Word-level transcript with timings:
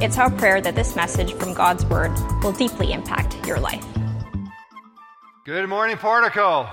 It's 0.00 0.16
our 0.16 0.30
prayer 0.30 0.60
that 0.60 0.76
this 0.76 0.94
message 0.94 1.34
from 1.34 1.54
God's 1.54 1.84
Word 1.86 2.12
will 2.44 2.52
deeply 2.52 2.92
impact 2.92 3.44
your 3.44 3.58
life. 3.58 3.84
Good 5.44 5.68
morning, 5.68 5.96
Portico. 5.96 6.68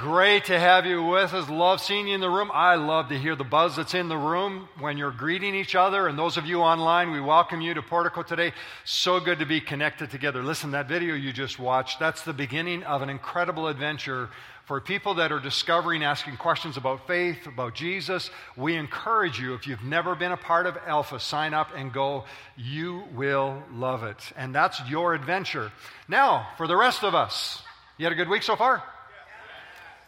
Great 0.00 0.46
to 0.46 0.58
have 0.58 0.84
you 0.84 1.04
with 1.04 1.32
us. 1.32 1.48
Love 1.48 1.80
seeing 1.80 2.08
you 2.08 2.16
in 2.16 2.20
the 2.20 2.28
room. 2.28 2.50
I 2.52 2.74
love 2.74 3.08
to 3.10 3.16
hear 3.16 3.36
the 3.36 3.44
buzz 3.44 3.76
that's 3.76 3.94
in 3.94 4.08
the 4.08 4.16
room 4.16 4.68
when 4.80 4.98
you're 4.98 5.12
greeting 5.12 5.54
each 5.54 5.76
other. 5.76 6.08
And 6.08 6.18
those 6.18 6.36
of 6.36 6.44
you 6.44 6.60
online, 6.60 7.12
we 7.12 7.20
welcome 7.20 7.60
you 7.60 7.72
to 7.74 7.82
Portico 7.82 8.24
today. 8.24 8.52
So 8.84 9.20
good 9.20 9.38
to 9.38 9.46
be 9.46 9.60
connected 9.60 10.10
together. 10.10 10.42
Listen, 10.42 10.72
that 10.72 10.88
video 10.88 11.14
you 11.14 11.32
just 11.32 11.60
watched, 11.60 12.00
that's 12.00 12.22
the 12.22 12.32
beginning 12.32 12.82
of 12.82 13.02
an 13.02 13.10
incredible 13.10 13.68
adventure 13.68 14.28
for 14.66 14.80
people 14.80 15.14
that 15.14 15.32
are 15.32 15.40
discovering, 15.40 16.04
asking 16.04 16.36
questions 16.36 16.76
about 16.76 17.06
faith, 17.06 17.46
about 17.46 17.74
Jesus, 17.74 18.30
we 18.56 18.76
encourage 18.76 19.40
you, 19.40 19.54
if 19.54 19.66
you've 19.66 19.82
never 19.82 20.14
been 20.14 20.32
a 20.32 20.36
part 20.36 20.66
of 20.66 20.76
Alpha, 20.86 21.18
sign 21.18 21.52
up 21.52 21.70
and 21.74 21.92
go. 21.92 22.24
You 22.56 23.04
will 23.14 23.62
love 23.72 24.04
it. 24.04 24.18
And 24.36 24.54
that's 24.54 24.80
your 24.88 25.14
adventure. 25.14 25.72
Now, 26.08 26.48
for 26.56 26.66
the 26.66 26.76
rest 26.76 27.02
of 27.02 27.14
us, 27.14 27.60
you 27.98 28.06
had 28.06 28.12
a 28.12 28.16
good 28.16 28.28
week 28.28 28.42
so 28.42 28.56
far? 28.56 28.82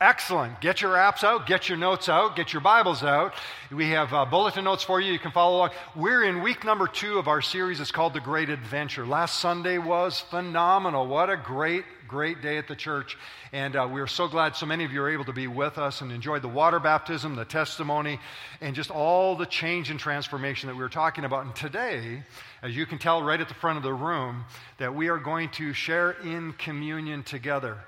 Excellent. 0.00 0.61
Get 0.61 0.83
your 0.83 0.92
apps 0.92 1.24
out, 1.24 1.46
get 1.46 1.68
your 1.68 1.78
notes 1.78 2.08
out, 2.08 2.36
get 2.36 2.52
your 2.52 2.61
Bibles 2.61 3.02
out. 3.02 3.33
We 3.70 3.91
have 3.91 4.12
uh, 4.12 4.24
bulletin 4.24 4.64
notes 4.64 4.83
for 4.83 5.00
you. 5.00 5.12
You 5.12 5.18
can 5.18 5.30
follow 5.30 5.56
along. 5.56 5.70
We're 5.94 6.24
in 6.24 6.42
week 6.42 6.64
number 6.64 6.86
two 6.86 7.18
of 7.18 7.28
our 7.28 7.41
series. 7.41 7.80
It's 7.80 7.92
called 7.92 8.12
The 8.12 8.20
Great 8.20 8.50
Adventure. 8.50 9.06
Last 9.06 9.41
Sunday 9.41 9.78
was 9.78 10.20
phenomenal. 10.20 11.06
What 11.06 11.30
a 11.30 11.36
great, 11.36 11.84
great 12.08 12.42
day 12.42 12.58
at 12.58 12.69
the 12.69 12.77
church. 12.77 13.16
And 13.52 13.77
uh, 13.77 13.88
we're 13.91 14.06
so 14.06 14.28
glad 14.28 14.56
so 14.56 14.66
many 14.66 14.84
of 14.84 14.92
you 14.92 15.02
are 15.02 15.10
able 15.10 15.24
to 15.24 15.33
be 15.33 15.47
with 15.47 15.78
us 15.78 16.00
and 16.00 16.12
enjoy 16.12 16.38
the 16.38 16.48
water 16.48 16.80
baptism, 16.80 17.36
the 17.36 17.44
testimony, 17.44 18.20
and 18.61 18.74
just 18.74 18.91
all 18.91 19.36
the 19.36 19.46
change 19.46 19.91
and 19.91 19.98
transformation 19.98 20.69
that 20.69 20.74
we 20.74 20.83
were 20.83 20.88
talking 20.88 21.24
about. 21.24 21.44
And 21.44 21.55
today, 21.55 22.22
as 22.62 22.77
you 22.77 22.86
can 22.86 22.98
tell 22.98 23.22
right 23.22 23.41
at 23.41 23.48
the 23.48 23.55
front 23.55 23.77
of 23.77 23.83
the 23.83 23.94
room, 23.94 24.44
that 24.78 24.94
we 24.94 25.08
are 25.08 25.19
going 25.19 25.50
to 25.50 25.72
share 25.72 26.12
in 26.12 26.52
communion 26.55 27.22
together. 27.22 27.78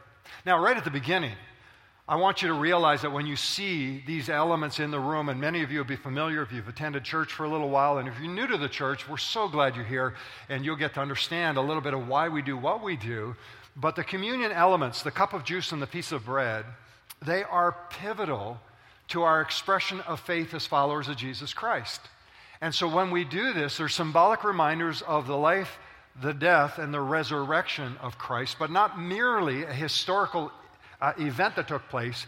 Now, 0.45 0.63
right 0.63 0.77
at 0.77 0.85
the 0.85 0.91
beginning, 0.91 1.37
I 2.09 2.15
want 2.15 2.41
you 2.41 2.47
to 2.49 2.55
realize 2.55 3.03
that 3.03 3.11
when 3.11 3.27
you 3.27 3.35
see 3.35 4.01
these 4.07 4.29
elements 4.29 4.79
in 4.79 4.93
the 4.93 5.01
room, 5.01 5.29
and 5.29 5.41
many 5.41 5.65
of 5.65 5.73
you 5.73 5.79
will 5.79 5.87
be 5.87 5.97
familiar 5.97 6.41
if 6.41 6.53
you've 6.53 6.69
attended 6.69 7.03
church 7.03 7.33
for 7.33 7.43
a 7.43 7.49
little 7.49 7.69
while, 7.69 7.99
and 7.99 8.09
if 8.09 8.15
you're 8.21 8.33
new 8.33 8.47
to 8.47 8.57
the 8.57 8.69
church, 8.69 9.09
we're 9.09 9.17
so 9.17 9.49
glad 9.49 9.75
you're 9.75 9.85
here, 9.85 10.15
and 10.49 10.65
you'll 10.65 10.77
get 10.77 10.95
to 10.95 11.01
understand 11.01 11.59
a 11.59 11.61
little 11.61 11.81
bit 11.81 11.95
of 11.95 12.07
why 12.07 12.29
we 12.29 12.43
do 12.43 12.57
what 12.57 12.81
we 12.81 12.95
do. 12.97 13.35
But 13.77 13.95
the 13.95 14.05
communion 14.05 14.53
elements, 14.53 15.03
the 15.03 15.11
cup 15.11 15.35
of 15.35 15.45
juice 15.45 15.73
and 15.73 15.83
the 15.83 15.87
piece 15.87 16.13
of 16.13 16.25
bread, 16.25 16.65
they 17.25 17.43
are 17.45 17.77
pivotal 17.91 18.59
to 19.09 19.23
our 19.23 19.41
expression 19.41 20.01
of 20.01 20.21
faith 20.21 20.55
as 20.55 20.67
followers 20.67 21.09
of 21.09 21.17
Jesus 21.17 21.53
Christ. 21.53 22.01
And 22.61 22.75
so 22.75 22.89
when 22.89 23.11
we 23.11 23.25
do 23.25 23.53
this, 23.53 23.77
they're 23.77 23.89
symbolic 23.89 24.45
reminders 24.45 25.03
of 25.03 25.27
the 25.27 25.37
life, 25.37 25.79
the 26.21 26.33
death, 26.33 26.79
and 26.79 26.93
the 26.93 27.01
resurrection 27.01 27.97
of 28.01 28.19
Christ, 28.19 28.57
but 28.59 28.71
not 28.71 28.99
merely 28.99 29.65
a 29.65 29.73
historical 29.73 30.51
uh, 31.01 31.13
event 31.19 31.57
that 31.57 31.69
took 31.69 31.89
place, 31.89 32.27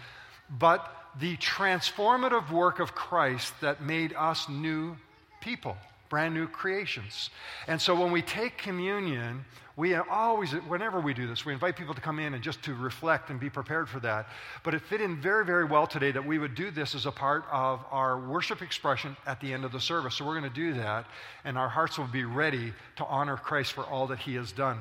but 0.51 0.95
the 1.19 1.37
transformative 1.39 2.51
work 2.51 2.79
of 2.79 2.95
Christ 2.95 3.55
that 3.63 3.83
made 3.83 4.13
us 4.13 4.49
new 4.49 4.97
people, 5.41 5.77
brand 6.09 6.35
new 6.35 6.47
creations. 6.47 7.31
And 7.67 7.81
so 7.81 7.95
when 7.95 8.13
we 8.13 8.23
take 8.23 8.59
communion, 8.59 9.45
we 9.77 9.95
always, 9.95 10.51
whenever 10.53 10.99
we 11.01 11.15
do 11.15 11.29
this, 11.29 11.45
we 11.45 11.53
invite 11.53 11.77
people 11.77 11.95
to 11.95 12.01
come 12.01 12.19
in 12.19 12.35
and 12.35 12.43
just 12.43 12.61
to 12.65 12.75
reflect 12.75 13.31
and 13.31 13.39
be 13.39 13.49
prepared 13.49 13.89
for 13.89 14.01
that. 14.01 14.27
But 14.65 14.75
it 14.75 14.83
fit 14.83 15.01
in 15.01 15.21
very, 15.21 15.45
very 15.45 15.65
well 15.65 15.87
today 15.87 16.11
that 16.11 16.27
we 16.27 16.39
would 16.39 16.57
do 16.57 16.73
this 16.73 16.97
as 16.97 17.07
a 17.07 17.13
part 17.13 17.45
of 17.53 17.85
our 17.93 18.19
worship 18.19 18.61
expression 18.61 19.17
at 19.25 19.41
the 19.41 19.53
end 19.53 19.65
of 19.65 19.71
the 19.71 19.79
service. 19.79 20.17
So 20.17 20.27
we're 20.27 20.39
going 20.39 20.53
to 20.53 20.57
do 20.57 20.75
that, 20.75 21.07
and 21.45 21.57
our 21.57 21.69
hearts 21.69 21.97
will 21.97 22.09
be 22.09 22.25
ready 22.25 22.73
to 22.97 23.05
honor 23.05 23.37
Christ 23.37 23.73
for 23.73 23.85
all 23.85 24.09
that 24.09 24.19
he 24.19 24.35
has 24.35 24.51
done. 24.51 24.79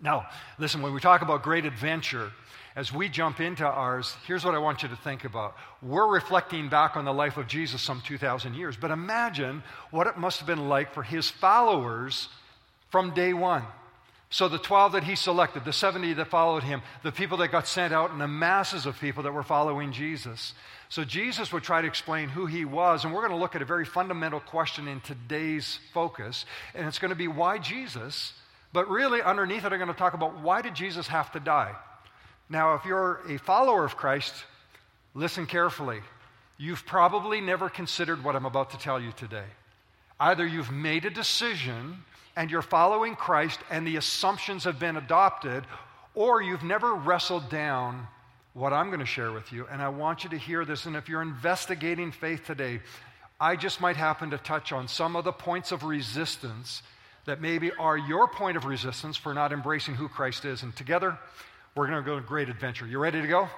Now, 0.00 0.26
listen, 0.58 0.82
when 0.82 0.92
we 0.92 1.00
talk 1.00 1.22
about 1.22 1.44
great 1.44 1.64
adventure, 1.64 2.32
as 2.78 2.92
we 2.92 3.08
jump 3.08 3.40
into 3.40 3.66
ours, 3.66 4.14
here's 4.24 4.44
what 4.44 4.54
I 4.54 4.58
want 4.58 4.84
you 4.84 4.88
to 4.88 4.94
think 4.94 5.24
about. 5.24 5.56
We're 5.82 6.06
reflecting 6.06 6.68
back 6.68 6.96
on 6.96 7.04
the 7.04 7.12
life 7.12 7.36
of 7.36 7.48
Jesus 7.48 7.82
some 7.82 8.00
2,000 8.06 8.54
years, 8.54 8.76
but 8.76 8.92
imagine 8.92 9.64
what 9.90 10.06
it 10.06 10.16
must 10.16 10.38
have 10.38 10.46
been 10.46 10.68
like 10.68 10.94
for 10.94 11.02
his 11.02 11.28
followers 11.28 12.28
from 12.90 13.14
day 13.14 13.32
one. 13.32 13.64
So, 14.30 14.46
the 14.46 14.58
12 14.58 14.92
that 14.92 15.02
he 15.02 15.16
selected, 15.16 15.64
the 15.64 15.72
70 15.72 16.12
that 16.12 16.28
followed 16.28 16.62
him, 16.62 16.82
the 17.02 17.10
people 17.10 17.38
that 17.38 17.50
got 17.50 17.66
sent 17.66 17.92
out, 17.92 18.12
and 18.12 18.20
the 18.20 18.28
masses 18.28 18.86
of 18.86 19.00
people 19.00 19.24
that 19.24 19.32
were 19.32 19.42
following 19.42 19.90
Jesus. 19.90 20.54
So, 20.88 21.02
Jesus 21.02 21.52
would 21.52 21.64
try 21.64 21.82
to 21.82 21.88
explain 21.88 22.28
who 22.28 22.46
he 22.46 22.64
was, 22.64 23.04
and 23.04 23.12
we're 23.12 23.26
going 23.26 23.32
to 23.32 23.42
look 23.42 23.56
at 23.56 23.62
a 23.62 23.64
very 23.64 23.86
fundamental 23.86 24.38
question 24.38 24.86
in 24.86 25.00
today's 25.00 25.80
focus, 25.92 26.44
and 26.76 26.86
it's 26.86 27.00
going 27.00 27.10
to 27.10 27.16
be 27.16 27.26
why 27.26 27.58
Jesus? 27.58 28.34
But 28.72 28.88
really, 28.88 29.20
underneath 29.20 29.64
it, 29.64 29.72
I'm 29.72 29.80
going 29.80 29.88
to 29.88 29.98
talk 29.98 30.14
about 30.14 30.40
why 30.42 30.62
did 30.62 30.76
Jesus 30.76 31.08
have 31.08 31.32
to 31.32 31.40
die? 31.40 31.74
Now, 32.50 32.74
if 32.74 32.84
you're 32.84 33.20
a 33.28 33.38
follower 33.38 33.84
of 33.84 33.96
Christ, 33.96 34.34
listen 35.14 35.46
carefully. 35.46 36.00
You've 36.56 36.84
probably 36.86 37.40
never 37.40 37.68
considered 37.68 38.24
what 38.24 38.34
I'm 38.34 38.46
about 38.46 38.70
to 38.70 38.78
tell 38.78 39.00
you 39.00 39.12
today. 39.12 39.44
Either 40.18 40.46
you've 40.46 40.72
made 40.72 41.04
a 41.04 41.10
decision 41.10 41.98
and 42.36 42.50
you're 42.50 42.62
following 42.62 43.14
Christ 43.14 43.60
and 43.70 43.86
the 43.86 43.96
assumptions 43.96 44.64
have 44.64 44.78
been 44.78 44.96
adopted, 44.96 45.64
or 46.14 46.42
you've 46.42 46.64
never 46.64 46.94
wrestled 46.94 47.48
down 47.48 48.06
what 48.54 48.72
I'm 48.72 48.88
going 48.88 49.00
to 49.00 49.06
share 49.06 49.30
with 49.30 49.52
you. 49.52 49.66
And 49.70 49.80
I 49.80 49.88
want 49.88 50.24
you 50.24 50.30
to 50.30 50.38
hear 50.38 50.64
this. 50.64 50.86
And 50.86 50.96
if 50.96 51.08
you're 51.08 51.22
investigating 51.22 52.10
faith 52.10 52.44
today, 52.44 52.80
I 53.40 53.54
just 53.54 53.80
might 53.80 53.96
happen 53.96 54.30
to 54.30 54.38
touch 54.38 54.72
on 54.72 54.88
some 54.88 55.14
of 55.14 55.24
the 55.24 55.32
points 55.32 55.70
of 55.70 55.84
resistance 55.84 56.82
that 57.26 57.40
maybe 57.40 57.70
are 57.72 57.96
your 57.96 58.26
point 58.26 58.56
of 58.56 58.64
resistance 58.64 59.16
for 59.16 59.34
not 59.34 59.52
embracing 59.52 59.94
who 59.94 60.08
Christ 60.08 60.44
is. 60.44 60.62
And 60.62 60.74
together, 60.74 61.18
we're 61.78 61.86
going 61.86 62.02
to 62.02 62.04
go 62.04 62.16
on 62.16 62.18
a 62.18 62.26
great 62.26 62.48
adventure. 62.48 62.86
You 62.86 62.98
ready 62.98 63.22
to 63.22 63.28
go? 63.28 63.48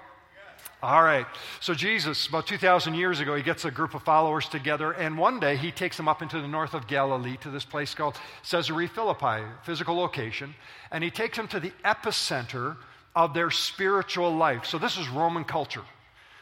All 0.83 1.03
right. 1.03 1.27
So, 1.61 1.73
Jesus, 1.73 2.27
about 2.27 2.47
2,000 2.47 2.95
years 2.95 3.21
ago, 3.21 3.35
he 3.35 3.43
gets 3.43 3.65
a 3.65 3.71
group 3.71 3.95
of 3.95 4.03
followers 4.03 4.47
together, 4.47 4.93
and 4.93 5.17
one 5.17 5.41
day 5.41 5.57
he 5.57 5.71
takes 5.71 5.97
them 5.97 6.07
up 6.07 6.21
into 6.21 6.41
the 6.41 6.49
north 6.49 6.75
of 6.75 6.87
Galilee 6.87 7.39
to 7.39 7.51
this 7.51 7.65
place 7.65 7.95
called 7.95 8.17
Caesarea 8.51 8.89
Philippi, 8.89 9.43
physical 9.63 9.97
location, 9.97 10.55
and 10.91 11.03
he 11.03 11.11
takes 11.11 11.37
them 11.37 11.49
to 11.49 11.61
the 11.61 11.73
epicenter 11.83 12.77
of 13.17 13.33
their 13.33 13.51
spiritual 13.51 14.35
life. 14.37 14.67
So, 14.67 14.79
this 14.79 14.99
is 14.99 15.09
Roman 15.09 15.45
culture. 15.45 15.85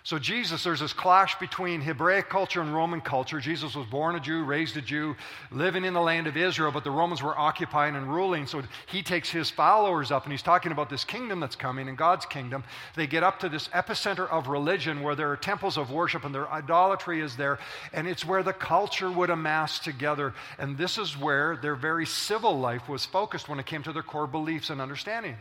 So, 0.08 0.18
Jesus, 0.18 0.64
there's 0.64 0.80
this 0.80 0.94
clash 0.94 1.38
between 1.38 1.82
Hebraic 1.82 2.30
culture 2.30 2.62
and 2.62 2.74
Roman 2.74 3.02
culture. 3.02 3.40
Jesus 3.40 3.74
was 3.74 3.84
born 3.88 4.14
a 4.14 4.20
Jew, 4.20 4.42
raised 4.42 4.74
a 4.78 4.80
Jew, 4.80 5.14
living 5.50 5.84
in 5.84 5.92
the 5.92 6.00
land 6.00 6.26
of 6.26 6.34
Israel, 6.34 6.72
but 6.72 6.82
the 6.82 6.90
Romans 6.90 7.22
were 7.22 7.38
occupying 7.38 7.94
and 7.94 8.10
ruling. 8.10 8.46
So, 8.46 8.62
he 8.86 9.02
takes 9.02 9.28
his 9.28 9.50
followers 9.50 10.10
up 10.10 10.24
and 10.24 10.32
he's 10.32 10.40
talking 10.40 10.72
about 10.72 10.88
this 10.88 11.04
kingdom 11.04 11.40
that's 11.40 11.56
coming 11.56 11.90
and 11.90 11.98
God's 11.98 12.24
kingdom. 12.24 12.64
They 12.96 13.06
get 13.06 13.22
up 13.22 13.38
to 13.40 13.50
this 13.50 13.68
epicenter 13.68 14.26
of 14.30 14.48
religion 14.48 15.02
where 15.02 15.14
there 15.14 15.30
are 15.30 15.36
temples 15.36 15.76
of 15.76 15.90
worship 15.90 16.24
and 16.24 16.34
their 16.34 16.50
idolatry 16.50 17.20
is 17.20 17.36
there, 17.36 17.58
and 17.92 18.08
it's 18.08 18.24
where 18.24 18.42
the 18.42 18.54
culture 18.54 19.10
would 19.10 19.28
amass 19.28 19.78
together. 19.78 20.32
And 20.58 20.78
this 20.78 20.96
is 20.96 21.18
where 21.18 21.58
their 21.58 21.76
very 21.76 22.06
civil 22.06 22.58
life 22.58 22.88
was 22.88 23.04
focused 23.04 23.46
when 23.46 23.60
it 23.60 23.66
came 23.66 23.82
to 23.82 23.92
their 23.92 24.02
core 24.02 24.26
beliefs 24.26 24.70
and 24.70 24.80
understanding. 24.80 25.36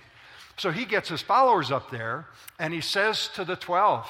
So, 0.57 0.71
he 0.71 0.83
gets 0.83 1.07
his 1.07 1.21
followers 1.21 1.71
up 1.71 1.89
there 1.89 2.25
and 2.59 2.73
he 2.73 2.81
says 2.81 3.29
to 3.35 3.45
the 3.45 3.55
12, 3.55 4.05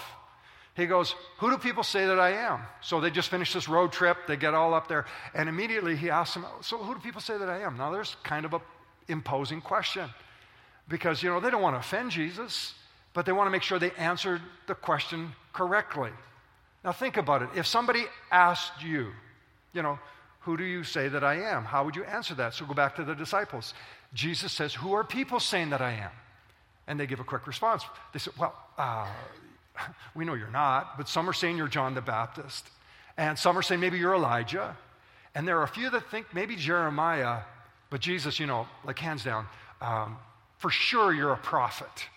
he 0.78 0.86
goes, 0.86 1.16
Who 1.40 1.50
do 1.50 1.58
people 1.58 1.84
say 1.84 2.06
that 2.06 2.20
I 2.20 2.34
am? 2.34 2.62
So 2.82 3.02
they 3.02 3.10
just 3.10 3.30
finished 3.30 3.56
this 3.56 3.68
road 3.68 3.92
trip. 3.92 4.16
They 4.28 4.38
get 4.38 4.54
all 4.54 4.76
up 4.76 4.88
there. 4.88 5.06
And 5.34 5.50
immediately 5.50 5.96
he 5.96 6.12
asks 6.12 6.36
them, 6.36 6.46
So 6.62 6.78
who 6.78 6.94
do 6.94 7.00
people 7.02 7.20
say 7.20 7.36
that 7.36 7.50
I 7.50 7.62
am? 7.62 7.78
Now 7.78 7.92
there's 7.92 8.16
kind 8.24 8.46
of 8.46 8.54
a 8.54 8.62
imposing 9.08 9.60
question 9.60 10.08
because, 10.88 11.24
you 11.24 11.30
know, 11.30 11.40
they 11.40 11.50
don't 11.50 11.64
want 11.64 11.74
to 11.74 11.80
offend 11.80 12.12
Jesus, 12.12 12.76
but 13.14 13.26
they 13.26 13.32
want 13.32 13.48
to 13.48 13.52
make 13.52 13.64
sure 13.64 13.80
they 13.80 13.92
answered 13.98 14.42
the 14.68 14.76
question 14.76 15.34
correctly. 15.52 16.12
Now 16.84 16.92
think 16.92 17.18
about 17.18 17.42
it. 17.42 17.50
If 17.56 17.66
somebody 17.66 18.06
asked 18.32 18.84
you, 18.84 19.12
you 19.74 19.82
know, 19.82 19.98
who 20.42 20.58
do 20.58 20.64
you 20.64 20.84
say 20.84 21.08
that 21.08 21.24
I 21.24 21.42
am? 21.42 21.66
How 21.66 21.86
would 21.86 21.96
you 21.96 22.04
answer 22.04 22.36
that? 22.36 22.54
So 22.54 22.66
go 22.66 22.76
back 22.76 22.96
to 22.98 23.04
the 23.04 23.16
disciples. 23.16 23.74
Jesus 24.14 24.52
says, 24.52 24.76
Who 24.76 24.94
are 24.94 25.04
people 25.04 25.40
saying 25.40 25.72
that 25.72 25.82
I 25.82 25.94
am? 25.94 26.12
And 26.86 27.00
they 27.00 27.08
give 27.08 27.20
a 27.20 27.24
quick 27.24 27.48
response. 27.48 27.84
They 28.14 28.20
say, 28.20 28.32
Well, 28.38 28.56
uh, 28.78 29.08
we 30.16 30.26
know 30.26 30.34
you're 30.34 30.50
not, 30.50 30.98
but 30.98 31.08
some 31.08 31.30
are 31.30 31.34
saying 31.34 31.58
you're 31.58 31.68
John 31.68 31.94
the 31.94 32.02
Baptist. 32.02 32.70
And 33.18 33.38
some 33.38 33.58
are 33.58 33.62
saying 33.62 33.82
maybe 33.82 33.98
you're 33.98 34.16
Elijah. 34.16 34.76
And 35.34 35.48
there 35.48 35.60
are 35.60 35.64
a 35.64 35.68
few 35.68 35.90
that 35.90 36.10
think 36.10 36.34
maybe 36.34 36.56
Jeremiah, 36.56 37.42
but 37.90 38.02
Jesus, 38.02 38.40
you 38.40 38.46
know, 38.46 38.68
like 38.84 39.00
hands 39.00 39.24
down, 39.24 39.48
um, 39.82 40.18
For 40.58 40.72
sure, 40.72 41.14
you're 41.14 41.34
a 41.34 41.38
prophet. 41.38 42.10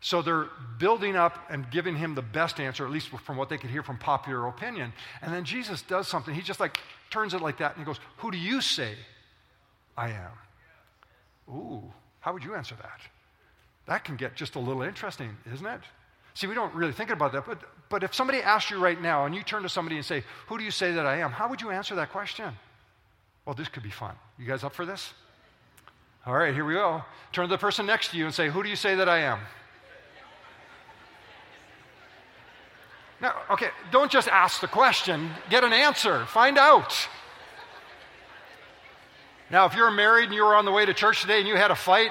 So 0.00 0.20
they're 0.20 0.48
building 0.78 1.16
up 1.16 1.46
and 1.48 1.70
giving 1.70 1.96
him 1.96 2.14
the 2.14 2.22
best 2.22 2.60
answer, 2.60 2.84
at 2.84 2.90
least 2.90 3.08
from 3.08 3.38
what 3.38 3.48
they 3.48 3.56
could 3.56 3.70
hear 3.70 3.82
from 3.82 3.96
popular 3.96 4.46
opinion. 4.48 4.92
And 5.22 5.32
then 5.32 5.44
Jesus 5.44 5.80
does 5.80 6.08
something. 6.08 6.34
He 6.34 6.42
just 6.42 6.60
like 6.60 6.78
turns 7.10 7.32
it 7.32 7.40
like 7.40 7.58
that 7.58 7.72
and 7.72 7.78
he 7.78 7.86
goes, 7.86 7.98
Who 8.18 8.30
do 8.30 8.36
you 8.36 8.60
say 8.60 8.94
I 9.96 10.10
am? 10.10 10.32
Ooh, 11.48 11.92
how 12.20 12.32
would 12.32 12.44
you 12.44 12.54
answer 12.54 12.74
that? 12.76 13.00
That 13.86 14.04
can 14.04 14.16
get 14.16 14.34
just 14.34 14.56
a 14.56 14.58
little 14.58 14.82
interesting, 14.82 15.36
isn't 15.52 15.66
it? 15.66 15.80
See, 16.34 16.48
we 16.48 16.54
don't 16.54 16.74
really 16.74 16.92
think 16.92 17.10
about 17.10 17.32
that, 17.32 17.46
but, 17.46 17.58
but 17.88 18.02
if 18.02 18.12
somebody 18.12 18.40
asked 18.40 18.70
you 18.70 18.78
right 18.78 19.00
now 19.00 19.24
and 19.24 19.34
you 19.34 19.42
turn 19.42 19.62
to 19.62 19.68
somebody 19.68 19.96
and 19.96 20.04
say, 20.04 20.24
Who 20.48 20.58
do 20.58 20.64
you 20.64 20.72
say 20.72 20.92
that 20.92 21.06
I 21.06 21.18
am? 21.18 21.30
How 21.30 21.48
would 21.48 21.60
you 21.60 21.70
answer 21.70 21.94
that 21.94 22.10
question? 22.10 22.52
Well, 23.46 23.54
this 23.54 23.68
could 23.68 23.82
be 23.82 23.90
fun. 23.90 24.14
You 24.38 24.46
guys 24.46 24.64
up 24.64 24.74
for 24.74 24.84
this? 24.84 25.12
All 26.26 26.34
right, 26.34 26.52
here 26.52 26.64
we 26.64 26.74
go. 26.74 27.02
Turn 27.32 27.46
to 27.46 27.50
the 27.50 27.58
person 27.58 27.86
next 27.86 28.10
to 28.10 28.16
you 28.16 28.24
and 28.24 28.34
say, 28.34 28.48
Who 28.48 28.62
do 28.62 28.68
you 28.68 28.76
say 28.76 28.96
that 28.96 29.08
I 29.08 29.18
am? 29.18 29.38
Now, 33.20 33.34
okay, 33.50 33.68
don't 33.92 34.10
just 34.10 34.28
ask 34.28 34.60
the 34.60 34.66
question, 34.66 35.30
get 35.48 35.64
an 35.64 35.72
answer, 35.72 36.26
find 36.26 36.58
out. 36.58 37.08
Now, 39.50 39.66
if 39.66 39.74
you're 39.74 39.90
married 39.90 40.24
and 40.24 40.34
you 40.34 40.42
were 40.42 40.54
on 40.56 40.64
the 40.64 40.72
way 40.72 40.84
to 40.84 40.92
church 40.92 41.22
today 41.22 41.38
and 41.38 41.48
you 41.48 41.56
had 41.56 41.70
a 41.70 41.76
fight, 41.76 42.10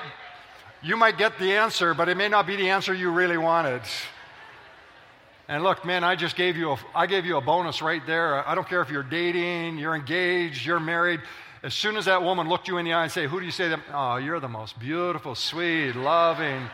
you 0.82 0.98
might 0.98 1.18
get 1.18 1.38
the 1.38 1.54
answer, 1.54 1.94
but 1.94 2.10
it 2.10 2.16
may 2.16 2.30
not 2.30 2.48
be 2.48 2.56
the 2.56 2.70
answer 2.70 2.94
you 2.94 3.12
really 3.12 3.38
wanted. 3.38 3.82
And 5.48 5.64
look, 5.64 5.86
man, 5.86 6.04
I 6.04 6.16
just 6.16 6.36
gave 6.36 6.56
you 6.56 6.72
a, 6.72 6.78
I 6.96 7.06
gave 7.06 7.26
you 7.26 7.38
a 7.38 7.42
bonus 7.42 7.82
right 7.82 8.06
there. 8.08 8.48
I 8.48 8.56
don't 8.56 8.68
care 8.68 8.82
if 8.82 8.90
you're 8.90 9.04
dating, 9.04 9.78
you're 9.78 9.96
engaged, 9.96 10.66
you're 10.66 10.80
married. 10.80 11.22
As 11.64 11.74
soon 11.74 11.98
as 11.98 12.06
that 12.06 12.22
woman 12.22 12.50
looked 12.50 12.68
you 12.68 12.78
in 12.78 12.86
the 12.86 12.94
eye 12.94 13.04
and 13.04 13.12
say, 13.12 13.26
"Who 13.28 13.40
do 13.40 13.46
you 13.46 13.52
say 13.52 13.70
that?" 13.70 13.80
Oh, 13.94 14.18
you're 14.18 14.40
the 14.40 14.50
most 14.50 14.80
beautiful, 14.80 15.36
sweet, 15.36 15.96
loving. 15.96 16.70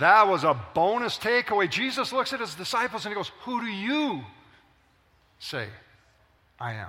That 0.00 0.28
was 0.28 0.44
a 0.44 0.58
bonus 0.74 1.18
takeaway. 1.18 1.70
Jesus 1.70 2.12
looks 2.12 2.32
at 2.32 2.40
his 2.40 2.54
disciples 2.54 3.04
and 3.04 3.12
he 3.12 3.16
goes, 3.16 3.30
Who 3.42 3.60
do 3.60 3.66
you 3.66 4.22
say 5.38 5.68
I 6.58 6.72
am? 6.72 6.88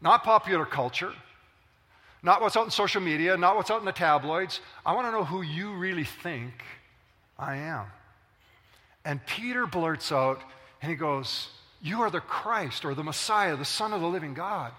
Not 0.00 0.22
popular 0.22 0.64
culture, 0.64 1.12
not 2.22 2.40
what's 2.40 2.56
out 2.56 2.64
in 2.64 2.70
social 2.70 3.00
media, 3.00 3.36
not 3.36 3.56
what's 3.56 3.70
out 3.70 3.80
in 3.80 3.84
the 3.84 3.92
tabloids. 3.92 4.60
I 4.86 4.94
want 4.94 5.08
to 5.08 5.12
know 5.12 5.24
who 5.24 5.42
you 5.42 5.74
really 5.74 6.04
think 6.04 6.52
I 7.38 7.56
am. 7.56 7.86
And 9.04 9.24
Peter 9.26 9.66
blurts 9.66 10.12
out 10.12 10.40
and 10.80 10.90
he 10.90 10.96
goes, 10.96 11.48
You 11.80 12.02
are 12.02 12.10
the 12.10 12.20
Christ 12.20 12.84
or 12.84 12.94
the 12.94 13.04
Messiah, 13.04 13.56
the 13.56 13.64
Son 13.64 13.92
of 13.92 14.00
the 14.00 14.06
living 14.06 14.34
God. 14.34 14.72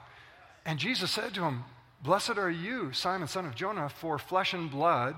And 0.65 0.79
Jesus 0.79 1.11
said 1.11 1.33
to 1.33 1.43
him, 1.43 1.63
Blessed 2.03 2.37
are 2.37 2.51
you, 2.51 2.91
Simon, 2.91 3.27
son 3.27 3.45
of 3.45 3.55
Jonah, 3.55 3.89
for 3.89 4.17
flesh 4.17 4.53
and 4.53 4.69
blood 4.69 5.15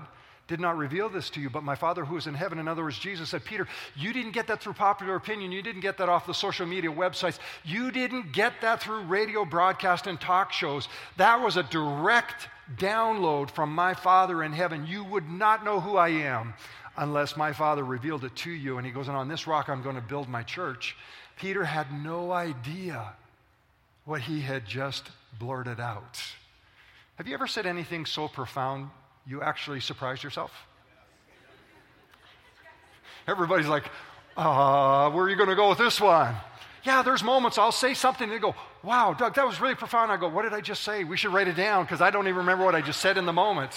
did 0.48 0.60
not 0.60 0.76
reveal 0.76 1.08
this 1.08 1.28
to 1.30 1.40
you, 1.40 1.50
but 1.50 1.64
my 1.64 1.74
Father 1.74 2.04
who 2.04 2.16
is 2.16 2.28
in 2.28 2.34
heaven. 2.34 2.60
In 2.60 2.68
other 2.68 2.84
words, 2.84 2.98
Jesus 2.98 3.30
said, 3.30 3.44
Peter, 3.44 3.66
you 3.96 4.12
didn't 4.12 4.30
get 4.30 4.46
that 4.46 4.60
through 4.60 4.74
popular 4.74 5.16
opinion. 5.16 5.50
You 5.50 5.62
didn't 5.62 5.80
get 5.80 5.98
that 5.98 6.08
off 6.08 6.26
the 6.26 6.34
social 6.34 6.66
media 6.66 6.90
websites. 6.90 7.40
You 7.64 7.90
didn't 7.90 8.32
get 8.32 8.60
that 8.60 8.80
through 8.80 9.02
radio 9.02 9.44
broadcast 9.44 10.06
and 10.06 10.20
talk 10.20 10.52
shows. 10.52 10.88
That 11.16 11.40
was 11.40 11.56
a 11.56 11.64
direct 11.64 12.48
download 12.76 13.50
from 13.50 13.74
my 13.74 13.94
Father 13.94 14.44
in 14.44 14.52
heaven. 14.52 14.86
You 14.86 15.02
would 15.04 15.28
not 15.28 15.64
know 15.64 15.80
who 15.80 15.96
I 15.96 16.10
am 16.10 16.54
unless 16.96 17.36
my 17.36 17.52
Father 17.52 17.84
revealed 17.84 18.24
it 18.24 18.34
to 18.36 18.50
you. 18.50 18.78
And 18.78 18.86
he 18.86 18.92
goes, 18.92 19.08
and 19.08 19.16
on 19.16 19.28
this 19.28 19.46
rock 19.46 19.68
I'm 19.68 19.82
going 19.82 19.96
to 19.96 20.02
build 20.02 20.28
my 20.28 20.42
church. 20.42 20.96
Peter 21.36 21.64
had 21.64 21.92
no 21.92 22.32
idea 22.32 23.12
what 24.04 24.22
he 24.22 24.40
had 24.40 24.66
just 24.66 25.10
blurted 25.38 25.80
out. 25.80 26.22
Have 27.16 27.26
you 27.26 27.34
ever 27.34 27.46
said 27.46 27.66
anything 27.66 28.06
so 28.06 28.28
profound 28.28 28.90
you 29.26 29.42
actually 29.42 29.80
surprised 29.80 30.22
yourself? 30.22 30.52
Everybody's 33.26 33.66
like, 33.66 33.84
uh, 34.36 35.10
where 35.10 35.24
are 35.24 35.30
you 35.30 35.36
going 35.36 35.48
to 35.48 35.56
go 35.56 35.68
with 35.68 35.78
this 35.78 36.00
one? 36.00 36.34
Yeah, 36.84 37.02
there's 37.02 37.24
moments 37.24 37.58
I'll 37.58 37.72
say 37.72 37.94
something 37.94 38.24
and 38.24 38.32
they 38.32 38.38
go, 38.38 38.54
wow, 38.84 39.12
Doug, 39.12 39.34
that 39.34 39.46
was 39.46 39.60
really 39.60 39.74
profound. 39.74 40.12
I 40.12 40.16
go, 40.16 40.28
what 40.28 40.42
did 40.42 40.54
I 40.54 40.60
just 40.60 40.84
say? 40.84 41.02
We 41.02 41.16
should 41.16 41.32
write 41.32 41.48
it 41.48 41.56
down 41.56 41.84
because 41.84 42.00
I 42.00 42.10
don't 42.10 42.28
even 42.28 42.38
remember 42.38 42.64
what 42.64 42.76
I 42.76 42.80
just 42.80 43.00
said 43.00 43.18
in 43.18 43.26
the 43.26 43.32
moment. 43.32 43.72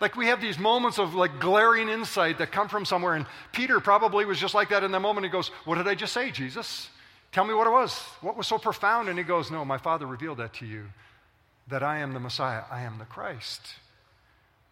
Like 0.00 0.16
we 0.16 0.26
have 0.26 0.40
these 0.40 0.58
moments 0.58 0.98
of 0.98 1.14
like 1.14 1.40
glaring 1.40 1.88
insight 1.88 2.38
that 2.38 2.50
come 2.50 2.68
from 2.68 2.84
somewhere. 2.84 3.14
And 3.14 3.26
Peter 3.52 3.80
probably 3.80 4.24
was 4.24 4.38
just 4.38 4.54
like 4.54 4.70
that 4.70 4.82
in 4.82 4.92
that 4.92 5.00
moment. 5.00 5.24
He 5.24 5.30
goes, 5.30 5.48
What 5.64 5.76
did 5.76 5.86
I 5.86 5.94
just 5.94 6.12
say, 6.12 6.30
Jesus? 6.30 6.88
Tell 7.32 7.44
me 7.44 7.54
what 7.54 7.66
it 7.66 7.70
was. 7.70 7.96
What 8.22 8.36
was 8.36 8.46
so 8.46 8.58
profound? 8.58 9.08
And 9.08 9.18
he 9.18 9.24
goes, 9.24 9.50
No, 9.50 9.64
my 9.64 9.78
Father 9.78 10.06
revealed 10.06 10.38
that 10.38 10.54
to 10.54 10.66
you 10.66 10.86
that 11.68 11.82
I 11.82 11.98
am 11.98 12.12
the 12.12 12.20
Messiah, 12.20 12.62
I 12.70 12.82
am 12.82 12.98
the 12.98 13.04
Christ. 13.04 13.60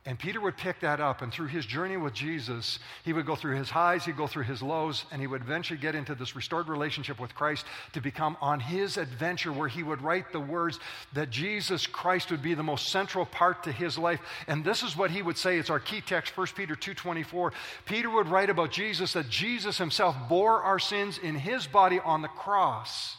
And 0.07 0.19
Peter 0.19 0.41
would 0.41 0.57
pick 0.57 0.81
that 0.81 1.01
up, 1.01 1.21
and 1.21 1.31
through 1.31 1.49
his 1.49 1.67
journey 1.67 1.97
with 1.97 2.15
Jesus, 2.15 2.79
he 3.05 3.13
would 3.13 3.27
go 3.27 3.37
through 3.37 3.57
his 3.57 3.69
highs, 3.69 4.07
he'd 4.07 4.17
go 4.17 4.27
through 4.27 4.45
his 4.45 4.63
lows, 4.63 5.05
and 5.11 5.21
he 5.21 5.27
would 5.27 5.43
eventually 5.43 5.79
get 5.79 5.95
into 5.95 6.15
this 6.15 6.35
restored 6.35 6.69
relationship 6.69 7.21
with 7.21 7.35
Christ 7.35 7.67
to 7.93 8.01
become 8.01 8.37
on 8.41 8.59
his 8.59 8.97
adventure 8.97 9.53
where 9.53 9.69
he 9.69 9.83
would 9.83 10.01
write 10.01 10.33
the 10.33 10.41
words 10.41 10.79
that 11.13 11.31
Jesus 11.31 11.87
Christ 11.87 12.31
would 12.31 12.43
be 12.43 12.55
the 12.55 12.63
most 12.63 12.89
central 12.89 13.27
part 13.27 13.65
to 13.65 13.73
his 13.73 13.99
life. 13.99 14.21
And 14.47 14.65
this 14.65 14.83
is 14.83 14.97
what 14.97 15.11
he 15.11 15.21
would 15.21 15.37
say. 15.37 15.59
It's 15.59 15.69
our 15.69 15.81
key 15.81 16.01
text, 16.01 16.35
1 16.37 16.47
Peter 16.57 16.75
2.24. 16.75 17.53
Peter 17.85 18.09
would 18.09 18.29
write 18.29 18.51
about 18.51 18.71
Jesus 18.71 19.13
that 19.13 19.29
Jesus 19.29 19.77
himself 19.77 20.17
bore 20.29 20.63
our 20.63 20.79
sins 20.79 21.19
in 21.19 21.35
his 21.35 21.67
body 21.67 22.01
on 22.01 22.23
the 22.23 22.29
cross. 22.29 23.17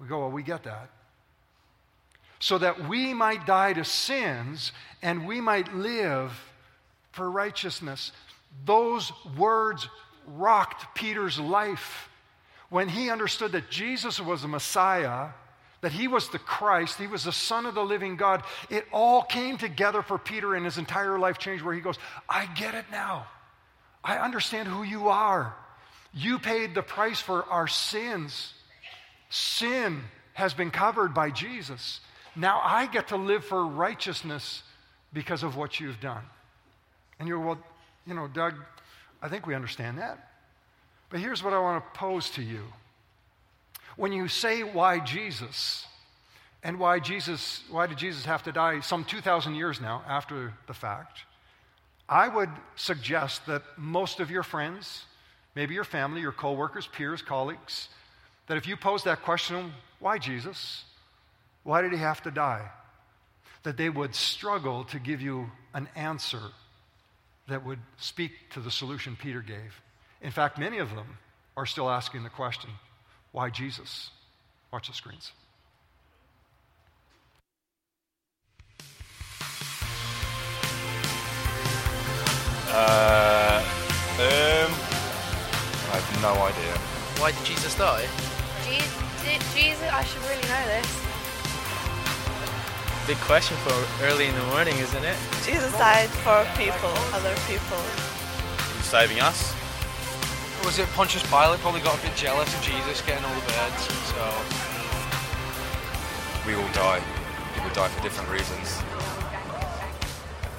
We 0.00 0.08
go, 0.08 0.20
well, 0.20 0.32
we 0.32 0.42
get 0.42 0.64
that 0.64 0.90
so 2.42 2.58
that 2.58 2.88
we 2.88 3.14
might 3.14 3.46
die 3.46 3.72
to 3.72 3.84
sins 3.84 4.72
and 5.00 5.28
we 5.28 5.40
might 5.40 5.72
live 5.76 6.32
for 7.12 7.30
righteousness. 7.30 8.10
Those 8.64 9.12
words 9.38 9.88
rocked 10.26 10.92
Peter's 10.96 11.38
life 11.38 12.08
when 12.68 12.88
he 12.88 13.10
understood 13.10 13.52
that 13.52 13.70
Jesus 13.70 14.18
was 14.18 14.42
the 14.42 14.48
Messiah, 14.48 15.28
that 15.82 15.92
he 15.92 16.08
was 16.08 16.30
the 16.30 16.40
Christ, 16.40 16.98
he 16.98 17.06
was 17.06 17.22
the 17.22 17.32
Son 17.32 17.64
of 17.64 17.76
the 17.76 17.84
living 17.84 18.16
God. 18.16 18.42
It 18.68 18.86
all 18.90 19.22
came 19.22 19.56
together 19.56 20.02
for 20.02 20.18
Peter 20.18 20.56
and 20.56 20.64
his 20.64 20.78
entire 20.78 21.20
life 21.20 21.38
changed, 21.38 21.62
where 21.62 21.74
he 21.74 21.80
goes, 21.80 21.98
I 22.28 22.46
get 22.46 22.74
it 22.74 22.86
now. 22.90 23.28
I 24.02 24.18
understand 24.18 24.66
who 24.66 24.82
you 24.82 25.10
are. 25.10 25.54
You 26.12 26.40
paid 26.40 26.74
the 26.74 26.82
price 26.82 27.20
for 27.20 27.44
our 27.44 27.68
sins. 27.68 28.52
Sin 29.30 30.00
has 30.32 30.54
been 30.54 30.72
covered 30.72 31.14
by 31.14 31.30
Jesus. 31.30 32.00
Now 32.34 32.60
I 32.64 32.86
get 32.86 33.08
to 33.08 33.16
live 33.16 33.44
for 33.44 33.66
righteousness 33.66 34.62
because 35.12 35.42
of 35.42 35.56
what 35.56 35.80
you've 35.80 36.00
done. 36.00 36.22
And 37.18 37.28
you're, 37.28 37.38
well, 37.38 37.58
you 38.06 38.14
know, 38.14 38.26
Doug, 38.28 38.54
I 39.20 39.28
think 39.28 39.46
we 39.46 39.54
understand 39.54 39.98
that. 39.98 40.30
But 41.10 41.20
here's 41.20 41.42
what 41.42 41.52
I 41.52 41.58
want 41.58 41.84
to 41.84 41.98
pose 41.98 42.30
to 42.30 42.42
you. 42.42 42.62
When 43.96 44.12
you 44.12 44.28
say, 44.28 44.62
why 44.62 44.98
Jesus? 44.98 45.86
And 46.62 46.78
why 46.78 47.00
Jesus, 47.00 47.62
why 47.70 47.86
did 47.86 47.98
Jesus 47.98 48.24
have 48.24 48.42
to 48.44 48.52
die 48.52 48.80
some 48.80 49.04
2,000 49.04 49.54
years 49.54 49.80
now 49.80 50.02
after 50.08 50.54
the 50.66 50.74
fact? 50.74 51.20
I 52.08 52.28
would 52.28 52.50
suggest 52.76 53.46
that 53.46 53.62
most 53.76 54.20
of 54.20 54.30
your 54.30 54.42
friends, 54.42 55.04
maybe 55.54 55.74
your 55.74 55.84
family, 55.84 56.20
your 56.20 56.32
coworkers, 56.32 56.86
peers, 56.86 57.20
colleagues, 57.20 57.88
that 58.46 58.56
if 58.56 58.66
you 58.66 58.76
pose 58.76 59.04
that 59.04 59.22
question, 59.22 59.72
why 59.98 60.18
Jesus? 60.18 60.84
Why 61.64 61.82
did 61.82 61.92
he 61.92 61.98
have 61.98 62.22
to 62.22 62.30
die? 62.30 62.70
That 63.62 63.76
they 63.76 63.88
would 63.88 64.14
struggle 64.14 64.84
to 64.84 64.98
give 64.98 65.20
you 65.20 65.50
an 65.74 65.88
answer 65.94 66.40
that 67.48 67.64
would 67.64 67.78
speak 67.96 68.32
to 68.50 68.60
the 68.60 68.70
solution 68.70 69.16
Peter 69.16 69.40
gave. 69.40 69.80
In 70.20 70.30
fact, 70.30 70.58
many 70.58 70.78
of 70.78 70.90
them 70.94 71.18
are 71.56 71.66
still 71.66 71.90
asking 71.90 72.22
the 72.22 72.30
question 72.30 72.70
why 73.32 73.50
Jesus? 73.50 74.10
Watch 74.72 74.88
the 74.88 74.94
screens. 74.94 75.32
Uh, 82.74 83.62
um, 84.18 84.72
I 85.92 86.00
have 86.00 86.22
no 86.22 86.32
idea. 86.42 86.72
Why 87.20 87.32
did 87.32 87.44
Jesus 87.44 87.74
die? 87.76 88.06
Jesus, 88.64 89.54
Jesus, 89.54 89.88
I 89.92 90.02
should 90.04 90.22
really 90.22 90.48
know 90.48 90.66
this. 90.66 91.11
Big 93.06 93.16
question 93.18 93.56
for 93.58 93.74
early 94.04 94.26
in 94.26 94.34
the 94.36 94.44
morning, 94.46 94.76
isn't 94.78 95.04
it? 95.04 95.16
Jesus 95.44 95.72
died 95.72 96.08
for 96.22 96.46
people, 96.56 96.92
other 97.12 97.34
people. 97.48 97.82
He's 98.76 98.86
saving 98.86 99.18
us. 99.20 99.52
Was 100.64 100.78
it 100.78 100.86
Pontius 100.90 101.24
Pilate 101.28 101.58
probably 101.58 101.80
got 101.80 101.98
a 101.98 102.02
bit 102.02 102.14
jealous 102.14 102.54
of 102.54 102.62
Jesus 102.62 103.02
getting 103.02 103.24
all 103.24 103.34
the 103.34 103.40
birds? 103.40 103.82
So 104.06 104.22
We 106.46 106.54
all 106.54 106.72
die. 106.72 107.02
People 107.54 107.70
die 107.74 107.88
for 107.88 108.00
different 108.02 108.30
reasons. 108.30 108.80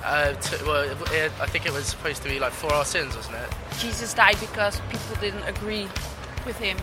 Uh, 0.03 0.33
to, 0.33 0.65
well, 0.65 0.83
it, 1.13 1.31
I 1.39 1.45
think 1.45 1.65
it 1.65 1.71
was 1.71 1.85
supposed 1.85 2.23
to 2.23 2.29
be 2.29 2.39
like 2.39 2.51
for 2.51 2.73
our 2.73 2.83
sins, 2.83 3.15
wasn't 3.15 3.37
it? 3.37 3.49
Jesus 3.79 4.13
died 4.13 4.37
because 4.41 4.81
people 4.89 5.15
didn't 5.21 5.43
agree 5.43 5.87
with 6.45 6.57
him. 6.57 6.75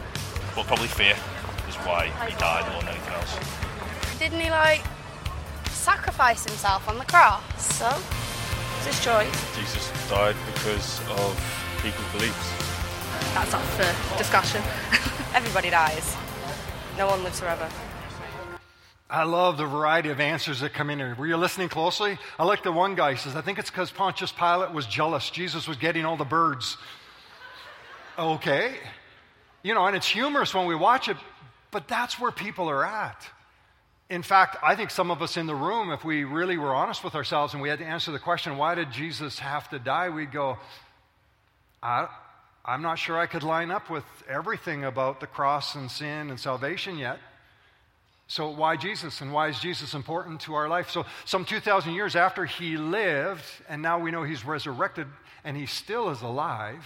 Well, 0.57 0.64
probably 0.64 0.88
fear 0.88 1.17
is 1.69 1.76
why 1.85 2.07
he 2.26 2.35
died 2.38 2.73
more 2.73 2.81
than 2.81 2.95
anything 2.95 3.12
else. 3.12 3.38
Didn't 4.19 4.40
he 4.40 4.49
like 4.50 4.83
sacrifice 5.81 6.45
himself 6.45 6.89
on 6.89 6.99
the 6.99 7.05
cross? 7.07 7.43
So 7.77 7.89
It's 8.77 8.87
his 8.87 9.05
choice. 9.05 9.57
Jesus 9.57 9.91
died 10.09 10.37
because 10.53 11.01
of 11.09 11.77
people's 11.83 12.13
beliefs. 12.13 12.53
That's 13.35 13.55
up 13.55 13.63
for 13.63 14.19
discussion. 14.19 14.63
Everybody 15.35 15.71
dies. 15.71 16.17
No 16.99 17.07
one 17.07 17.23
lives 17.25 17.41
forever. 17.41 17.69
I 19.09 19.25
love 19.25 19.57
the 19.57 19.67
variety 19.67 20.11
of 20.11 20.21
answers 20.21 20.61
that 20.61 20.73
come 20.73 20.91
in 20.91 20.99
here. 20.99 21.17
Were 21.19 21.27
you 21.27 21.37
listening 21.37 21.69
closely? 21.69 22.19
I 22.39 22.45
like 22.45 22.63
the 22.63 22.71
one 22.71 22.95
guy 22.95 23.17
says, 23.17 23.35
I 23.35 23.41
think 23.41 23.59
it's 23.59 23.71
because 23.71 23.91
Pontius 23.91 24.31
Pilate 24.31 24.73
was 24.73 24.87
jealous. 24.87 25.31
Jesus 25.31 25.67
was 25.67 25.77
getting 25.79 26.05
all 26.05 26.17
the 26.17 26.25
birds. 26.25 26.77
Okay. 28.19 28.75
You 29.63 29.75
know, 29.75 29.87
and 29.87 29.97
it's 29.97 30.07
humorous 30.07 30.55
when 30.55 30.67
we 30.67 30.75
watch 30.75 31.09
it, 31.09 31.17
but 31.71 31.89
that's 31.89 32.21
where 32.21 32.31
people 32.31 32.69
are 32.69 32.85
at. 32.85 33.27
In 34.11 34.23
fact, 34.23 34.57
I 34.61 34.75
think 34.75 34.90
some 34.90 35.12
of 35.12 35.23
us 35.23 35.37
in 35.37 35.47
the 35.47 35.55
room, 35.55 35.93
if 35.93 36.05
we 36.05 36.25
really 36.25 36.59
were 36.59 36.75
honest 36.75 37.05
with 37.05 37.14
ourselves 37.14 37.55
and 37.55 37.62
we 37.62 37.69
had 37.69 37.79
to 37.79 37.85
answer 37.85 38.11
the 38.11 38.19
question, 38.19 38.57
why 38.57 38.75
did 38.75 38.90
Jesus 38.90 39.38
have 39.38 39.71
to 39.71 39.79
die? 39.79 40.11
We'd 40.11 40.33
go, 40.33 40.59
I, 41.81 42.09
I'm 42.64 42.83
not 42.83 42.99
sure 42.99 43.17
I 43.17 43.26
could 43.26 43.45
line 43.45 43.71
up 43.71 43.88
with 43.88 44.05
everything 44.29 44.85
about 44.85 45.21
the 45.21 45.29
cross 45.29 45.76
and 45.76 45.88
sin 45.88 46.29
and 46.29 46.40
salvation 46.40 46.99
yet. 46.99 47.21
So, 48.26 48.50
why 48.50 48.76
Jesus? 48.76 49.21
And 49.21 49.33
why 49.33 49.49
is 49.49 49.59
Jesus 49.59 49.95
important 49.95 50.40
to 50.43 50.55
our 50.55 50.69
life? 50.69 50.90
So, 50.90 51.05
some 51.25 51.45
2,000 51.45 51.95
years 51.95 52.14
after 52.14 52.45
he 52.45 52.76
lived, 52.76 53.45
and 53.69 53.81
now 53.81 53.99
we 53.99 54.11
know 54.11 54.23
he's 54.25 54.45
resurrected 54.45 55.07
and 55.45 55.57
he 55.57 55.67
still 55.67 56.11
is 56.11 56.23
alive, 56.23 56.85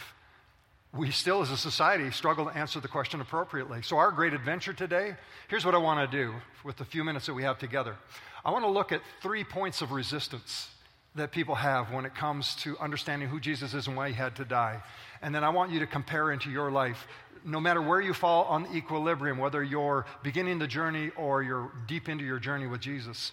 we 0.97 1.11
still, 1.11 1.43
as 1.43 1.51
a 1.51 1.57
society, 1.57 2.11
struggle 2.11 2.45
to 2.47 2.57
answer 2.57 2.79
the 2.79 2.89
question 2.89 3.21
appropriately. 3.21 3.83
So, 3.83 3.97
our 3.97 4.13
great 4.13 4.33
adventure 4.33 4.73
today 4.73 5.17
here's 5.49 5.65
what 5.65 5.75
I 5.75 5.79
want 5.79 6.11
to 6.11 6.17
do 6.17 6.35
with 6.65 6.77
the 6.77 6.85
few 6.85 7.05
minutes 7.05 7.27
that 7.27 7.35
we 7.35 7.43
have 7.43 7.59
together. 7.59 7.97
I 8.45 8.51
want 8.51 8.65
to 8.65 8.71
look 8.71 8.93
at 8.93 9.01
three 9.23 9.45
points 9.45 9.83
of 9.83 9.93
resistance 9.93 10.69
that 11.17 11.33
people 11.33 11.55
have 11.55 11.93
when 11.93 12.05
it 12.05 12.15
comes 12.15 12.55
to 12.57 12.77
understanding 12.79 13.29
who 13.29 13.39
Jesus 13.39 13.75
is 13.75 13.87
and 13.87 13.97
why 13.97 14.09
he 14.09 14.15
had 14.15 14.35
to 14.37 14.45
die. 14.45 14.83
And 15.23 15.35
then 15.35 15.45
I 15.45 15.51
want 15.51 15.71
you 15.71 15.81
to 15.81 15.87
compare 15.87 16.33
into 16.33 16.51
your 16.51 16.71
life 16.71 17.07
no 17.45 17.61
matter 17.61 17.83
where 17.83 18.01
you 18.01 18.15
fall 18.15 18.45
on 18.45 18.65
the 18.65 18.75
equilibrium, 18.75 19.39
whether 19.39 19.63
you're 19.63 20.07
beginning 20.23 20.59
the 20.59 20.67
journey 20.67 21.11
or 21.17 21.43
you're 21.43 21.71
deep 21.87 22.09
into 22.09 22.25
your 22.25 22.39
journey 22.39 22.67
with 22.67 22.81
Jesus, 22.81 23.33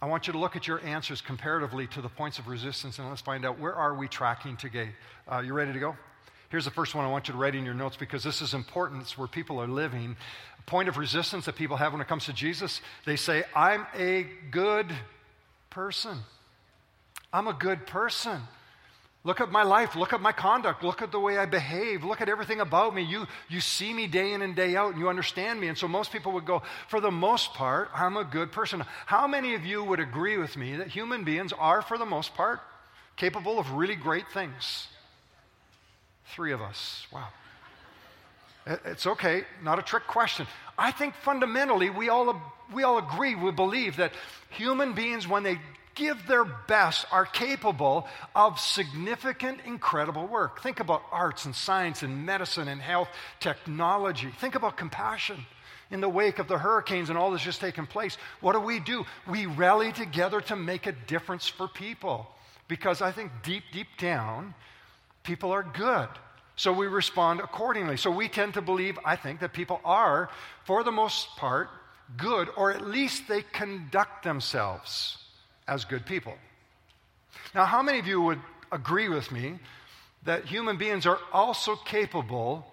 I 0.00 0.06
want 0.06 0.26
you 0.26 0.32
to 0.32 0.38
look 0.38 0.56
at 0.56 0.66
your 0.66 0.84
answers 0.84 1.20
comparatively 1.20 1.86
to 1.88 2.02
the 2.02 2.08
points 2.08 2.38
of 2.40 2.48
resistance 2.48 2.98
and 2.98 3.08
let's 3.08 3.20
find 3.20 3.46
out 3.46 3.60
where 3.60 3.74
are 3.74 3.94
we 3.94 4.08
tracking 4.08 4.56
today. 4.56 4.88
Uh, 5.30 5.38
you 5.38 5.54
ready 5.54 5.72
to 5.72 5.78
go? 5.78 5.96
Here's 6.52 6.66
the 6.66 6.70
first 6.70 6.94
one 6.94 7.06
I 7.06 7.08
want 7.08 7.28
you 7.28 7.32
to 7.32 7.38
write 7.38 7.54
in 7.54 7.64
your 7.64 7.72
notes 7.72 7.96
because 7.96 8.22
this 8.22 8.42
is 8.42 8.52
important. 8.52 9.00
It's 9.00 9.16
where 9.16 9.26
people 9.26 9.58
are 9.58 9.66
living. 9.66 10.14
A 10.58 10.62
point 10.70 10.86
of 10.86 10.98
resistance 10.98 11.46
that 11.46 11.56
people 11.56 11.78
have 11.78 11.92
when 11.92 12.02
it 12.02 12.08
comes 12.08 12.26
to 12.26 12.34
Jesus, 12.34 12.82
they 13.06 13.16
say, 13.16 13.44
I'm 13.56 13.86
a 13.96 14.26
good 14.50 14.92
person. 15.70 16.18
I'm 17.32 17.48
a 17.48 17.54
good 17.54 17.86
person. 17.86 18.42
Look 19.24 19.40
at 19.40 19.50
my 19.50 19.62
life. 19.62 19.96
Look 19.96 20.12
at 20.12 20.20
my 20.20 20.32
conduct. 20.32 20.84
Look 20.84 21.00
at 21.00 21.10
the 21.10 21.18
way 21.18 21.38
I 21.38 21.46
behave. 21.46 22.04
Look 22.04 22.20
at 22.20 22.28
everything 22.28 22.60
about 22.60 22.94
me. 22.94 23.00
You, 23.00 23.26
you 23.48 23.60
see 23.62 23.94
me 23.94 24.06
day 24.06 24.34
in 24.34 24.42
and 24.42 24.54
day 24.54 24.76
out 24.76 24.92
and 24.92 25.00
you 25.00 25.08
understand 25.08 25.58
me. 25.58 25.68
And 25.68 25.78
so 25.78 25.88
most 25.88 26.12
people 26.12 26.32
would 26.32 26.44
go, 26.44 26.60
for 26.86 27.00
the 27.00 27.10
most 27.10 27.54
part, 27.54 27.88
I'm 27.94 28.18
a 28.18 28.24
good 28.24 28.52
person. 28.52 28.84
How 29.06 29.26
many 29.26 29.54
of 29.54 29.64
you 29.64 29.82
would 29.84 30.00
agree 30.00 30.36
with 30.36 30.54
me 30.58 30.76
that 30.76 30.88
human 30.88 31.24
beings 31.24 31.54
are, 31.58 31.80
for 31.80 31.96
the 31.96 32.04
most 32.04 32.34
part, 32.34 32.60
capable 33.16 33.58
of 33.58 33.70
really 33.70 33.96
great 33.96 34.28
things? 34.34 34.88
Three 36.26 36.52
of 36.52 36.62
us. 36.62 37.06
Wow. 37.12 37.28
It's 38.66 39.06
okay, 39.06 39.44
not 39.62 39.78
a 39.78 39.82
trick 39.82 40.06
question. 40.06 40.46
I 40.78 40.92
think 40.92 41.14
fundamentally 41.16 41.90
we 41.90 42.08
all, 42.08 42.40
we 42.72 42.84
all 42.84 42.98
agree, 42.98 43.34
we 43.34 43.50
believe 43.50 43.96
that 43.96 44.12
human 44.50 44.94
beings, 44.94 45.26
when 45.26 45.42
they 45.42 45.58
give 45.94 46.26
their 46.26 46.44
best 46.44 47.06
are 47.10 47.26
capable 47.26 48.06
of 48.34 48.58
significant, 48.58 49.60
incredible 49.66 50.26
work. 50.26 50.62
Think 50.62 50.80
about 50.80 51.02
arts 51.10 51.44
and 51.44 51.54
science 51.54 52.02
and 52.02 52.24
medicine 52.24 52.68
and 52.68 52.80
health, 52.80 53.08
technology. 53.40 54.30
Think 54.40 54.54
about 54.54 54.76
compassion. 54.76 55.44
In 55.90 56.00
the 56.00 56.08
wake 56.08 56.38
of 56.38 56.48
the 56.48 56.56
hurricanes 56.56 57.10
and 57.10 57.18
all 57.18 57.32
that's 57.32 57.44
just 57.44 57.60
taken 57.60 57.86
place, 57.86 58.16
what 58.40 58.54
do 58.54 58.60
we 58.60 58.80
do? 58.80 59.04
We 59.28 59.44
rally 59.44 59.92
together 59.92 60.40
to 60.42 60.56
make 60.56 60.86
a 60.86 60.92
difference 60.92 61.48
for 61.48 61.68
people. 61.68 62.26
Because 62.66 63.02
I 63.02 63.12
think 63.12 63.30
deep, 63.42 63.64
deep 63.72 63.88
down, 63.98 64.54
people 65.22 65.52
are 65.52 65.62
good. 65.62 66.08
So 66.56 66.72
we 66.72 66.86
respond 66.86 67.40
accordingly. 67.40 67.96
So 67.96 68.10
we 68.10 68.28
tend 68.28 68.54
to 68.54 68.62
believe, 68.62 68.98
I 69.04 69.16
think, 69.16 69.40
that 69.40 69.52
people 69.52 69.80
are, 69.84 70.28
for 70.64 70.84
the 70.84 70.92
most 70.92 71.28
part, 71.36 71.70
good, 72.16 72.48
or 72.56 72.72
at 72.72 72.86
least 72.86 73.28
they 73.28 73.42
conduct 73.42 74.22
themselves 74.22 75.18
as 75.66 75.84
good 75.84 76.04
people. 76.04 76.34
Now, 77.54 77.64
how 77.64 77.82
many 77.82 77.98
of 77.98 78.06
you 78.06 78.20
would 78.20 78.40
agree 78.70 79.08
with 79.08 79.30
me 79.32 79.58
that 80.24 80.44
human 80.44 80.76
beings 80.76 81.06
are 81.06 81.18
also 81.32 81.76
capable 81.76 82.66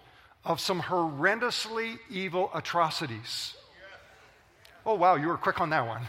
of 0.43 0.59
some 0.59 0.81
horrendously 0.81 1.99
evil 2.09 2.51
atrocities? 2.53 3.55
Oh, 4.85 4.95
wow, 4.95 5.15
you 5.15 5.27
were 5.27 5.37
quick 5.37 5.61
on 5.61 5.69
that 5.69 5.87
one. 5.87 6.01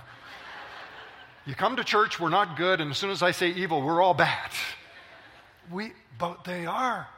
You 1.46 1.54
come 1.54 1.76
to 1.76 1.84
church, 1.84 2.20
we're 2.20 2.28
not 2.28 2.56
good, 2.56 2.80
and 2.80 2.90
as 2.90 2.98
soon 2.98 3.10
as 3.10 3.22
I 3.22 3.30
say 3.30 3.48
evil, 3.48 3.82
we're 3.82 4.02
all 4.02 4.14
bad. 4.14 4.50
We, 5.70 5.92
but 6.18 6.44
they 6.44 6.66
are. 6.66 7.08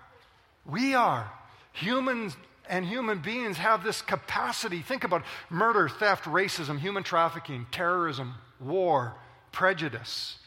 We 0.66 0.94
are. 0.94 1.30
Humans 1.72 2.36
and 2.68 2.86
human 2.86 3.18
beings 3.20 3.58
have 3.58 3.82
this 3.82 4.02
capacity. 4.02 4.80
Think 4.80 5.04
about 5.04 5.24
murder, 5.50 5.88
theft, 5.88 6.24
racism, 6.24 6.78
human 6.78 7.02
trafficking, 7.02 7.66
terrorism, 7.70 8.34
war, 8.60 9.14
prejudice. 9.50 10.38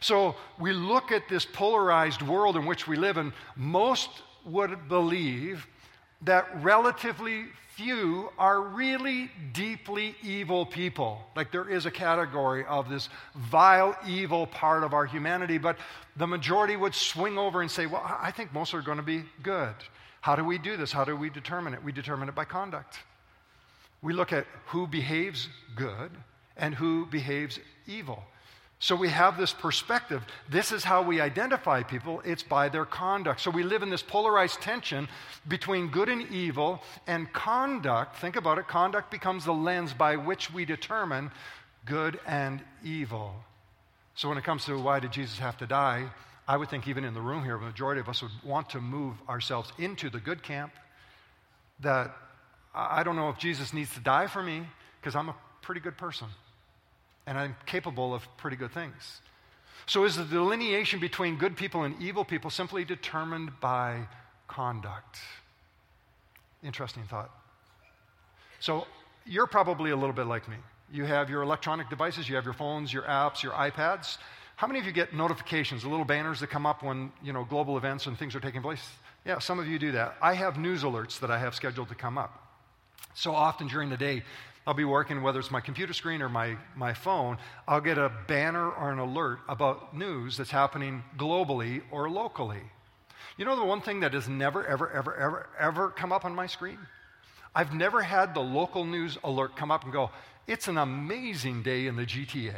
So 0.00 0.36
we 0.58 0.72
look 0.72 1.10
at 1.10 1.28
this 1.28 1.44
polarized 1.44 2.22
world 2.22 2.56
in 2.56 2.66
which 2.66 2.86
we 2.86 2.96
live, 2.96 3.16
and 3.16 3.32
most 3.56 4.10
would 4.44 4.88
believe 4.88 5.66
that 6.22 6.62
relatively 6.62 7.46
few 7.78 8.30
are 8.38 8.60
really 8.60 9.30
deeply 9.52 10.16
evil 10.22 10.66
people. 10.66 11.22
Like 11.36 11.52
there 11.52 11.68
is 11.68 11.86
a 11.86 11.92
category 11.92 12.64
of 12.64 12.88
this 12.88 13.08
vile, 13.36 13.96
evil 14.06 14.48
part 14.48 14.82
of 14.82 14.92
our 14.92 15.06
humanity, 15.06 15.58
but 15.58 15.76
the 16.16 16.26
majority 16.26 16.76
would 16.76 16.94
swing 16.94 17.38
over 17.38 17.62
and 17.62 17.70
say, 17.70 17.86
Well, 17.86 18.02
I 18.04 18.32
think 18.32 18.52
most 18.52 18.74
are 18.74 18.82
going 18.82 18.96
to 18.96 19.04
be 19.04 19.22
good. 19.44 19.74
How 20.20 20.34
do 20.34 20.44
we 20.44 20.58
do 20.58 20.76
this? 20.76 20.90
How 20.90 21.04
do 21.04 21.14
we 21.14 21.30
determine 21.30 21.72
it? 21.72 21.82
We 21.82 21.92
determine 21.92 22.28
it 22.28 22.34
by 22.34 22.44
conduct. 22.44 22.98
We 24.02 24.12
look 24.12 24.32
at 24.32 24.46
who 24.66 24.88
behaves 24.88 25.48
good 25.76 26.10
and 26.56 26.74
who 26.74 27.06
behaves 27.06 27.60
evil. 27.86 28.24
So 28.80 28.94
we 28.94 29.08
have 29.08 29.36
this 29.36 29.52
perspective. 29.52 30.22
This 30.48 30.70
is 30.70 30.84
how 30.84 31.02
we 31.02 31.20
identify 31.20 31.82
people. 31.82 32.22
It's 32.24 32.44
by 32.44 32.68
their 32.68 32.84
conduct. 32.84 33.40
So 33.40 33.50
we 33.50 33.64
live 33.64 33.82
in 33.82 33.90
this 33.90 34.02
polarized 34.02 34.60
tension 34.60 35.08
between 35.48 35.88
good 35.88 36.08
and 36.08 36.30
evil 36.30 36.80
and 37.08 37.32
conduct. 37.32 38.16
Think 38.16 38.36
about 38.36 38.58
it. 38.58 38.68
Conduct 38.68 39.10
becomes 39.10 39.44
the 39.44 39.52
lens 39.52 39.92
by 39.92 40.14
which 40.14 40.52
we 40.52 40.64
determine 40.64 41.32
good 41.86 42.20
and 42.24 42.60
evil. 42.84 43.34
So 44.14 44.28
when 44.28 44.38
it 44.38 44.44
comes 44.44 44.64
to 44.66 44.78
why 44.80 45.00
did 45.00 45.10
Jesus 45.10 45.38
have 45.40 45.56
to 45.58 45.66
die, 45.66 46.08
I 46.46 46.56
would 46.56 46.70
think 46.70 46.86
even 46.86 47.04
in 47.04 47.14
the 47.14 47.20
room 47.20 47.42
here, 47.42 47.56
a 47.56 47.60
majority 47.60 48.00
of 48.00 48.08
us 48.08 48.22
would 48.22 48.30
want 48.44 48.70
to 48.70 48.80
move 48.80 49.16
ourselves 49.28 49.72
into 49.78 50.08
the 50.08 50.20
good 50.20 50.42
camp. 50.42 50.72
That 51.80 52.14
I 52.72 53.02
don't 53.02 53.16
know 53.16 53.28
if 53.28 53.38
Jesus 53.38 53.72
needs 53.72 53.92
to 53.94 54.00
die 54.00 54.28
for 54.28 54.42
me 54.42 54.62
because 55.00 55.16
I'm 55.16 55.28
a 55.28 55.36
pretty 55.62 55.80
good 55.80 55.96
person 55.96 56.28
and 57.28 57.38
I'm 57.38 57.54
capable 57.66 58.14
of 58.14 58.26
pretty 58.38 58.56
good 58.56 58.72
things. 58.72 59.20
So, 59.86 60.04
is 60.04 60.16
the 60.16 60.24
delineation 60.24 60.98
between 60.98 61.36
good 61.36 61.56
people 61.56 61.84
and 61.84 61.94
evil 62.00 62.24
people 62.24 62.50
simply 62.50 62.84
determined 62.84 63.50
by 63.60 64.08
conduct? 64.48 65.18
Interesting 66.64 67.04
thought. 67.04 67.30
So, 68.60 68.86
you're 69.26 69.46
probably 69.46 69.90
a 69.90 69.96
little 69.96 70.14
bit 70.14 70.26
like 70.26 70.48
me. 70.48 70.56
You 70.90 71.04
have 71.04 71.28
your 71.28 71.42
electronic 71.42 71.90
devices, 71.90 72.28
you 72.28 72.34
have 72.36 72.46
your 72.46 72.54
phones, 72.54 72.92
your 72.92 73.02
apps, 73.02 73.42
your 73.42 73.52
iPads. 73.52 74.16
How 74.56 74.66
many 74.66 74.80
of 74.80 74.86
you 74.86 74.92
get 74.92 75.12
notifications, 75.12 75.82
the 75.82 75.88
little 75.88 76.06
banners 76.06 76.40
that 76.40 76.48
come 76.48 76.64
up 76.64 76.82
when, 76.82 77.12
you 77.22 77.34
know, 77.34 77.44
global 77.44 77.76
events 77.76 78.06
and 78.06 78.18
things 78.18 78.34
are 78.34 78.40
taking 78.40 78.62
place? 78.62 78.82
Yeah, 79.26 79.38
some 79.38 79.58
of 79.58 79.68
you 79.68 79.78
do 79.78 79.92
that. 79.92 80.16
I 80.22 80.32
have 80.32 80.58
news 80.58 80.82
alerts 80.82 81.20
that 81.20 81.30
I 81.30 81.38
have 81.38 81.54
scheduled 81.54 81.90
to 81.90 81.94
come 81.94 82.16
up. 82.16 82.48
So 83.14 83.34
often 83.34 83.68
during 83.68 83.90
the 83.90 83.96
day, 83.96 84.22
I'll 84.68 84.74
be 84.74 84.84
working, 84.84 85.22
whether 85.22 85.38
it's 85.40 85.50
my 85.50 85.62
computer 85.62 85.94
screen 85.94 86.20
or 86.20 86.28
my, 86.28 86.54
my 86.76 86.92
phone, 86.92 87.38
I'll 87.66 87.80
get 87.80 87.96
a 87.96 88.12
banner 88.26 88.70
or 88.70 88.92
an 88.92 88.98
alert 88.98 89.38
about 89.48 89.96
news 89.96 90.36
that's 90.36 90.50
happening 90.50 91.02
globally 91.16 91.80
or 91.90 92.10
locally. 92.10 92.60
You 93.38 93.46
know 93.46 93.56
the 93.56 93.64
one 93.64 93.80
thing 93.80 94.00
that 94.00 94.12
has 94.12 94.28
never, 94.28 94.66
ever, 94.66 94.90
ever, 94.90 95.16
ever, 95.16 95.48
ever 95.58 95.88
come 95.88 96.12
up 96.12 96.26
on 96.26 96.34
my 96.34 96.46
screen? 96.46 96.76
I've 97.54 97.72
never 97.72 98.02
had 98.02 98.34
the 98.34 98.42
local 98.42 98.84
news 98.84 99.16
alert 99.24 99.56
come 99.56 99.70
up 99.70 99.84
and 99.84 99.92
go, 99.92 100.10
it's 100.46 100.68
an 100.68 100.76
amazing 100.76 101.62
day 101.62 101.86
in 101.86 101.96
the 101.96 102.04
GTA. 102.04 102.52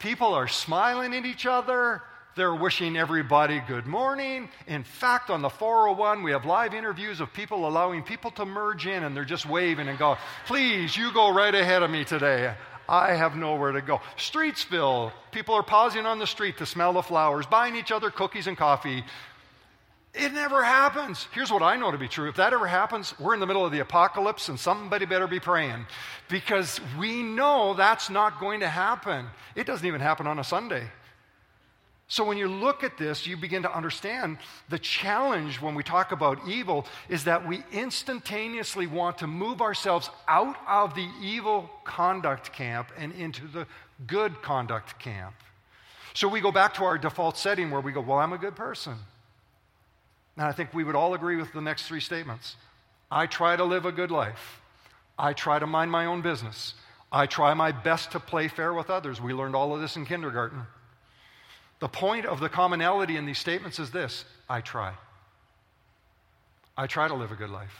People 0.00 0.34
are 0.34 0.48
smiling 0.48 1.14
at 1.14 1.24
each 1.24 1.46
other. 1.46 2.02
They're 2.36 2.54
wishing 2.54 2.96
everybody 2.96 3.60
good 3.60 3.86
morning. 3.86 4.48
In 4.66 4.82
fact, 4.82 5.30
on 5.30 5.40
the 5.40 5.48
401, 5.48 6.24
we 6.24 6.32
have 6.32 6.44
live 6.44 6.74
interviews 6.74 7.20
of 7.20 7.32
people 7.32 7.68
allowing 7.68 8.02
people 8.02 8.32
to 8.32 8.44
merge 8.44 8.88
in 8.88 9.04
and 9.04 9.16
they're 9.16 9.24
just 9.24 9.46
waving 9.46 9.86
and 9.86 9.96
going, 9.96 10.18
please, 10.46 10.96
you 10.96 11.12
go 11.12 11.32
right 11.32 11.54
ahead 11.54 11.84
of 11.84 11.90
me 11.92 12.04
today. 12.04 12.52
I 12.88 13.12
have 13.12 13.36
nowhere 13.36 13.70
to 13.70 13.80
go. 13.80 14.00
Streetsville, 14.16 15.12
people 15.30 15.54
are 15.54 15.62
pausing 15.62 16.06
on 16.06 16.18
the 16.18 16.26
street 16.26 16.58
to 16.58 16.66
smell 16.66 16.94
the 16.94 17.02
flowers, 17.02 17.46
buying 17.46 17.76
each 17.76 17.92
other 17.92 18.10
cookies 18.10 18.48
and 18.48 18.56
coffee. 18.56 19.04
It 20.12 20.32
never 20.32 20.64
happens. 20.64 21.28
Here's 21.32 21.52
what 21.52 21.62
I 21.62 21.76
know 21.76 21.92
to 21.92 21.98
be 21.98 22.08
true. 22.08 22.28
If 22.28 22.36
that 22.36 22.52
ever 22.52 22.66
happens, 22.66 23.14
we're 23.20 23.34
in 23.34 23.40
the 23.40 23.46
middle 23.46 23.64
of 23.64 23.70
the 23.70 23.78
apocalypse 23.78 24.48
and 24.48 24.58
somebody 24.58 25.06
better 25.06 25.28
be 25.28 25.38
praying 25.38 25.86
because 26.28 26.80
we 26.98 27.22
know 27.22 27.74
that's 27.74 28.10
not 28.10 28.40
going 28.40 28.60
to 28.60 28.68
happen. 28.68 29.26
It 29.54 29.68
doesn't 29.68 29.86
even 29.86 30.00
happen 30.00 30.26
on 30.26 30.40
a 30.40 30.44
Sunday. 30.44 30.88
So 32.06 32.24
when 32.24 32.36
you 32.36 32.48
look 32.48 32.84
at 32.84 32.98
this, 32.98 33.26
you 33.26 33.36
begin 33.36 33.62
to 33.62 33.74
understand 33.74 34.38
the 34.68 34.78
challenge 34.78 35.60
when 35.60 35.74
we 35.74 35.82
talk 35.82 36.12
about 36.12 36.46
evil 36.46 36.86
is 37.08 37.24
that 37.24 37.48
we 37.48 37.64
instantaneously 37.72 38.86
want 38.86 39.18
to 39.18 39.26
move 39.26 39.62
ourselves 39.62 40.10
out 40.28 40.56
of 40.68 40.94
the 40.94 41.08
evil 41.22 41.70
conduct 41.84 42.52
camp 42.52 42.88
and 42.98 43.12
into 43.12 43.46
the 43.48 43.66
good 44.06 44.42
conduct 44.42 44.98
camp. 44.98 45.34
So 46.12 46.28
we 46.28 46.40
go 46.40 46.52
back 46.52 46.74
to 46.74 46.84
our 46.84 46.98
default 46.98 47.38
setting 47.38 47.70
where 47.70 47.80
we 47.80 47.90
go, 47.90 48.00
Well, 48.00 48.18
I'm 48.18 48.32
a 48.32 48.38
good 48.38 48.54
person. 48.54 48.94
And 50.36 50.46
I 50.46 50.52
think 50.52 50.74
we 50.74 50.84
would 50.84 50.96
all 50.96 51.14
agree 51.14 51.36
with 51.36 51.52
the 51.52 51.60
next 51.60 51.86
three 51.86 52.00
statements. 52.00 52.56
I 53.10 53.26
try 53.26 53.56
to 53.56 53.64
live 53.64 53.86
a 53.86 53.92
good 53.92 54.10
life. 54.10 54.60
I 55.18 55.32
try 55.32 55.58
to 55.58 55.66
mind 55.66 55.90
my 55.90 56.06
own 56.06 56.22
business. 56.22 56.74
I 57.10 57.26
try 57.26 57.54
my 57.54 57.70
best 57.72 58.12
to 58.12 58.20
play 58.20 58.48
fair 58.48 58.74
with 58.74 58.90
others. 58.90 59.20
We 59.20 59.32
learned 59.32 59.54
all 59.54 59.74
of 59.74 59.80
this 59.80 59.96
in 59.96 60.04
kindergarten. 60.04 60.66
The 61.80 61.88
point 61.88 62.26
of 62.26 62.40
the 62.40 62.48
commonality 62.48 63.16
in 63.16 63.26
these 63.26 63.38
statements 63.38 63.78
is 63.78 63.90
this 63.90 64.24
I 64.48 64.60
try. 64.60 64.94
I 66.76 66.86
try 66.86 67.08
to 67.08 67.14
live 67.14 67.32
a 67.32 67.36
good 67.36 67.50
life. 67.50 67.74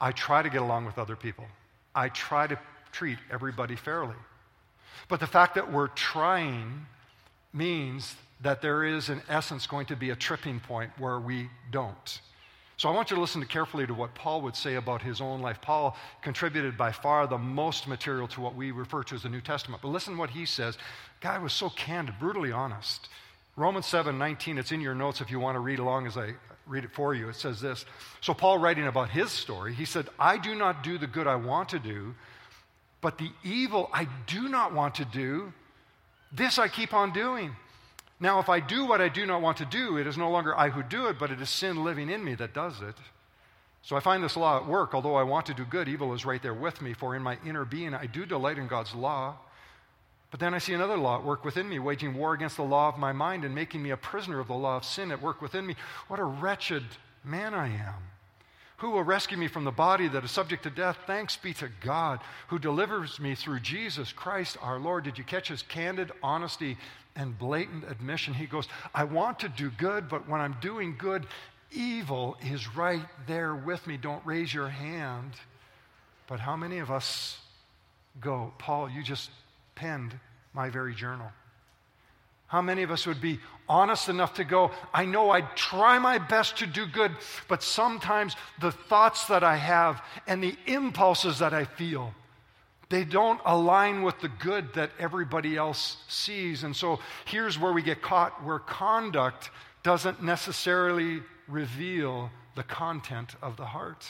I 0.00 0.12
try 0.12 0.42
to 0.42 0.50
get 0.50 0.62
along 0.62 0.86
with 0.86 0.98
other 0.98 1.16
people. 1.16 1.46
I 1.94 2.08
try 2.08 2.46
to 2.46 2.58
treat 2.90 3.18
everybody 3.30 3.76
fairly. 3.76 4.16
But 5.08 5.20
the 5.20 5.26
fact 5.26 5.54
that 5.56 5.72
we're 5.72 5.88
trying 5.88 6.86
means 7.52 8.14
that 8.40 8.62
there 8.62 8.84
is, 8.84 9.08
in 9.08 9.22
essence, 9.28 9.66
going 9.66 9.86
to 9.86 9.96
be 9.96 10.10
a 10.10 10.16
tripping 10.16 10.60
point 10.60 10.90
where 10.98 11.20
we 11.20 11.48
don't. 11.70 12.20
So 12.76 12.88
I 12.88 12.92
want 12.92 13.10
you 13.10 13.16
to 13.16 13.20
listen 13.20 13.44
carefully 13.44 13.86
to 13.86 13.94
what 13.94 14.14
Paul 14.14 14.42
would 14.42 14.56
say 14.56 14.74
about 14.74 15.02
his 15.02 15.20
own 15.20 15.40
life. 15.40 15.60
Paul 15.60 15.96
contributed 16.22 16.76
by 16.76 16.90
far 16.90 17.26
the 17.26 17.38
most 17.38 17.86
material 17.86 18.26
to 18.28 18.40
what 18.40 18.54
we 18.54 18.70
refer 18.70 19.02
to 19.04 19.14
as 19.14 19.22
the 19.22 19.28
New 19.28 19.40
Testament. 19.40 19.82
But 19.82 19.88
listen 19.88 20.14
to 20.14 20.18
what 20.18 20.30
he 20.30 20.46
says. 20.46 20.78
Guy 21.20 21.38
was 21.38 21.52
so 21.52 21.68
candid, 21.70 22.18
brutally 22.18 22.50
honest. 22.50 23.08
Romans 23.56 23.86
7 23.86 24.18
19, 24.18 24.58
it's 24.58 24.72
in 24.72 24.80
your 24.80 24.94
notes 24.94 25.20
if 25.20 25.30
you 25.30 25.38
want 25.38 25.56
to 25.56 25.60
read 25.60 25.78
along 25.78 26.06
as 26.06 26.16
I 26.16 26.34
read 26.66 26.84
it 26.84 26.92
for 26.92 27.14
you. 27.14 27.28
It 27.28 27.36
says 27.36 27.60
this. 27.60 27.84
So, 28.20 28.32
Paul, 28.32 28.58
writing 28.58 28.86
about 28.86 29.10
his 29.10 29.30
story, 29.30 29.74
he 29.74 29.84
said, 29.84 30.08
I 30.18 30.38
do 30.38 30.54
not 30.54 30.82
do 30.82 30.96
the 30.98 31.06
good 31.06 31.26
I 31.26 31.36
want 31.36 31.68
to 31.70 31.78
do, 31.78 32.14
but 33.00 33.18
the 33.18 33.30
evil 33.44 33.90
I 33.92 34.08
do 34.26 34.48
not 34.48 34.72
want 34.72 34.94
to 34.96 35.04
do, 35.04 35.52
this 36.32 36.58
I 36.58 36.68
keep 36.68 36.94
on 36.94 37.12
doing. 37.12 37.54
Now, 38.22 38.38
if 38.38 38.48
I 38.48 38.60
do 38.60 38.84
what 38.84 39.00
I 39.00 39.08
do 39.08 39.26
not 39.26 39.42
want 39.42 39.56
to 39.56 39.64
do, 39.64 39.98
it 39.98 40.06
is 40.06 40.16
no 40.16 40.30
longer 40.30 40.56
I 40.56 40.68
who 40.68 40.84
do 40.84 41.08
it, 41.08 41.18
but 41.18 41.32
it 41.32 41.40
is 41.40 41.50
sin 41.50 41.82
living 41.82 42.08
in 42.08 42.24
me 42.24 42.36
that 42.36 42.54
does 42.54 42.80
it. 42.80 42.94
So 43.82 43.96
I 43.96 44.00
find 44.00 44.22
this 44.22 44.36
law 44.36 44.58
at 44.58 44.68
work. 44.68 44.94
Although 44.94 45.16
I 45.16 45.24
want 45.24 45.46
to 45.46 45.54
do 45.54 45.64
good, 45.64 45.88
evil 45.88 46.14
is 46.14 46.24
right 46.24 46.40
there 46.40 46.54
with 46.54 46.80
me, 46.80 46.92
for 46.92 47.16
in 47.16 47.22
my 47.22 47.36
inner 47.44 47.64
being 47.64 47.94
I 47.94 48.06
do 48.06 48.24
delight 48.24 48.58
in 48.58 48.68
God's 48.68 48.94
law. 48.94 49.38
But 50.30 50.38
then 50.38 50.54
I 50.54 50.58
see 50.58 50.72
another 50.72 50.96
law 50.96 51.18
at 51.18 51.24
work 51.24 51.44
within 51.44 51.68
me, 51.68 51.80
waging 51.80 52.14
war 52.14 52.32
against 52.32 52.56
the 52.56 52.62
law 52.62 52.86
of 52.86 52.96
my 52.96 53.10
mind 53.10 53.44
and 53.44 53.56
making 53.56 53.82
me 53.82 53.90
a 53.90 53.96
prisoner 53.96 54.38
of 54.38 54.46
the 54.46 54.54
law 54.54 54.76
of 54.76 54.84
sin 54.84 55.10
at 55.10 55.20
work 55.20 55.42
within 55.42 55.66
me. 55.66 55.74
What 56.06 56.20
a 56.20 56.24
wretched 56.24 56.84
man 57.24 57.54
I 57.54 57.66
am. 57.66 58.04
Who 58.76 58.90
will 58.90 59.02
rescue 59.02 59.36
me 59.36 59.48
from 59.48 59.64
the 59.64 59.72
body 59.72 60.06
that 60.08 60.24
is 60.24 60.30
subject 60.30 60.62
to 60.62 60.70
death? 60.70 60.96
Thanks 61.08 61.36
be 61.36 61.54
to 61.54 61.68
God 61.80 62.20
who 62.48 62.58
delivers 62.58 63.18
me 63.18 63.34
through 63.34 63.60
Jesus 63.60 64.12
Christ 64.12 64.56
our 64.62 64.78
Lord. 64.78 65.04
Did 65.04 65.18
you 65.18 65.24
catch 65.24 65.48
his 65.48 65.62
candid 65.62 66.12
honesty 66.22 66.76
and 67.16 67.38
blatant 67.38 67.84
admission. 67.90 68.34
He 68.34 68.46
goes, 68.46 68.68
I 68.94 69.04
want 69.04 69.40
to 69.40 69.48
do 69.48 69.70
good, 69.70 70.08
but 70.08 70.28
when 70.28 70.40
I'm 70.40 70.56
doing 70.60 70.96
good, 70.98 71.26
evil 71.70 72.36
is 72.46 72.74
right 72.76 73.04
there 73.26 73.54
with 73.54 73.86
me. 73.86 73.96
Don't 73.96 74.24
raise 74.24 74.52
your 74.52 74.68
hand. 74.68 75.32
But 76.26 76.40
how 76.40 76.56
many 76.56 76.78
of 76.78 76.90
us 76.90 77.38
go, 78.20 78.52
Paul, 78.58 78.88
you 78.88 79.02
just 79.02 79.30
penned 79.74 80.18
my 80.54 80.70
very 80.70 80.94
journal? 80.94 81.30
How 82.46 82.60
many 82.60 82.82
of 82.82 82.90
us 82.90 83.06
would 83.06 83.20
be 83.20 83.40
honest 83.68 84.10
enough 84.10 84.34
to 84.34 84.44
go, 84.44 84.70
I 84.92 85.06
know 85.06 85.30
I 85.30 85.40
try 85.40 85.98
my 85.98 86.18
best 86.18 86.58
to 86.58 86.66
do 86.66 86.84
good, 86.86 87.12
but 87.48 87.62
sometimes 87.62 88.36
the 88.60 88.72
thoughts 88.72 89.26
that 89.28 89.42
I 89.42 89.56
have 89.56 90.02
and 90.26 90.42
the 90.42 90.54
impulses 90.66 91.38
that 91.38 91.54
I 91.54 91.64
feel 91.64 92.12
they 92.92 93.04
don't 93.04 93.40
align 93.46 94.02
with 94.02 94.20
the 94.20 94.28
good 94.28 94.74
that 94.74 94.90
everybody 94.98 95.56
else 95.56 95.96
sees. 96.08 96.62
And 96.62 96.76
so 96.76 97.00
here's 97.24 97.58
where 97.58 97.72
we 97.72 97.80
get 97.80 98.02
caught 98.02 98.44
where 98.44 98.58
conduct 98.58 99.48
doesn't 99.82 100.22
necessarily 100.22 101.22
reveal 101.48 102.30
the 102.54 102.62
content 102.62 103.34
of 103.40 103.56
the 103.56 103.64
heart. 103.64 104.06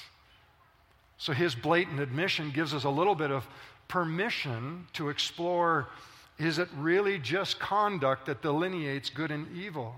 So 1.16 1.32
his 1.32 1.54
blatant 1.54 2.00
admission 2.00 2.50
gives 2.50 2.74
us 2.74 2.82
a 2.82 2.90
little 2.90 3.14
bit 3.14 3.30
of 3.30 3.46
permission 3.86 4.88
to 4.94 5.10
explore 5.10 5.86
is 6.40 6.58
it 6.58 6.68
really 6.76 7.20
just 7.20 7.60
conduct 7.60 8.26
that 8.26 8.42
delineates 8.42 9.10
good 9.10 9.30
and 9.30 9.46
evil? 9.56 9.94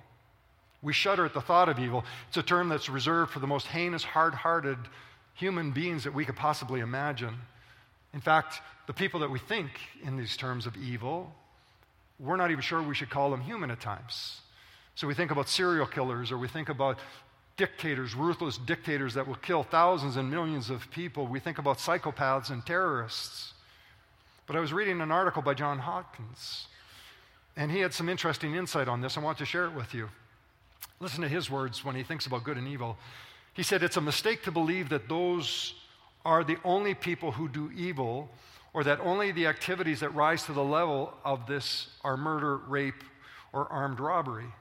We 0.83 0.93
shudder 0.93 1.25
at 1.25 1.33
the 1.33 1.41
thought 1.41 1.71
of 1.71 1.79
evil. 1.79 2.05
It's 2.29 2.37
a 2.37 2.43
term 2.43 2.69
that's 2.69 2.91
reserved 2.91 3.33
for 3.33 3.39
the 3.39 3.47
most 3.47 3.67
heinous, 3.67 4.05
hard 4.05 4.35
hearted 4.35 4.77
human 5.33 5.71
beings 5.71 6.05
that 6.05 6.13
we 6.13 6.27
could 6.27 6.37
possibly 6.37 6.81
imagine. 6.81 7.35
In 8.15 8.21
fact, 8.21 8.61
the 8.87 8.93
people 8.93 9.21
that 9.21 9.31
we 9.31 9.41
think 9.41 9.71
in 10.05 10.17
these 10.17 10.37
terms 10.37 10.67
of 10.67 10.77
evil, 10.77 11.35
we're 12.21 12.37
not 12.37 12.51
even 12.51 12.63
sure 12.63 12.81
we 12.81 12.95
should 12.95 13.11
call 13.11 13.31
them 13.31 13.41
human 13.41 13.71
at 13.71 13.81
times. 13.81 14.41
So 14.95 15.09
we 15.09 15.15
think 15.15 15.33
about 15.33 15.49
serial 15.49 15.87
killers 15.87 16.31
or 16.31 16.39
we 16.39 16.47
think 16.47 16.69
about 16.69 17.01
dictators, 17.57 18.15
ruthless 18.15 18.57
dictators 18.59 19.15
that 19.15 19.27
will 19.27 19.35
kill 19.37 19.65
thousands 19.65 20.17
and 20.17 20.31
millions 20.31 20.71
of 20.71 20.89
people. 20.93 21.27
We 21.27 21.41
think 21.41 21.59
about 21.59 21.79
psychopaths 21.79 22.51
and 22.51 22.65
terrorists. 22.65 23.53
But 24.47 24.57
I 24.57 24.61
was 24.61 24.73
reading 24.73 25.01
an 25.01 25.11
article 25.11 25.43
by 25.43 25.55
John 25.55 25.79
Hopkins, 25.79 26.67
and 27.57 27.71
he 27.71 27.81
had 27.81 27.95
some 27.95 28.09
interesting 28.09 28.55
insight 28.55 28.89
on 28.89 29.01
this. 29.01 29.17
I 29.17 29.21
want 29.21 29.39
to 29.39 29.47
share 29.47 29.65
it 29.65 29.75
with 29.75 29.95
you. 29.95 30.09
Listen 31.01 31.23
to 31.23 31.29
his 31.29 31.51
words 31.51 31.85
when 31.85 31.97
he 31.97 32.03
thinks 32.03 32.27
about 32.27 32.45
good 32.45 32.59
and 32.59 32.69
evil. 32.69 32.97
He 33.55 33.63
said, 33.63 33.83
It's 33.83 33.97
a 33.97 34.03
mistake 34.03 34.43
to 34.45 34.51
believe 34.51 34.91
that 34.91 35.09
those 35.09 35.75
are 36.25 36.45
the 36.45 36.59
only 36.65 36.95
people 36.95 37.33
who 37.33 37.49
do 37.49 37.71
evil 37.73 38.31
or 38.73 38.85
that 38.85 39.01
only 39.01 39.31
the 39.31 39.47
activities 39.47 40.01
that 40.01 40.15
rise 40.15 40.45
to 40.45 40.53
the 40.53 40.65
level 40.65 41.15
of 41.25 41.47
this 41.47 41.89
are 42.03 42.17
murder, 42.17 42.57
rape, 42.57 43.05
or 43.53 43.71
armed 43.73 44.01
robbery. 44.01 44.53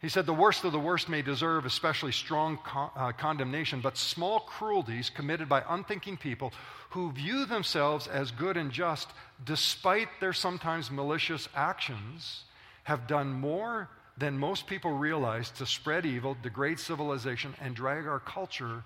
He 0.00 0.08
said 0.08 0.26
the 0.26 0.32
worst 0.32 0.64
of 0.64 0.72
the 0.72 0.78
worst 0.78 1.08
may 1.08 1.22
deserve 1.22 1.66
especially 1.66 2.12
strong 2.12 2.58
con- 2.64 2.90
uh, 2.96 3.12
condemnation, 3.12 3.80
but 3.80 3.98
small 3.98 4.40
cruelties 4.40 5.10
committed 5.10 5.48
by 5.48 5.64
unthinking 5.68 6.16
people 6.16 6.52
who 6.90 7.12
view 7.12 7.44
themselves 7.44 8.06
as 8.06 8.30
good 8.30 8.56
and 8.56 8.70
just, 8.70 9.08
despite 9.44 10.08
their 10.20 10.32
sometimes 10.32 10.90
malicious 10.90 11.48
actions, 11.54 12.44
have 12.84 13.08
done 13.08 13.32
more 13.32 13.90
than 14.16 14.38
most 14.38 14.66
people 14.66 14.92
realize 14.92 15.50
to 15.50 15.66
spread 15.66 16.06
evil, 16.06 16.36
degrade 16.42 16.78
civilization, 16.78 17.54
and 17.60 17.74
drag 17.74 18.06
our 18.06 18.20
culture 18.20 18.84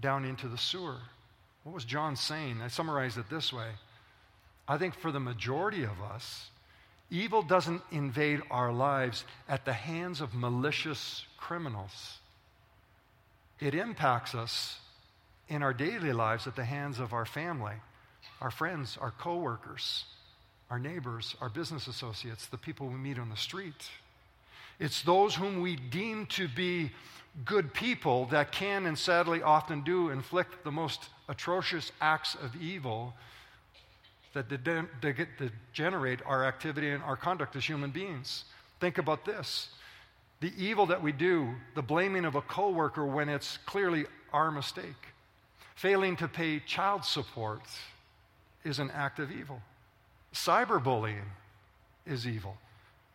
down 0.00 0.24
into 0.24 0.48
the 0.48 0.58
sewer. 0.58 0.96
What 1.64 1.74
was 1.74 1.84
John 1.84 2.16
saying? 2.16 2.60
I 2.62 2.68
summarized 2.68 3.18
it 3.18 3.28
this 3.30 3.52
way 3.52 3.68
I 4.66 4.78
think 4.78 4.94
for 4.94 5.10
the 5.10 5.20
majority 5.20 5.82
of 5.82 6.00
us, 6.00 6.50
evil 7.10 7.42
doesn't 7.42 7.82
invade 7.90 8.40
our 8.50 8.72
lives 8.72 9.24
at 9.48 9.64
the 9.64 9.72
hands 9.72 10.20
of 10.20 10.34
malicious 10.34 11.24
criminals. 11.36 12.18
It 13.58 13.74
impacts 13.74 14.34
us 14.34 14.78
in 15.48 15.62
our 15.62 15.74
daily 15.74 16.12
lives 16.12 16.46
at 16.46 16.56
the 16.56 16.64
hands 16.64 17.00
of 17.00 17.12
our 17.12 17.26
family, 17.26 17.74
our 18.40 18.50
friends, 18.50 18.96
our 19.00 19.10
coworkers, 19.10 20.04
our 20.70 20.78
neighbors, 20.78 21.34
our 21.40 21.48
business 21.48 21.88
associates, 21.88 22.46
the 22.46 22.56
people 22.56 22.86
we 22.86 22.94
meet 22.94 23.18
on 23.18 23.28
the 23.28 23.36
street. 23.36 23.90
It's 24.78 25.02
those 25.02 25.34
whom 25.34 25.60
we 25.60 25.76
deem 25.76 26.26
to 26.26 26.46
be 26.48 26.92
good 27.44 27.72
people 27.72 28.26
that 28.26 28.52
can 28.52 28.86
and 28.86 28.98
sadly 28.98 29.42
often 29.42 29.82
do 29.82 30.10
inflict 30.10 30.64
the 30.64 30.70
most 30.70 31.08
atrocious 31.28 31.92
acts 32.00 32.34
of 32.34 32.54
evil 32.60 33.14
that 34.32 34.48
degenerate 34.48 36.20
our 36.24 36.44
activity 36.44 36.90
and 36.90 37.02
our 37.02 37.16
conduct 37.16 37.56
as 37.56 37.64
human 37.64 37.90
beings. 37.90 38.44
Think 38.78 38.98
about 38.98 39.24
this. 39.24 39.68
The 40.40 40.52
evil 40.56 40.86
that 40.86 41.02
we 41.02 41.12
do, 41.12 41.54
the 41.74 41.82
blaming 41.82 42.24
of 42.24 42.34
a 42.34 42.42
coworker 42.42 43.04
when 43.04 43.28
it's 43.28 43.58
clearly 43.66 44.06
our 44.32 44.50
mistake. 44.50 45.08
Failing 45.74 46.16
to 46.16 46.28
pay 46.28 46.60
child 46.60 47.04
support 47.04 47.62
is 48.64 48.78
an 48.78 48.90
act 48.92 49.18
of 49.18 49.32
evil. 49.32 49.60
Cyberbullying 50.32 51.26
is 52.06 52.26
evil 52.26 52.56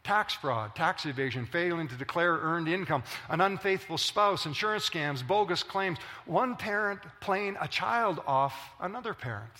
tax 0.06 0.36
fraud, 0.36 0.76
tax 0.76 1.06
evasion, 1.08 1.48
failing 1.48 1.88
to 1.88 1.96
declare 1.96 2.34
earned 2.34 2.68
income, 2.68 3.04
an 3.28 3.42
unfaithful 3.42 3.98
spouse, 3.98 4.46
insurance 4.46 4.88
scams, 4.88 5.26
bogus 5.26 5.64
claims, 5.64 5.98
one 6.26 6.56
parent 6.56 7.00
playing 7.22 7.58
a 7.60 7.68
child 7.68 8.22
off 8.28 8.56
another 8.80 9.14
parent. 9.14 9.52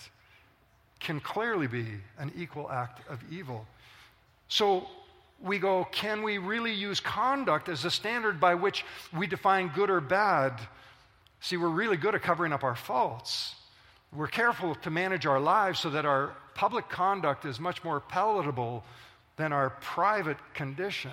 can 1.00 1.20
clearly 1.20 1.66
be 1.66 1.86
an 2.18 2.32
equal 2.36 2.70
act 2.70 3.06
of 3.10 3.20
evil. 3.30 3.66
So 4.48 4.86
we 5.42 5.58
go, 5.58 5.84
can 5.90 6.22
we 6.22 6.38
really 6.38 6.72
use 6.72 7.00
conduct 7.00 7.68
as 7.68 7.84
a 7.84 7.90
standard 7.90 8.40
by 8.40 8.54
which 8.54 8.84
we 9.16 9.26
define 9.26 9.70
good 9.74 9.90
or 9.90 10.00
bad? 10.00 10.58
See, 11.40 11.56
we're 11.56 11.68
really 11.68 11.96
good 11.96 12.14
at 12.14 12.22
covering 12.22 12.52
up 12.52 12.64
our 12.64 12.76
faults. 12.76 13.54
We're 14.14 14.28
careful 14.28 14.76
to 14.76 14.90
manage 14.90 15.26
our 15.26 15.40
lives 15.40 15.80
so 15.80 15.90
that 15.90 16.06
our 16.06 16.34
public 16.54 16.88
conduct 16.88 17.44
is 17.44 17.60
much 17.60 17.84
more 17.84 18.00
palatable 18.00 18.84
than 19.36 19.52
our 19.52 19.70
private 19.70 20.38
condition. 20.54 21.12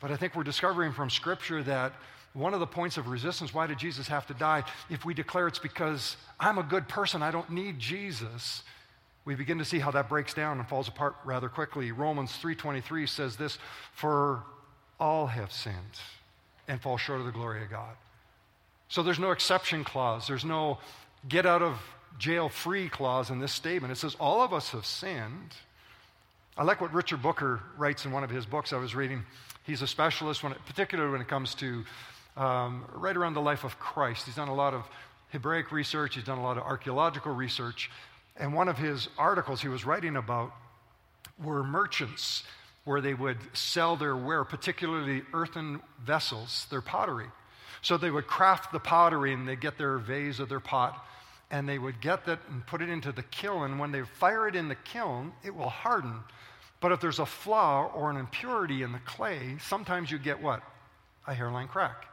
But 0.00 0.10
I 0.10 0.16
think 0.16 0.34
we're 0.34 0.44
discovering 0.44 0.92
from 0.92 1.10
Scripture 1.10 1.62
that 1.64 1.92
one 2.34 2.54
of 2.54 2.60
the 2.60 2.66
points 2.66 2.96
of 2.96 3.08
resistance 3.08 3.52
why 3.52 3.66
did 3.66 3.78
Jesus 3.78 4.08
have 4.08 4.26
to 4.26 4.34
die? 4.34 4.64
If 4.90 5.04
we 5.04 5.14
declare 5.14 5.48
it's 5.48 5.58
because 5.58 6.16
I'm 6.38 6.58
a 6.58 6.62
good 6.62 6.88
person, 6.88 7.22
I 7.22 7.30
don't 7.30 7.50
need 7.50 7.78
Jesus, 7.78 8.62
we 9.24 9.34
begin 9.34 9.58
to 9.58 9.64
see 9.64 9.78
how 9.78 9.90
that 9.90 10.08
breaks 10.08 10.34
down 10.34 10.58
and 10.58 10.68
falls 10.68 10.88
apart 10.88 11.16
rather 11.24 11.48
quickly. 11.48 11.92
Romans 11.92 12.36
3:23 12.36 13.06
says 13.06 13.36
this, 13.36 13.58
"For 13.92 14.44
all 15.00 15.26
have 15.26 15.52
sinned 15.52 16.00
and 16.66 16.80
fall 16.80 16.96
short 16.96 17.20
of 17.20 17.26
the 17.26 17.32
glory 17.32 17.62
of 17.62 17.70
God." 17.70 17.96
So 18.88 19.02
there's 19.02 19.18
no 19.18 19.32
exception 19.32 19.84
clause. 19.84 20.26
There's 20.26 20.44
no 20.44 20.78
get 21.28 21.44
out 21.44 21.62
of 21.62 21.78
jail 22.18 22.48
free 22.48 22.88
clause 22.88 23.30
in 23.30 23.38
this 23.38 23.52
statement. 23.52 23.92
It 23.92 23.96
says 23.96 24.14
all 24.14 24.42
of 24.42 24.54
us 24.54 24.70
have 24.70 24.86
sinned. 24.86 25.54
I 26.58 26.64
like 26.64 26.80
what 26.80 26.92
Richard 26.92 27.22
Booker 27.22 27.60
writes 27.76 28.04
in 28.04 28.10
one 28.10 28.24
of 28.24 28.30
his 28.30 28.44
books 28.44 28.72
I 28.72 28.78
was 28.78 28.92
reading. 28.92 29.22
He's 29.62 29.80
a 29.80 29.86
specialist, 29.86 30.42
when 30.42 30.50
it, 30.50 30.58
particularly 30.66 31.12
when 31.12 31.20
it 31.20 31.28
comes 31.28 31.54
to 31.56 31.84
um, 32.36 32.84
right 32.94 33.16
around 33.16 33.34
the 33.34 33.40
life 33.40 33.62
of 33.62 33.78
Christ. 33.78 34.26
He's 34.26 34.34
done 34.34 34.48
a 34.48 34.54
lot 34.54 34.74
of 34.74 34.84
Hebraic 35.28 35.70
research, 35.70 36.16
he's 36.16 36.24
done 36.24 36.38
a 36.38 36.42
lot 36.42 36.58
of 36.58 36.64
archaeological 36.64 37.32
research. 37.32 37.92
And 38.36 38.52
one 38.52 38.66
of 38.66 38.76
his 38.76 39.08
articles 39.16 39.62
he 39.62 39.68
was 39.68 39.84
writing 39.84 40.16
about 40.16 40.52
were 41.40 41.62
merchants 41.62 42.42
where 42.82 43.00
they 43.00 43.14
would 43.14 43.38
sell 43.52 43.94
their 43.94 44.16
ware, 44.16 44.42
particularly 44.42 45.22
earthen 45.32 45.80
vessels, 46.04 46.66
their 46.70 46.80
pottery. 46.80 47.26
So 47.82 47.96
they 47.96 48.10
would 48.10 48.26
craft 48.26 48.72
the 48.72 48.80
pottery 48.80 49.32
and 49.32 49.46
they'd 49.46 49.60
get 49.60 49.78
their 49.78 49.98
vase 49.98 50.40
or 50.40 50.46
their 50.46 50.58
pot 50.58 51.06
and 51.50 51.68
they 51.68 51.78
would 51.78 52.00
get 52.00 52.26
that 52.26 52.40
and 52.50 52.66
put 52.66 52.82
it 52.82 52.88
into 52.88 53.12
the 53.12 53.22
kiln. 53.22 53.70
And 53.70 53.78
when 53.78 53.92
they 53.92 54.02
fire 54.02 54.48
it 54.48 54.54
in 54.54 54.68
the 54.68 54.74
kiln, 54.74 55.32
it 55.44 55.54
will 55.54 55.68
harden. 55.68 56.14
But 56.80 56.92
if 56.92 57.00
there's 57.00 57.18
a 57.18 57.26
flaw 57.26 57.90
or 57.94 58.10
an 58.10 58.16
impurity 58.16 58.82
in 58.82 58.92
the 58.92 59.00
clay, 59.00 59.56
sometimes 59.60 60.10
you 60.10 60.18
get 60.18 60.40
what? 60.40 60.62
A 61.26 61.34
hairline 61.34 61.68
crack. 61.68 62.06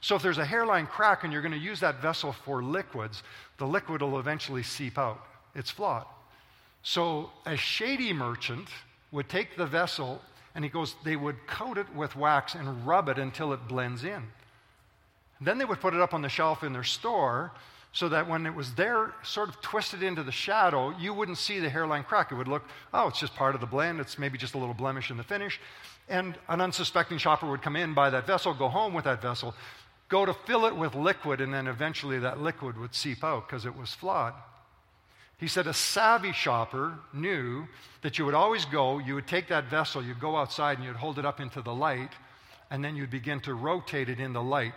So 0.00 0.14
if 0.14 0.22
there's 0.22 0.38
a 0.38 0.44
hairline 0.44 0.86
crack 0.86 1.24
and 1.24 1.32
you're 1.32 1.42
going 1.42 1.52
to 1.52 1.58
use 1.58 1.80
that 1.80 2.00
vessel 2.00 2.32
for 2.32 2.62
liquids, 2.62 3.22
the 3.58 3.66
liquid 3.66 4.00
will 4.00 4.18
eventually 4.18 4.62
seep 4.62 4.96
out. 4.96 5.20
It's 5.54 5.70
flawed. 5.70 6.06
So 6.82 7.30
a 7.44 7.56
shady 7.56 8.12
merchant 8.12 8.68
would 9.10 9.28
take 9.28 9.56
the 9.56 9.66
vessel 9.66 10.22
and 10.54 10.64
he 10.64 10.70
goes, 10.70 10.94
they 11.04 11.16
would 11.16 11.46
coat 11.46 11.78
it 11.78 11.92
with 11.94 12.16
wax 12.16 12.54
and 12.54 12.86
rub 12.86 13.08
it 13.08 13.18
until 13.18 13.52
it 13.52 13.68
blends 13.68 14.04
in. 14.04 14.22
Then 15.40 15.58
they 15.58 15.64
would 15.64 15.80
put 15.80 15.94
it 15.94 16.00
up 16.00 16.14
on 16.14 16.22
the 16.22 16.28
shelf 16.28 16.62
in 16.62 16.72
their 16.72 16.84
store 16.84 17.52
so 17.92 18.08
that 18.08 18.28
when 18.28 18.46
it 18.46 18.54
was 18.54 18.74
there, 18.74 19.14
sort 19.22 19.48
of 19.48 19.60
twisted 19.60 20.02
into 20.02 20.22
the 20.22 20.32
shadow, 20.32 20.94
you 20.98 21.14
wouldn't 21.14 21.38
see 21.38 21.58
the 21.58 21.70
hairline 21.70 22.04
crack. 22.04 22.30
It 22.30 22.34
would 22.34 22.48
look, 22.48 22.64
oh, 22.92 23.08
it's 23.08 23.18
just 23.18 23.34
part 23.34 23.54
of 23.54 23.60
the 23.60 23.66
blend. 23.66 24.00
It's 24.00 24.18
maybe 24.18 24.38
just 24.38 24.54
a 24.54 24.58
little 24.58 24.74
blemish 24.74 25.10
in 25.10 25.16
the 25.16 25.24
finish. 25.24 25.60
And 26.08 26.38
an 26.48 26.60
unsuspecting 26.60 27.18
shopper 27.18 27.48
would 27.48 27.62
come 27.62 27.76
in, 27.76 27.94
buy 27.94 28.10
that 28.10 28.26
vessel, 28.26 28.54
go 28.54 28.68
home 28.68 28.94
with 28.94 29.04
that 29.04 29.22
vessel, 29.22 29.54
go 30.08 30.24
to 30.24 30.34
fill 30.34 30.66
it 30.66 30.76
with 30.76 30.94
liquid, 30.94 31.40
and 31.40 31.52
then 31.52 31.66
eventually 31.66 32.18
that 32.18 32.40
liquid 32.40 32.78
would 32.78 32.94
seep 32.94 33.24
out 33.24 33.48
because 33.48 33.66
it 33.66 33.76
was 33.76 33.92
flawed. 33.94 34.34
He 35.38 35.46
said 35.46 35.66
a 35.66 35.74
savvy 35.74 36.32
shopper 36.32 36.98
knew 37.12 37.66
that 38.02 38.18
you 38.18 38.24
would 38.24 38.34
always 38.34 38.64
go, 38.64 38.98
you 38.98 39.14
would 39.14 39.26
take 39.26 39.48
that 39.48 39.64
vessel, 39.70 40.02
you'd 40.02 40.20
go 40.20 40.36
outside 40.36 40.78
and 40.78 40.86
you'd 40.86 40.96
hold 40.96 41.18
it 41.18 41.24
up 41.24 41.40
into 41.40 41.62
the 41.62 41.74
light, 41.74 42.10
and 42.70 42.84
then 42.84 42.96
you'd 42.96 43.10
begin 43.10 43.40
to 43.40 43.54
rotate 43.54 44.08
it 44.08 44.18
in 44.18 44.32
the 44.32 44.42
light 44.42 44.74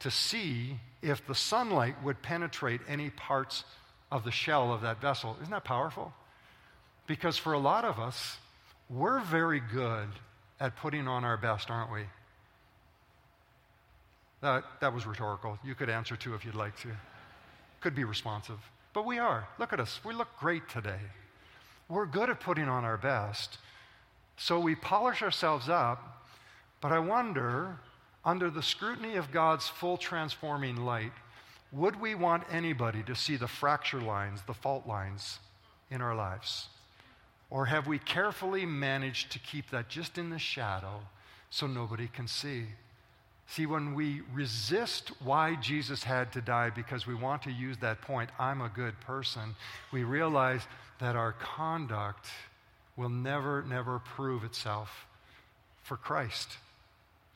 to 0.00 0.10
see 0.10 0.78
if 1.02 1.26
the 1.26 1.34
sunlight 1.34 2.02
would 2.02 2.22
penetrate 2.22 2.80
any 2.88 3.10
parts 3.10 3.64
of 4.10 4.24
the 4.24 4.30
shell 4.30 4.72
of 4.72 4.82
that 4.82 5.00
vessel. 5.00 5.36
Isn't 5.40 5.50
that 5.50 5.64
powerful? 5.64 6.12
Because 7.06 7.36
for 7.36 7.52
a 7.52 7.58
lot 7.58 7.84
of 7.84 7.98
us, 7.98 8.38
we're 8.90 9.20
very 9.20 9.60
good 9.60 10.08
at 10.60 10.76
putting 10.76 11.06
on 11.06 11.24
our 11.24 11.36
best, 11.36 11.70
aren't 11.70 11.92
we? 11.92 12.02
That, 14.40 14.64
that 14.80 14.94
was 14.94 15.06
rhetorical. 15.06 15.58
You 15.64 15.74
could 15.74 15.90
answer 15.90 16.16
too 16.16 16.34
if 16.34 16.44
you'd 16.44 16.54
like 16.54 16.76
to. 16.80 16.88
Could 17.80 17.94
be 17.94 18.04
responsive. 18.04 18.58
But 18.92 19.04
we 19.04 19.18
are. 19.18 19.48
Look 19.58 19.72
at 19.72 19.80
us. 19.80 20.00
We 20.04 20.14
look 20.14 20.28
great 20.38 20.68
today. 20.68 21.00
We're 21.88 22.06
good 22.06 22.30
at 22.30 22.40
putting 22.40 22.68
on 22.68 22.84
our 22.84 22.96
best. 22.96 23.58
So 24.36 24.60
we 24.60 24.74
polish 24.74 25.22
ourselves 25.22 25.68
up. 25.68 26.26
But 26.80 26.92
I 26.92 26.98
wonder, 27.00 27.78
under 28.28 28.50
the 28.50 28.62
scrutiny 28.62 29.16
of 29.16 29.32
God's 29.32 29.68
full 29.68 29.96
transforming 29.96 30.76
light, 30.76 31.12
would 31.72 31.98
we 31.98 32.14
want 32.14 32.42
anybody 32.52 33.02
to 33.04 33.14
see 33.14 33.36
the 33.36 33.48
fracture 33.48 34.02
lines, 34.02 34.42
the 34.46 34.52
fault 34.52 34.86
lines 34.86 35.38
in 35.90 36.02
our 36.02 36.14
lives? 36.14 36.66
Or 37.48 37.64
have 37.64 37.86
we 37.86 37.98
carefully 37.98 38.66
managed 38.66 39.32
to 39.32 39.38
keep 39.38 39.70
that 39.70 39.88
just 39.88 40.18
in 40.18 40.28
the 40.28 40.38
shadow 40.38 41.00
so 41.48 41.66
nobody 41.66 42.06
can 42.06 42.28
see? 42.28 42.66
See, 43.46 43.64
when 43.64 43.94
we 43.94 44.20
resist 44.34 45.10
why 45.24 45.54
Jesus 45.54 46.04
had 46.04 46.30
to 46.32 46.42
die 46.42 46.68
because 46.68 47.06
we 47.06 47.14
want 47.14 47.44
to 47.44 47.50
use 47.50 47.78
that 47.78 48.02
point, 48.02 48.28
I'm 48.38 48.60
a 48.60 48.68
good 48.68 49.00
person, 49.00 49.56
we 49.90 50.04
realize 50.04 50.60
that 51.00 51.16
our 51.16 51.32
conduct 51.32 52.26
will 52.94 53.08
never, 53.08 53.62
never 53.62 54.00
prove 54.00 54.44
itself 54.44 55.06
for 55.82 55.96
Christ. 55.96 56.58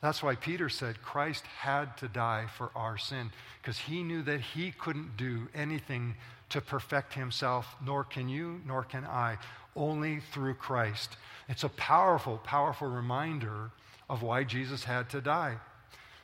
That's 0.03 0.21
why 0.21 0.35
Peter 0.35 0.67
said 0.67 1.01
Christ 1.01 1.45
had 1.61 1.95
to 1.99 2.09
die 2.09 2.47
for 2.57 2.71
our 2.75 2.97
sin, 2.97 3.31
because 3.61 3.77
he 3.79 4.03
knew 4.03 4.21
that 4.23 4.41
he 4.41 4.71
couldn't 4.71 5.15
do 5.15 5.47
anything 5.55 6.15
to 6.49 6.59
perfect 6.59 7.13
himself, 7.13 7.73
nor 7.81 8.03
can 8.03 8.27
you, 8.27 8.59
nor 8.67 8.83
can 8.83 9.05
I, 9.05 9.37
only 9.77 10.19
through 10.19 10.55
Christ. 10.55 11.15
It's 11.47 11.63
a 11.63 11.69
powerful, 11.69 12.37
powerful 12.39 12.89
reminder 12.89 13.71
of 14.09 14.21
why 14.21 14.43
Jesus 14.43 14.83
had 14.83 15.09
to 15.11 15.21
die. 15.21 15.55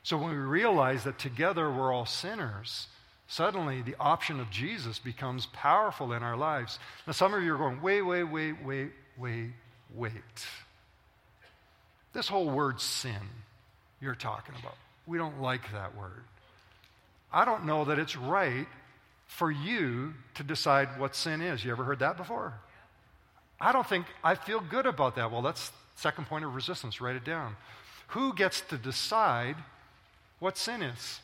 So 0.04 0.18
when 0.18 0.32
we 0.32 0.36
realize 0.36 1.06
that 1.06 1.18
together 1.18 1.72
we're 1.72 1.94
all 1.94 2.06
sinners, 2.06 2.88
suddenly 3.28 3.82
the 3.82 3.96
option 3.98 4.42
of 4.42 4.52
Jesus 4.52 5.00
becomes 5.00 5.46
powerful 5.54 6.12
in 6.12 6.22
our 6.22 6.36
lives. 6.36 6.80
Now, 7.08 7.14
some 7.14 7.34
of 7.34 7.44
you 7.44 7.56
are 7.56 7.58
going, 7.58 7.82
wait, 7.82 8.02
wait, 8.02 8.24
wait, 8.24 8.62
wait, 8.62 8.92
wait, 9.18 9.52
wait. 9.96 10.12
This 12.12 12.28
whole 12.28 12.50
word 12.50 12.82
sin 12.82 13.14
you're 14.02 14.16
talking 14.16 14.56
about, 14.60 14.76
we 15.08 15.18
don't 15.18 15.42
like 15.42 15.72
that 15.74 15.96
word. 15.96 16.24
I 17.32 17.46
don't 17.46 17.66
know 17.66 17.86
that 17.86 18.00
it's 18.00 18.16
right 18.16 18.68
for 19.28 19.52
you 19.52 20.14
to 20.36 20.44
decide 20.44 21.00
what 21.00 21.16
sin 21.16 21.42
is. 21.42 21.64
You 21.64 21.72
ever 21.72 21.84
heard 21.84 22.00
that 22.00 22.18
before? 22.18 22.54
I 23.62 23.72
don't 23.72 23.88
think 23.88 24.06
I 24.24 24.36
feel 24.36 24.60
good 24.60 24.86
about 24.86 25.16
that. 25.16 25.32
Well, 25.32 25.42
that's 25.42 25.72
second 25.96 26.26
point 26.28 26.46
of 26.46 26.56
resistance. 26.56 27.02
Write 27.02 27.16
it 27.16 27.26
down. 27.26 27.56
Who 28.10 28.34
gets 28.34 28.62
to 28.62 28.78
decide 28.78 29.56
what 30.40 30.58
sin 30.58 30.82
is. 30.82 31.20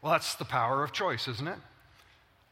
Well, 0.00 0.12
that's 0.12 0.34
the 0.34 0.44
power 0.44 0.82
of 0.82 0.92
choice, 0.92 1.28
isn't 1.28 1.46
it? 1.46 1.58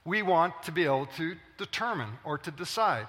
We 0.04 0.22
want 0.22 0.62
to 0.64 0.72
be 0.72 0.84
able 0.84 1.06
to 1.16 1.34
determine 1.58 2.10
or 2.24 2.38
to 2.38 2.50
decide. 2.50 3.06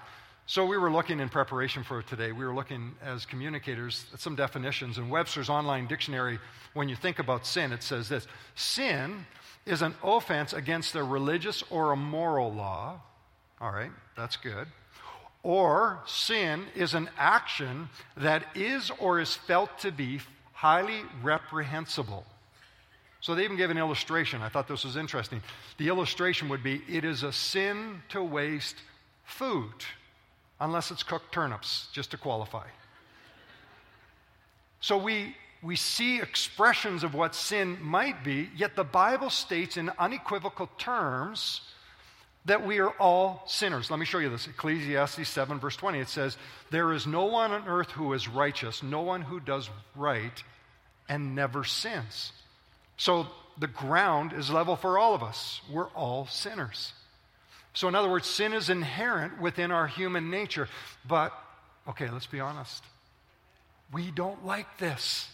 So, 0.52 0.66
we 0.66 0.78
were 0.78 0.92
looking 0.92 1.22
in 1.22 1.30
preparation 1.30 1.82
for 1.82 2.02
today, 2.02 2.34
we 2.34 2.44
were 2.44 2.54
looking 2.54 2.94
as 3.02 3.26
communicators 3.26 4.06
at 4.14 4.20
some 4.20 4.36
definitions. 4.36 4.98
In 4.98 5.10
Webster's 5.10 5.50
online 5.50 5.88
dictionary, 5.88 6.40
when 6.74 6.90
you 6.90 6.96
think 6.98 7.20
about 7.20 7.46
sin, 7.46 7.72
it 7.72 7.82
says 7.82 8.10
this 8.10 8.28
Sin 8.56 9.26
is 9.66 9.82
an 9.82 9.96
offense 10.04 10.52
against 10.52 10.94
a 10.96 11.04
religious 11.06 11.64
or 11.70 11.94
a 11.94 11.96
moral 11.96 12.52
law. 12.52 13.00
All 13.62 13.72
right, 13.72 13.92
that's 14.18 14.36
good. 14.36 14.68
Or 15.42 16.02
sin 16.06 16.66
is 16.76 16.96
an 16.96 17.10
action 17.18 17.88
that 18.18 18.44
is 18.54 18.92
or 19.00 19.22
is 19.22 19.34
felt 19.34 19.80
to 19.80 19.92
be 19.94 20.20
highly 20.52 21.04
reprehensible. 21.24 22.26
So 23.22 23.36
they 23.36 23.46
even 23.46 23.56
gave 23.56 23.70
an 23.70 23.78
illustration. 23.78 24.42
I 24.42 24.50
thought 24.50 24.68
this 24.68 24.84
was 24.84 24.98
interesting. 24.98 25.42
The 25.78 25.88
illustration 25.88 26.50
would 26.50 26.62
be 26.62 26.82
it 26.90 27.06
is 27.06 27.24
a 27.24 27.32
sin 27.32 28.02
to 28.10 28.22
waste 28.22 28.76
food, 29.24 29.72
unless 30.62 30.92
it's 30.92 31.04
cooked 31.04 31.34
turnips, 31.34 31.88
just 31.92 32.12
to 32.12 32.18
qualify. 32.18 32.68
So 34.80 34.98
we, 34.98 35.36
we 35.62 35.76
see 35.76 36.22
expressions 36.22 37.04
of 37.04 37.14
what 37.14 37.36
sin 37.36 37.78
might 37.82 38.24
be, 38.24 38.50
yet 38.56 38.76
the 38.76 38.84
Bible 38.84 39.30
states 39.30 39.76
in 39.76 39.92
unequivocal 40.00 40.70
terms 40.78 41.62
that 42.46 42.66
we 42.66 42.80
are 42.80 42.92
all 42.92 43.44
sinners. 43.46 43.92
Let 43.92 44.00
me 44.00 44.06
show 44.06 44.20
you 44.20 44.30
this. 44.30 44.48
Ecclesiastes 44.48 45.28
7, 45.28 45.60
verse 45.60 45.76
20. 45.76 46.00
It 46.00 46.10
says, 46.10 46.38
There 46.70 46.94
is 46.94 47.06
no 47.06 47.26
one 47.26 47.52
on 47.52 47.68
earth 47.68 47.92
who 47.92 48.14
is 48.14 48.28
righteous, 48.28 48.82
no 48.82 49.02
one 49.02 49.22
who 49.22 49.40
does 49.40 49.70
right, 49.96 50.44
and 51.10 51.36
never 51.36 51.64
sins. 51.64 52.32
So 52.98 53.28
the 53.60 53.68
ground 53.68 54.34
is 54.34 54.50
level 54.50 54.76
for 54.76 54.98
all 54.98 55.14
of 55.14 55.22
us. 55.22 55.62
We're 55.72 55.90
all 55.90 56.28
sinners. 56.28 56.94
So, 57.74 57.88
in 57.88 57.96
other 57.96 58.10
words, 58.10 58.28
sin 58.28 58.54
is 58.54 58.70
inherent 58.70 59.40
within 59.40 59.72
our 59.72 59.88
human 59.88 60.30
nature. 60.30 60.68
But, 61.08 61.34
okay, 61.88 62.10
let's 62.10 62.28
be 62.28 62.40
honest. 62.40 62.84
We 63.94 64.12
don't 64.12 64.46
like 64.46 64.78
this. 64.78 65.30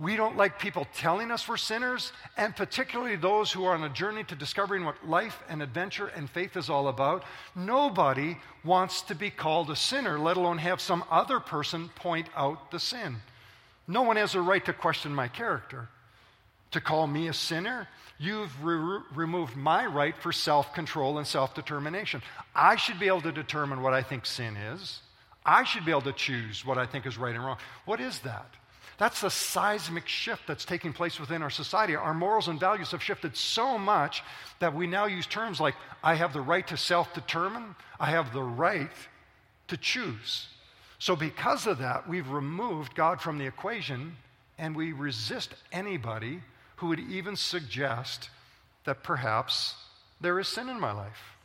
We 0.00 0.16
don't 0.16 0.36
like 0.38 0.58
people 0.58 0.86
telling 0.96 1.30
us 1.30 1.46
we're 1.46 1.58
sinners, 1.58 2.12
and 2.38 2.56
particularly 2.56 3.16
those 3.16 3.52
who 3.52 3.66
are 3.66 3.74
on 3.74 3.84
a 3.84 3.90
journey 3.90 4.24
to 4.24 4.34
discovering 4.34 4.86
what 4.86 5.06
life 5.06 5.42
and 5.46 5.62
adventure 5.62 6.06
and 6.06 6.28
faith 6.28 6.56
is 6.56 6.70
all 6.70 6.88
about. 6.88 7.22
Nobody 7.54 8.38
wants 8.64 9.02
to 9.02 9.14
be 9.14 9.28
called 9.28 9.70
a 9.70 9.76
sinner, 9.76 10.18
let 10.18 10.38
alone 10.38 10.56
have 10.56 10.80
some 10.80 11.04
other 11.10 11.38
person 11.38 11.90
point 11.96 12.28
out 12.34 12.70
the 12.70 12.80
sin. 12.80 13.16
No 13.86 14.00
one 14.00 14.16
has 14.16 14.34
a 14.34 14.40
right 14.40 14.64
to 14.64 14.72
question 14.72 15.14
my 15.14 15.28
character. 15.28 15.88
To 16.72 16.80
call 16.80 17.06
me 17.06 17.28
a 17.28 17.32
sinner, 17.32 17.88
you've 18.18 18.64
re- 18.64 19.00
removed 19.14 19.56
my 19.56 19.86
right 19.86 20.16
for 20.16 20.32
self 20.32 20.72
control 20.72 21.18
and 21.18 21.26
self 21.26 21.54
determination. 21.54 22.22
I 22.54 22.76
should 22.76 23.00
be 23.00 23.08
able 23.08 23.22
to 23.22 23.32
determine 23.32 23.82
what 23.82 23.92
I 23.92 24.02
think 24.02 24.26
sin 24.26 24.56
is. 24.56 25.00
I 25.44 25.64
should 25.64 25.84
be 25.84 25.90
able 25.90 26.02
to 26.02 26.12
choose 26.12 26.64
what 26.64 26.78
I 26.78 26.86
think 26.86 27.06
is 27.06 27.18
right 27.18 27.34
and 27.34 27.44
wrong. 27.44 27.56
What 27.86 28.00
is 28.00 28.20
that? 28.20 28.46
That's 28.98 29.22
the 29.22 29.30
seismic 29.30 30.06
shift 30.06 30.46
that's 30.46 30.66
taking 30.66 30.92
place 30.92 31.18
within 31.18 31.42
our 31.42 31.48
society. 31.48 31.96
Our 31.96 32.12
morals 32.12 32.48
and 32.48 32.60
values 32.60 32.90
have 32.90 33.02
shifted 33.02 33.34
so 33.34 33.78
much 33.78 34.22
that 34.58 34.74
we 34.74 34.86
now 34.86 35.06
use 35.06 35.26
terms 35.26 35.58
like, 35.58 35.74
I 36.04 36.14
have 36.14 36.34
the 36.34 36.42
right 36.42 36.66
to 36.68 36.76
self 36.76 37.14
determine, 37.14 37.74
I 37.98 38.10
have 38.10 38.32
the 38.34 38.42
right 38.42 38.90
to 39.68 39.76
choose. 39.78 40.48
So, 40.98 41.16
because 41.16 41.66
of 41.66 41.78
that, 41.78 42.06
we've 42.06 42.28
removed 42.28 42.94
God 42.94 43.22
from 43.22 43.38
the 43.38 43.46
equation 43.46 44.16
and 44.58 44.76
we 44.76 44.92
resist 44.92 45.54
anybody 45.72 46.42
who 46.80 46.88
would 46.88 47.00
even 47.00 47.36
suggest 47.36 48.30
that 48.84 49.02
perhaps 49.02 49.74
there 50.20 50.38
is 50.40 50.48
sin 50.48 50.68
in 50.68 50.80
my 50.80 50.92
life. 50.92 51.36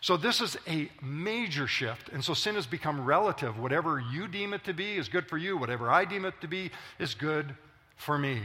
So, 0.00 0.16
this 0.16 0.40
is 0.40 0.56
a 0.68 0.88
major 1.02 1.66
shift. 1.66 2.08
And 2.10 2.24
so, 2.24 2.32
sin 2.32 2.54
has 2.54 2.66
become 2.66 3.04
relative. 3.04 3.58
Whatever 3.58 4.00
you 4.12 4.28
deem 4.28 4.54
it 4.54 4.62
to 4.64 4.72
be 4.72 4.96
is 4.96 5.08
good 5.08 5.26
for 5.26 5.36
you, 5.36 5.56
whatever 5.56 5.90
I 5.90 6.04
deem 6.04 6.24
it 6.24 6.40
to 6.40 6.46
be 6.46 6.70
is 7.00 7.14
good 7.14 7.54
for 7.96 8.16
me. 8.16 8.40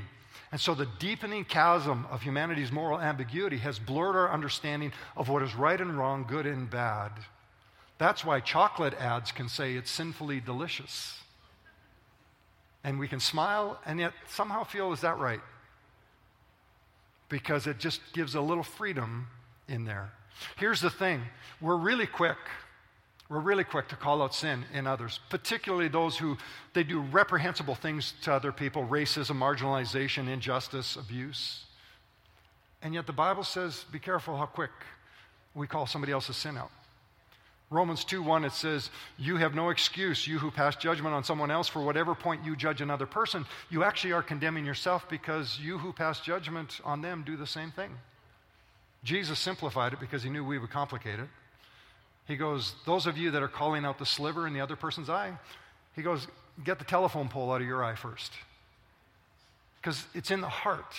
And 0.51 0.59
so, 0.59 0.73
the 0.73 0.87
deepening 0.97 1.45
chasm 1.45 2.07
of 2.09 2.23
humanity's 2.23 2.71
moral 2.71 2.99
ambiguity 2.99 3.57
has 3.57 3.77
blurred 3.77 4.15
our 4.15 4.33
understanding 4.33 4.91
of 5.15 5.29
what 5.29 5.43
is 5.43 5.53
right 5.53 5.79
and 5.79 5.95
wrong, 5.95 6.25
good 6.27 6.47
and 6.47 6.67
bad. 6.67 7.11
That's 7.99 8.25
why 8.25 8.39
chocolate 8.39 8.95
ads 8.95 9.31
can 9.31 9.47
say 9.47 9.75
it's 9.75 9.91
sinfully 9.91 10.39
delicious. 10.39 11.19
And 12.83 12.99
we 12.99 13.07
can 13.07 13.19
smile 13.19 13.79
and 13.85 13.99
yet 13.99 14.13
somehow 14.27 14.63
feel, 14.63 14.91
is 14.91 15.01
that 15.01 15.19
right? 15.19 15.39
Because 17.33 17.65
it 17.65 17.79
just 17.79 17.99
gives 18.13 18.35
a 18.35 18.41
little 18.41 18.61
freedom 18.61 19.25
in 19.67 19.85
there. 19.85 20.11
Here's 20.55 20.81
the 20.81 20.91
thing 20.91 21.19
we're 21.59 21.75
really 21.75 22.05
quick. 22.05 22.37
We're 23.27 23.39
really 23.39 23.63
quick 23.63 23.87
to 23.87 23.95
call 23.95 24.21
out 24.21 24.35
sin 24.35 24.65
in 24.71 24.85
others, 24.85 25.19
particularly 25.31 25.87
those 25.87 26.15
who 26.15 26.37
they 26.75 26.83
do 26.83 26.99
reprehensible 26.99 27.73
things 27.73 28.13
to 28.21 28.33
other 28.33 28.51
people, 28.51 28.85
racism, 28.85 29.37
marginalization, 29.37 30.29
injustice, 30.29 30.95
abuse. 30.95 31.65
And 32.83 32.93
yet 32.93 33.07
the 33.07 33.13
Bible 33.13 33.43
says, 33.43 33.83
be 33.91 33.97
careful 33.97 34.37
how 34.37 34.45
quick 34.45 34.69
we 35.55 35.65
call 35.65 35.87
somebody 35.87 36.13
else's 36.13 36.37
sin 36.37 36.55
out. 36.55 36.69
Romans 37.73 38.05
2 38.05 38.21
1, 38.21 38.45
it 38.45 38.51
says, 38.51 38.91
You 39.17 39.37
have 39.37 39.55
no 39.55 39.69
excuse, 39.69 40.27
you 40.27 40.37
who 40.37 40.51
pass 40.51 40.75
judgment 40.75 41.15
on 41.15 41.23
someone 41.23 41.49
else, 41.49 41.67
for 41.67 41.81
whatever 41.81 42.13
point 42.13 42.45
you 42.45 42.55
judge 42.55 42.81
another 42.81 43.07
person, 43.07 43.45
you 43.71 43.83
actually 43.83 44.13
are 44.13 44.21
condemning 44.21 44.63
yourself 44.63 45.09
because 45.09 45.59
you 45.59 45.79
who 45.79 45.91
pass 45.91 46.19
judgment 46.19 46.79
on 46.85 47.01
them 47.01 47.23
do 47.25 47.35
the 47.35 47.47
same 47.47 47.71
thing. 47.71 47.89
Jesus 49.03 49.39
simplified 49.39 49.91
it 49.91 49.99
because 49.99 50.21
he 50.21 50.29
knew 50.29 50.45
we 50.45 50.59
would 50.59 50.69
complicate 50.69 51.19
it. 51.19 51.27
He 52.27 52.37
goes, 52.37 52.75
Those 52.85 53.07
of 53.07 53.17
you 53.17 53.31
that 53.31 53.41
are 53.41 53.47
calling 53.47 53.85
out 53.85 53.97
the 53.97 54.05
sliver 54.05 54.45
in 54.45 54.53
the 54.53 54.61
other 54.61 54.75
person's 54.75 55.09
eye, 55.09 55.33
he 55.95 56.03
goes, 56.03 56.27
Get 56.63 56.77
the 56.77 56.85
telephone 56.85 57.27
pole 57.27 57.51
out 57.51 57.61
of 57.61 57.67
your 57.67 57.83
eye 57.83 57.95
first. 57.95 58.33
Because 59.81 60.05
it's 60.13 60.29
in 60.29 60.41
the 60.41 60.47
heart. 60.47 60.93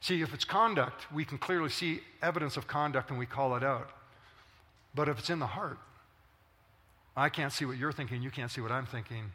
See, 0.00 0.20
if 0.20 0.34
it's 0.34 0.44
conduct, 0.44 1.06
we 1.12 1.24
can 1.24 1.38
clearly 1.38 1.70
see 1.70 2.00
evidence 2.20 2.56
of 2.56 2.66
conduct 2.66 3.10
and 3.10 3.18
we 3.20 3.24
call 3.24 3.54
it 3.54 3.62
out. 3.62 3.88
But 4.96 5.08
if 5.08 5.20
it's 5.20 5.30
in 5.30 5.38
the 5.38 5.46
heart, 5.46 5.78
I 7.16 7.28
can't 7.28 7.52
see 7.52 7.64
what 7.64 7.76
you're 7.76 7.92
thinking, 7.92 8.22
you 8.22 8.30
can't 8.30 8.50
see 8.50 8.60
what 8.60 8.72
I'm 8.72 8.86
thinking, 8.86 9.32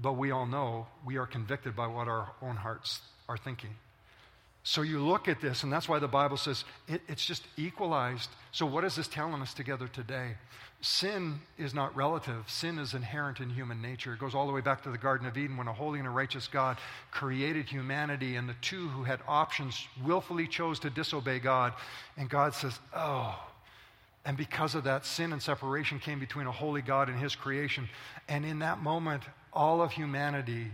but 0.00 0.12
we 0.14 0.30
all 0.30 0.46
know 0.46 0.86
we 1.04 1.16
are 1.16 1.26
convicted 1.26 1.76
by 1.76 1.86
what 1.86 2.08
our 2.08 2.32
own 2.42 2.56
hearts 2.56 3.00
are 3.28 3.36
thinking. 3.36 3.70
So 4.66 4.80
you 4.80 4.98
look 4.98 5.28
at 5.28 5.42
this, 5.42 5.62
and 5.62 5.70
that's 5.70 5.88
why 5.90 5.98
the 5.98 6.08
Bible 6.08 6.38
says 6.38 6.64
it, 6.88 7.02
it's 7.06 7.24
just 7.24 7.46
equalized. 7.58 8.30
So, 8.50 8.64
what 8.64 8.82
is 8.82 8.96
this 8.96 9.06
telling 9.06 9.42
us 9.42 9.52
together 9.52 9.88
today? 9.88 10.36
Sin 10.80 11.40
is 11.58 11.74
not 11.74 11.94
relative, 11.94 12.48
sin 12.48 12.78
is 12.78 12.94
inherent 12.94 13.40
in 13.40 13.50
human 13.50 13.82
nature. 13.82 14.14
It 14.14 14.20
goes 14.20 14.34
all 14.34 14.46
the 14.46 14.52
way 14.54 14.62
back 14.62 14.82
to 14.84 14.90
the 14.90 14.98
Garden 14.98 15.26
of 15.26 15.36
Eden 15.36 15.58
when 15.58 15.68
a 15.68 15.72
holy 15.72 15.98
and 15.98 16.08
a 16.08 16.10
righteous 16.10 16.48
God 16.48 16.78
created 17.10 17.68
humanity, 17.68 18.36
and 18.36 18.48
the 18.48 18.56
two 18.62 18.88
who 18.88 19.04
had 19.04 19.20
options 19.28 19.86
willfully 20.02 20.46
chose 20.46 20.78
to 20.80 20.90
disobey 20.90 21.40
God. 21.40 21.74
And 22.16 22.30
God 22.30 22.54
says, 22.54 22.78
Oh, 22.94 23.38
and 24.24 24.36
because 24.36 24.74
of 24.74 24.84
that, 24.84 25.04
sin 25.04 25.32
and 25.32 25.42
separation 25.42 25.98
came 25.98 26.18
between 26.18 26.46
a 26.46 26.52
holy 26.52 26.80
God 26.80 27.08
and 27.08 27.18
his 27.18 27.34
creation. 27.34 27.88
And 28.28 28.44
in 28.44 28.60
that 28.60 28.82
moment, 28.82 29.22
all 29.52 29.82
of 29.82 29.92
humanity 29.92 30.68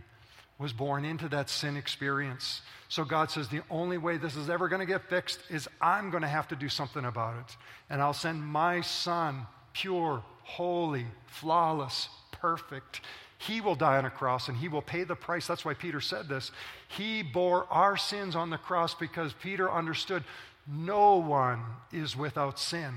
was 0.58 0.72
born 0.72 1.04
into 1.04 1.28
that 1.30 1.50
sin 1.50 1.76
experience. 1.76 2.62
So 2.88 3.04
God 3.04 3.30
says, 3.30 3.48
the 3.48 3.62
only 3.70 3.98
way 3.98 4.18
this 4.18 4.36
is 4.36 4.50
ever 4.50 4.68
going 4.68 4.80
to 4.80 4.86
get 4.86 5.08
fixed 5.08 5.40
is 5.48 5.68
I'm 5.80 6.10
going 6.10 6.22
to 6.22 6.28
have 6.28 6.48
to 6.48 6.56
do 6.56 6.68
something 6.68 7.04
about 7.04 7.38
it. 7.38 7.56
And 7.88 8.00
I'll 8.00 8.12
send 8.12 8.44
my 8.44 8.82
son, 8.82 9.46
pure, 9.72 10.22
holy, 10.42 11.06
flawless, 11.26 12.08
perfect. 12.30 13.00
He 13.38 13.60
will 13.60 13.74
die 13.74 13.96
on 13.96 14.04
a 14.04 14.10
cross 14.10 14.48
and 14.48 14.56
he 14.56 14.68
will 14.68 14.82
pay 14.82 15.02
the 15.02 15.16
price. 15.16 15.46
That's 15.46 15.64
why 15.64 15.74
Peter 15.74 16.00
said 16.00 16.28
this. 16.28 16.52
He 16.88 17.22
bore 17.22 17.66
our 17.70 17.96
sins 17.96 18.36
on 18.36 18.50
the 18.50 18.58
cross 18.58 18.94
because 18.94 19.32
Peter 19.32 19.70
understood 19.72 20.22
no 20.68 21.16
one 21.16 21.62
is 21.90 22.16
without 22.16 22.58
sin. 22.58 22.94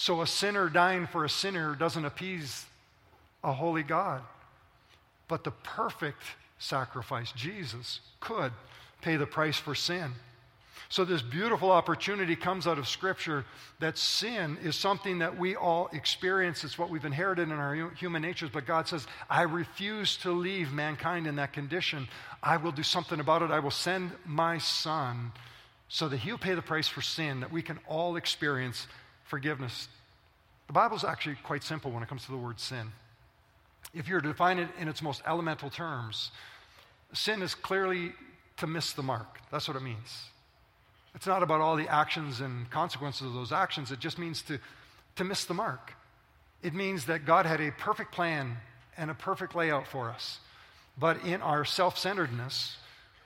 So 0.00 0.22
a 0.22 0.26
sinner 0.26 0.70
dying 0.70 1.06
for 1.06 1.26
a 1.26 1.28
sinner 1.28 1.74
doesn't 1.74 2.06
appease 2.06 2.64
a 3.44 3.52
holy 3.52 3.82
God. 3.82 4.22
But 5.28 5.44
the 5.44 5.50
perfect 5.50 6.22
sacrifice, 6.58 7.32
Jesus, 7.32 8.00
could 8.18 8.50
pay 9.02 9.18
the 9.18 9.26
price 9.26 9.58
for 9.58 9.74
sin. 9.74 10.12
So, 10.88 11.04
this 11.04 11.20
beautiful 11.20 11.70
opportunity 11.70 12.34
comes 12.34 12.66
out 12.66 12.78
of 12.78 12.88
Scripture 12.88 13.44
that 13.80 13.98
sin 13.98 14.56
is 14.64 14.74
something 14.74 15.18
that 15.18 15.38
we 15.38 15.54
all 15.54 15.90
experience. 15.92 16.64
It's 16.64 16.78
what 16.78 16.88
we've 16.88 17.04
inherited 17.04 17.50
in 17.50 17.52
our 17.52 17.90
human 17.90 18.22
natures. 18.22 18.48
But 18.50 18.64
God 18.64 18.88
says, 18.88 19.06
I 19.28 19.42
refuse 19.42 20.16
to 20.22 20.32
leave 20.32 20.72
mankind 20.72 21.26
in 21.26 21.36
that 21.36 21.52
condition. 21.52 22.08
I 22.42 22.56
will 22.56 22.72
do 22.72 22.82
something 22.82 23.20
about 23.20 23.42
it. 23.42 23.50
I 23.50 23.58
will 23.58 23.70
send 23.70 24.12
my 24.24 24.56
Son 24.56 25.32
so 25.90 26.08
that 26.08 26.16
He'll 26.16 26.38
pay 26.38 26.54
the 26.54 26.62
price 26.62 26.88
for 26.88 27.02
sin, 27.02 27.40
that 27.40 27.52
we 27.52 27.60
can 27.60 27.78
all 27.86 28.16
experience 28.16 28.86
forgiveness. 29.30 29.88
The 30.66 30.72
Bible 30.72 30.96
is 30.96 31.04
actually 31.04 31.36
quite 31.44 31.62
simple 31.62 31.90
when 31.90 32.02
it 32.02 32.08
comes 32.08 32.24
to 32.26 32.32
the 32.32 32.36
word 32.36 32.60
sin. 32.60 32.92
If 33.94 34.08
you're 34.08 34.20
to 34.20 34.28
define 34.28 34.58
it 34.58 34.68
in 34.78 34.88
its 34.88 35.00
most 35.00 35.22
elemental 35.26 35.70
terms, 35.70 36.32
sin 37.12 37.40
is 37.40 37.54
clearly 37.54 38.12
to 38.58 38.66
miss 38.66 38.92
the 38.92 39.02
mark. 39.02 39.40
That's 39.50 39.66
what 39.66 39.76
it 39.76 39.82
means. 39.82 40.24
It's 41.14 41.26
not 41.26 41.42
about 41.42 41.60
all 41.60 41.76
the 41.76 41.88
actions 41.88 42.40
and 42.40 42.68
consequences 42.70 43.26
of 43.26 43.32
those 43.32 43.52
actions, 43.52 43.90
it 43.90 44.00
just 44.00 44.18
means 44.18 44.42
to, 44.42 44.58
to 45.16 45.24
miss 45.24 45.44
the 45.44 45.54
mark. 45.54 45.94
It 46.62 46.74
means 46.74 47.06
that 47.06 47.24
God 47.24 47.46
had 47.46 47.60
a 47.60 47.70
perfect 47.72 48.12
plan 48.12 48.58
and 48.96 49.10
a 49.10 49.14
perfect 49.14 49.54
layout 49.54 49.86
for 49.86 50.10
us. 50.10 50.40
But 50.98 51.24
in 51.24 51.40
our 51.40 51.64
self 51.64 51.98
centeredness, 51.98 52.76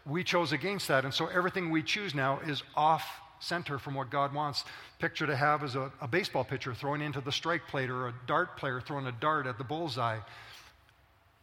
we 0.06 0.22
chose 0.22 0.52
against 0.52 0.88
that. 0.88 1.04
And 1.04 1.12
so 1.12 1.26
everything 1.26 1.70
we 1.70 1.82
choose 1.82 2.14
now 2.14 2.40
is 2.46 2.62
off 2.76 3.04
center 3.44 3.78
from 3.78 3.94
what 3.94 4.10
God 4.10 4.34
wants. 4.34 4.64
Picture 4.98 5.26
to 5.26 5.36
have 5.36 5.62
is 5.62 5.74
a, 5.74 5.92
a 6.00 6.08
baseball 6.08 6.44
pitcher 6.44 6.74
throwing 6.74 7.00
into 7.00 7.20
the 7.20 7.32
strike 7.32 7.66
plate 7.68 7.90
or 7.90 8.08
a 8.08 8.14
dart 8.26 8.56
player 8.56 8.80
throwing 8.80 9.06
a 9.06 9.12
dart 9.12 9.46
at 9.46 9.58
the 9.58 9.64
bullseye. 9.64 10.18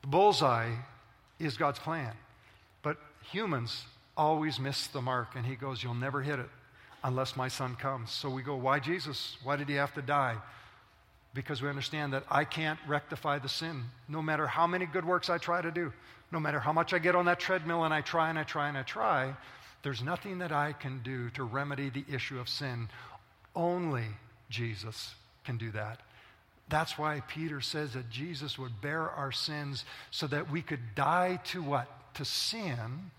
The 0.01 0.07
bullseye 0.07 0.73
is 1.39 1.57
God's 1.57 1.79
plan. 1.79 2.13
But 2.81 2.97
humans 3.31 3.85
always 4.17 4.59
miss 4.59 4.87
the 4.87 5.01
mark, 5.01 5.35
and 5.35 5.45
he 5.45 5.55
goes, 5.55 5.83
You'll 5.83 5.93
never 5.93 6.21
hit 6.21 6.39
it 6.39 6.49
unless 7.03 7.35
my 7.35 7.47
son 7.47 7.75
comes. 7.75 8.11
So 8.11 8.29
we 8.29 8.41
go, 8.41 8.55
Why 8.55 8.79
Jesus? 8.79 9.37
Why 9.43 9.55
did 9.55 9.69
he 9.69 9.75
have 9.75 9.93
to 9.95 10.01
die? 10.01 10.37
Because 11.33 11.61
we 11.61 11.69
understand 11.69 12.13
that 12.13 12.23
I 12.29 12.43
can't 12.43 12.79
rectify 12.87 13.39
the 13.39 13.49
sin, 13.49 13.83
no 14.09 14.21
matter 14.21 14.47
how 14.47 14.67
many 14.67 14.85
good 14.85 15.05
works 15.05 15.29
I 15.29 15.37
try 15.37 15.61
to 15.61 15.71
do, 15.71 15.93
no 16.31 16.39
matter 16.39 16.59
how 16.59 16.73
much 16.73 16.93
I 16.93 16.99
get 16.99 17.15
on 17.15 17.25
that 17.25 17.39
treadmill 17.39 17.85
and 17.85 17.93
I 17.93 18.01
try 18.01 18.29
and 18.29 18.37
I 18.37 18.43
try 18.43 18.67
and 18.67 18.77
I 18.77 18.83
try. 18.83 19.33
There's 19.83 20.01
nothing 20.01 20.39
that 20.39 20.51
I 20.51 20.73
can 20.73 21.01
do 21.03 21.29
to 21.31 21.43
remedy 21.43 21.89
the 21.89 22.05
issue 22.13 22.39
of 22.39 22.47
sin. 22.47 22.89
Only 23.55 24.05
Jesus 24.49 25.15
can 25.43 25.57
do 25.57 25.71
that. 25.71 25.99
That's 26.69 26.97
why 26.97 27.21
Peter 27.27 27.59
says 27.61 27.93
that 27.93 28.09
Jesus 28.09 28.57
would 28.57 28.79
bear 28.79 29.09
our 29.09 29.31
sins 29.31 29.83
so 30.09 30.27
that 30.27 30.49
we 30.49 30.61
could 30.61 30.95
die 30.95 31.39
to 31.45 31.61
what? 31.61 31.87
To 32.15 32.25
sin 32.25 33.11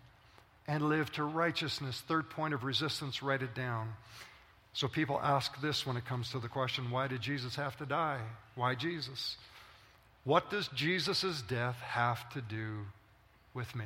and 0.67 0.89
live 0.89 1.13
to 1.13 1.25
righteousness. 1.25 2.03
Third 2.07 2.31
point 2.31 2.55
of 2.55 2.65
resistance, 2.65 3.23
write 3.23 3.43
it 3.43 3.55
down. 3.55 3.93
So 4.73 4.89
people 4.89 5.21
ask 5.23 5.61
this 5.61 5.87
when 5.87 5.97
it 5.97 6.07
comes 6.07 6.31
to 6.31 6.39
the 6.39 6.49
question 6.49 6.91
why 6.91 7.09
did 7.09 7.21
Jesus 7.21 7.57
have 7.57 7.77
to 7.79 7.87
die? 7.87 8.21
Why 8.55 8.75
Jesus? 8.75 9.37
What 10.25 10.51
does 10.51 10.69
Jesus' 10.69 11.43
death 11.43 11.77
have 11.77 12.29
to 12.31 12.41
do 12.41 12.87
with 13.53 13.75
me? 13.75 13.85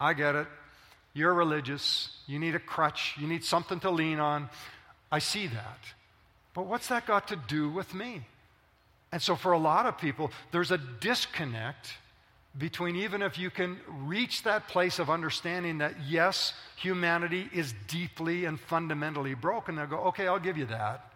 I 0.00 0.12
get 0.12 0.34
it. 0.34 0.46
You're 1.14 1.32
religious. 1.32 2.10
You 2.26 2.38
need 2.38 2.54
a 2.54 2.60
crutch. 2.60 3.14
You 3.18 3.26
need 3.26 3.44
something 3.44 3.80
to 3.80 3.90
lean 3.90 4.20
on. 4.20 4.50
I 5.10 5.20
see 5.20 5.46
that. 5.46 5.78
But 6.54 6.66
what's 6.66 6.88
that 6.88 7.06
got 7.06 7.28
to 7.28 7.36
do 7.36 7.68
with 7.68 7.94
me? 7.94 8.22
And 9.12 9.22
so, 9.22 9.36
for 9.36 9.52
a 9.52 9.58
lot 9.58 9.86
of 9.86 9.96
people, 9.96 10.32
there's 10.50 10.72
a 10.72 10.78
disconnect 10.78 11.88
between 12.58 12.96
even 12.96 13.22
if 13.22 13.38
you 13.38 13.50
can 13.50 13.78
reach 13.88 14.42
that 14.42 14.68
place 14.68 14.98
of 14.98 15.10
understanding 15.10 15.78
that, 15.78 15.94
yes, 16.08 16.52
humanity 16.76 17.48
is 17.52 17.74
deeply 17.88 18.44
and 18.44 18.58
fundamentally 18.58 19.34
broken, 19.34 19.76
they'll 19.76 19.86
go, 19.86 19.98
okay, 19.98 20.26
I'll 20.26 20.38
give 20.38 20.56
you 20.56 20.66
that. 20.66 21.13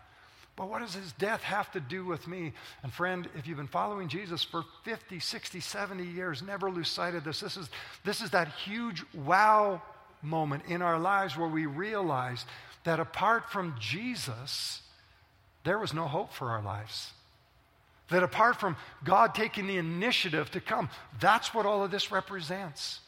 But 0.58 0.68
what 0.68 0.80
does 0.80 0.94
his 0.94 1.12
death 1.12 1.44
have 1.44 1.70
to 1.70 1.80
do 1.80 2.04
with 2.04 2.26
me? 2.26 2.52
And 2.82 2.92
friend, 2.92 3.28
if 3.36 3.46
you've 3.46 3.58
been 3.58 3.68
following 3.68 4.08
Jesus 4.08 4.42
for 4.42 4.64
50, 4.82 5.20
60, 5.20 5.60
70 5.60 6.04
years, 6.04 6.42
never 6.42 6.68
lose 6.68 6.88
sight 6.88 7.14
of 7.14 7.22
this. 7.22 7.38
This 7.38 7.56
is, 7.56 7.70
this 8.04 8.20
is 8.20 8.30
that 8.30 8.48
huge 8.48 9.04
wow 9.14 9.80
moment 10.20 10.64
in 10.66 10.82
our 10.82 10.98
lives 10.98 11.36
where 11.36 11.48
we 11.48 11.66
realize 11.66 12.44
that 12.82 12.98
apart 12.98 13.48
from 13.52 13.76
Jesus, 13.78 14.82
there 15.62 15.78
was 15.78 15.94
no 15.94 16.08
hope 16.08 16.32
for 16.32 16.50
our 16.50 16.60
lives. 16.60 17.12
That 18.10 18.24
apart 18.24 18.58
from 18.58 18.76
God 19.04 19.36
taking 19.36 19.68
the 19.68 19.76
initiative 19.76 20.50
to 20.50 20.60
come, 20.60 20.90
that's 21.20 21.54
what 21.54 21.66
all 21.66 21.84
of 21.84 21.92
this 21.92 22.10
represents. 22.10 22.98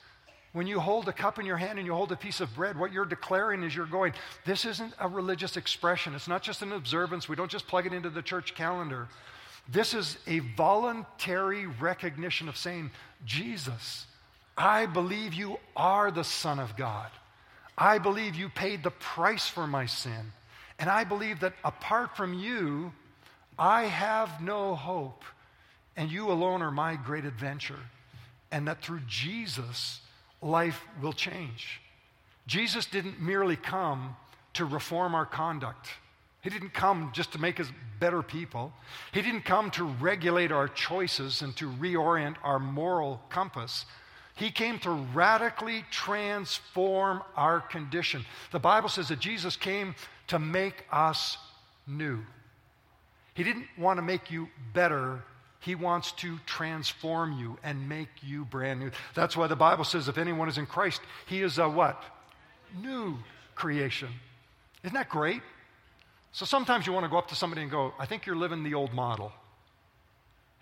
When 0.53 0.67
you 0.67 0.81
hold 0.81 1.09
a 1.09 1.13
cup 1.13 1.39
in 1.39 1.47
your 1.47 1.57
hand 1.57 1.79
and 1.79 1.87
you 1.87 1.95
hold 1.95 2.11
a 2.11 2.17
piece 2.17 2.41
of 2.41 2.55
bread, 2.57 2.77
what 2.77 2.93
you're 2.93 3.05
declaring 3.05 3.63
is 3.63 3.75
you're 3.75 3.87
going, 3.87 4.15
this 4.45 4.65
isn't 4.65 4.93
a 4.99 5.07
religious 5.07 5.57
expression. 5.57 6.15
It's 6.15 6.27
not 6.27 6.43
just 6.43 6.63
an 6.63 6.73
observance. 6.73 7.29
We 7.29 7.37
don't 7.37 7.51
just 7.51 7.69
plug 7.69 7.87
it 7.87 7.93
into 7.93 8.11
the 8.11 8.23
church 8.23 8.55
calendar. 8.57 9.09
This 9.69 9.95
is 9.95 10.19
a 10.27 10.41
voluntary 10.41 11.67
recognition 11.67 12.49
of 12.49 12.57
saying, 12.57 12.91
Jesus, 13.25 14.07
I 14.57 14.87
believe 14.87 15.35
you 15.35 15.59
are 15.77 16.11
the 16.11 16.25
Son 16.25 16.59
of 16.59 16.77
God. 16.77 17.11
I 17.79 17.99
believe 17.99 18.35
you 18.35 18.49
paid 18.49 18.83
the 18.83 18.91
price 18.91 19.47
for 19.47 19.67
my 19.67 19.87
sin. 19.87 20.33
And 20.81 20.91
I 20.91 21.05
believe 21.05 21.41
that 21.41 21.55
apart 21.65 22.17
from 22.17 22.35
you, 22.35 22.93
I 23.59 23.85
have 23.85 24.43
no 24.43 24.75
hope. 24.75 25.23
And 25.97 26.11
you 26.11 26.31
alone 26.31 26.63
are 26.63 26.71
my 26.71 26.97
great 26.97 27.25
adventure. 27.25 27.79
And 28.51 28.67
that 28.67 28.83
through 28.83 29.03
Jesus, 29.07 30.01
life 30.43 30.83
will 31.03 31.13
change. 31.13 31.81
Jesus 32.47 32.87
didn't 32.87 33.21
merely 33.21 33.57
come 33.57 34.17
to 34.55 34.65
reform 34.65 35.15
our 35.15 35.27
conduct. 35.27 35.89
He 36.43 36.51
didn't 36.51 36.73
come 36.73 37.11
just 37.13 37.33
to 37.33 37.39
make 37.39 37.61
us 37.61 37.69
better 37.99 38.23
people. 38.23 38.73
He 39.13 39.21
didn't 39.21 39.45
come 39.45 39.71
to 39.73 39.85
regulate 39.85 40.51
our 40.51 40.69
choices 40.69 41.43
and 41.43 41.55
to 41.57 41.71
reorient 41.71 42.37
our 42.43 42.59
moral 42.59 43.21
compass. 43.29 43.85
He 44.37 44.51
came 44.51 44.79
to 44.81 44.91
radically 44.91 45.85
transform 45.91 47.23
our 47.37 47.61
condition. 47.61 48.25
The 48.53 48.59
Bible 48.59 48.89
says 48.89 49.09
that 49.09 49.21
Jesus 49.21 49.55
came 49.55 49.95
to 50.29 50.39
make 50.39 50.87
us 50.91 51.37
new. 51.87 52.21
He 53.35 53.45
didn't 53.45 53.67
want 53.77 53.99
to 53.99 54.03
make 54.03 54.31
you 54.31 54.49
better, 54.73 55.23
he 55.61 55.75
wants 55.75 56.13
to 56.13 56.39
transform 56.47 57.39
you 57.39 57.59
and 57.63 57.89
make 57.89 58.09
you 58.23 58.45
brand 58.45 58.81
new. 58.81 58.91
That's 59.15 59.37
why 59.37 59.47
the 59.47 59.57
Bible 59.57 59.85
says 59.85 60.09
if 60.09 60.19
anyone 60.19 60.49
is 60.49 60.59
in 60.59 60.67
Christ, 60.67 61.01
he 61.27 61.43
is 61.43 61.59
a 61.59 61.69
what? 61.69 62.03
New 62.83 63.19
creation. 63.55 64.09
Isn't 64.83 64.95
that 64.95 65.11
great? 65.11 65.43
So 66.33 66.47
sometimes 66.47 66.87
you 66.87 66.93
want 66.93 67.05
to 67.05 67.11
go 67.11 67.19
up 67.19 67.29
to 67.29 67.35
somebody 67.35 67.63
and 67.63 67.71
go, 67.71 67.93
I 67.99 68.07
think 68.07 68.25
you're 68.25 68.37
living 68.37 68.65
the 68.65 68.75
old 68.75 68.95
model. 68.95 69.33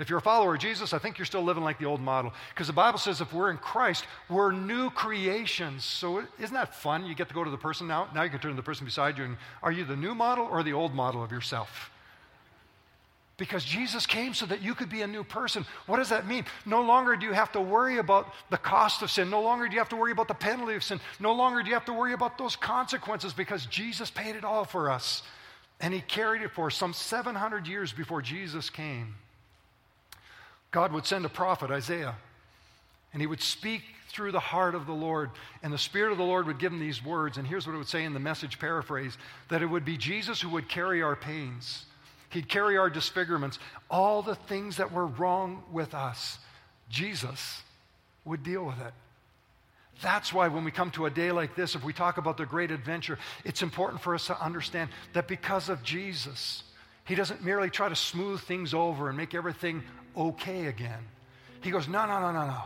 If 0.01 0.09
you're 0.09 0.21
a 0.21 0.23
follower 0.23 0.55
of 0.55 0.61
Jesus, 0.61 0.93
I 0.93 0.99
think 0.99 1.19
you're 1.19 1.27
still 1.27 1.43
living 1.43 1.65
like 1.65 1.79
the 1.79 1.85
old 1.87 2.01
model. 2.01 2.33
Because 2.51 2.69
the 2.69 2.73
Bible 2.73 2.99
says 2.99 3.21
if 3.21 3.33
we're 3.33 3.51
in 3.51 3.57
Christ, 3.57 4.05
we're 4.29 4.53
new 4.53 4.91
creations. 4.91 5.85
So 5.85 6.25
isn't 6.41 6.55
that 6.55 6.75
fun? 6.75 7.05
You 7.05 7.15
get 7.15 7.29
to 7.29 7.35
go 7.35 7.45
to 7.45 7.51
the 7.51 7.57
person 7.57 7.89
now. 7.89 8.09
Now 8.15 8.23
you 8.23 8.31
can 8.31 8.39
turn 8.39 8.53
to 8.53 8.57
the 8.57 8.63
person 8.63 8.85
beside 8.85 9.19
you 9.19 9.25
and 9.25 9.37
are 9.63 9.73
you 9.73 9.85
the 9.85 9.97
new 9.97 10.15
model 10.15 10.47
or 10.51 10.63
the 10.63 10.73
old 10.73 10.95
model 10.95 11.23
of 11.23 11.33
yourself? 11.33 11.91
Because 13.39 13.65
Jesus 13.65 14.05
came 14.05 14.35
so 14.35 14.45
that 14.47 14.63
you 14.63 14.75
could 14.75 14.91
be 14.91 15.03
a 15.03 15.07
new 15.07 15.25
person. 15.25 15.65
What 15.87 15.97
does 15.97 16.11
that 16.11 16.27
mean? 16.27 16.45
No 16.67 16.83
longer 16.83 17.17
do 17.17 17.25
you 17.25 17.33
have 17.33 17.53
to 17.53 17.61
worry 17.61 17.99
about 17.99 18.35
the 18.51 18.59
cost 18.59 19.01
of 19.01 19.11
sin. 19.11 19.31
No 19.31 19.41
longer 19.41 19.69
do 19.69 19.75
you 19.75 19.79
have 19.79 19.89
to 19.91 19.97
worry 19.97 20.13
about 20.13 20.29
the 20.29 20.35
penalty 20.35 20.75
of 20.75 20.83
sin. 20.83 21.01
No 21.21 21.33
longer 21.33 21.63
do 21.63 21.69
you 21.69 21.75
have 21.75 21.85
to 21.87 21.93
worry 21.93 22.13
about 22.13 22.37
those 22.37 22.57
consequences 22.57 23.33
because 23.33 23.65
Jesus 23.67 24.11
paid 24.11 24.35
it 24.35 24.45
all 24.45 24.65
for 24.65 24.91
us. 24.91 25.23
And 25.81 25.95
He 25.95 26.01
carried 26.01 26.43
it 26.43 26.51
for 26.51 26.69
some 26.69 26.93
700 26.93 27.69
years 27.69 27.93
before 27.93 28.21
Jesus 28.21 28.69
came. 28.69 29.15
God 30.73 30.93
would 30.93 31.07
send 31.07 31.25
a 31.25 31.31
prophet, 31.31 31.71
Isaiah, 31.71 32.17
and 33.13 33.23
he 33.23 33.27
would 33.27 33.41
speak 33.41 33.83
through 34.09 34.33
the 34.33 34.41
heart 34.41 34.75
of 34.75 34.87
the 34.87 34.93
Lord. 34.93 35.31
And 35.63 35.73
the 35.73 35.79
Spirit 35.79 36.13
of 36.13 36.19
the 36.19 36.25
Lord 36.25 36.47
would 36.47 36.59
give 36.59 36.73
him 36.73 36.81
these 36.81 37.03
words. 37.03 37.39
And 37.39 37.47
here's 37.47 37.67
what 37.67 37.75
it 37.75 37.79
would 37.79 37.89
say 37.89 38.05
in 38.05 38.13
the 38.13 38.21
message 38.21 38.59
paraphrase 38.59 39.17
that 39.49 39.63
it 39.63 39.67
would 39.67 39.85
be 39.85 39.97
Jesus 39.97 40.41
who 40.41 40.51
would 40.51 40.69
carry 40.69 41.03
our 41.03 41.17
pains 41.17 41.87
He'd 42.31 42.49
carry 42.49 42.77
our 42.77 42.91
disfigurements, 42.91 43.59
all 43.91 44.23
the 44.23 44.35
things 44.35 44.77
that 44.77 44.93
were 44.93 45.07
wrong 45.07 45.63
with 45.73 45.95
us. 45.95 46.39
Jesus 46.91 47.63
would 48.25 48.43
deal 48.43 48.65
with 48.65 48.81
it. 48.81 48.93
That's 50.01 50.33
why 50.33 50.49
when 50.49 50.65
we 50.65 50.71
come 50.71 50.91
to 50.93 51.07
a 51.07 51.11
day 51.11 51.33
like 51.33 51.57
this, 51.57 51.75
if 51.75 51.83
we 51.83 51.93
talk 51.93 52.19
about 52.19 52.37
the 52.37 52.47
great 52.47 52.71
adventure, 52.71 53.19
it's 53.45 53.63
important 53.63 54.01
for 54.01 54.15
us 54.15 54.27
to 54.27 54.41
understand 54.41 54.91
that 55.13 55.27
because 55.27 55.69
of 55.69 55.83
Jesus, 55.83 56.63
He 57.05 57.15
doesn't 57.15 57.43
merely 57.43 57.71
try 57.71 57.89
to 57.89 57.97
smooth 57.97 58.41
things 58.41 58.75
over 58.75 59.09
and 59.09 59.17
make 59.17 59.35
everything 59.35 59.83
okay 60.17 60.67
again. 60.67 61.01
He 61.63 61.71
goes, 61.71 61.89
No, 61.89 62.07
no, 62.07 62.21
no, 62.21 62.31
no, 62.31 62.47
no. 62.47 62.63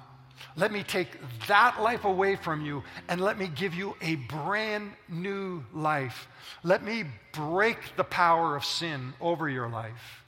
Let 0.56 0.72
me 0.72 0.82
take 0.82 1.08
that 1.48 1.80
life 1.80 2.04
away 2.04 2.36
from 2.36 2.64
you 2.64 2.82
and 3.08 3.20
let 3.20 3.38
me 3.38 3.48
give 3.48 3.74
you 3.74 3.96
a 4.00 4.16
brand 4.16 4.92
new 5.08 5.64
life. 5.72 6.28
Let 6.62 6.84
me 6.84 7.04
break 7.32 7.78
the 7.96 8.04
power 8.04 8.54
of 8.56 8.64
sin 8.64 9.14
over 9.20 9.48
your 9.48 9.68
life. 9.68 10.22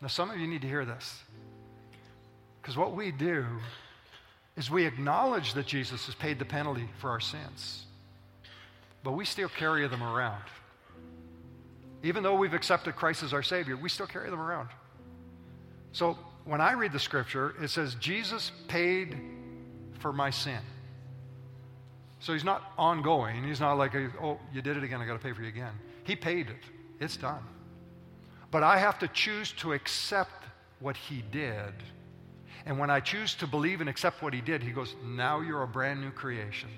Now, 0.00 0.08
some 0.08 0.30
of 0.30 0.38
you 0.38 0.46
need 0.46 0.62
to 0.62 0.68
hear 0.68 0.84
this. 0.84 1.22
Because 2.60 2.76
what 2.76 2.94
we 2.94 3.10
do 3.10 3.44
is 4.56 4.70
we 4.70 4.86
acknowledge 4.86 5.54
that 5.54 5.66
Jesus 5.66 6.06
has 6.06 6.14
paid 6.14 6.38
the 6.38 6.44
penalty 6.44 6.88
for 6.98 7.10
our 7.10 7.20
sins, 7.20 7.86
but 9.02 9.12
we 9.12 9.24
still 9.24 9.48
carry 9.48 9.86
them 9.88 10.02
around. 10.02 10.42
Even 12.02 12.22
though 12.22 12.34
we've 12.34 12.54
accepted 12.54 12.96
Christ 12.96 13.22
as 13.22 13.32
our 13.32 13.42
Savior, 13.42 13.76
we 13.76 13.88
still 13.88 14.06
carry 14.06 14.30
them 14.30 14.40
around. 14.40 14.68
So 15.92 16.16
when 16.44 16.60
I 16.60 16.72
read 16.72 16.92
the 16.92 16.98
scripture, 16.98 17.54
it 17.60 17.68
says 17.68 17.94
Jesus 17.96 18.52
paid 18.68 19.16
for 20.00 20.12
my 20.12 20.30
sin. 20.30 20.60
So 22.20 22.32
he's 22.32 22.44
not 22.44 22.72
ongoing. 22.78 23.42
He's 23.44 23.60
not 23.60 23.74
like, 23.74 23.94
oh, 24.20 24.38
you 24.52 24.62
did 24.62 24.76
it 24.76 24.84
again, 24.84 25.00
I 25.00 25.06
got 25.06 25.14
to 25.14 25.18
pay 25.18 25.32
for 25.32 25.42
you 25.42 25.48
again. 25.48 25.72
He 26.04 26.16
paid 26.16 26.48
it, 26.48 26.64
it's 27.00 27.16
done. 27.16 27.42
But 28.50 28.62
I 28.62 28.78
have 28.78 28.98
to 29.00 29.08
choose 29.08 29.52
to 29.52 29.72
accept 29.72 30.44
what 30.80 30.96
he 30.96 31.22
did. 31.32 31.72
And 32.66 32.78
when 32.78 32.90
I 32.90 33.00
choose 33.00 33.34
to 33.36 33.46
believe 33.46 33.80
and 33.80 33.88
accept 33.88 34.22
what 34.22 34.34
he 34.34 34.40
did, 34.40 34.62
he 34.62 34.70
goes, 34.70 34.94
now 35.04 35.40
you're 35.40 35.62
a 35.62 35.66
brand 35.66 36.00
new 36.00 36.10
creation. 36.10 36.68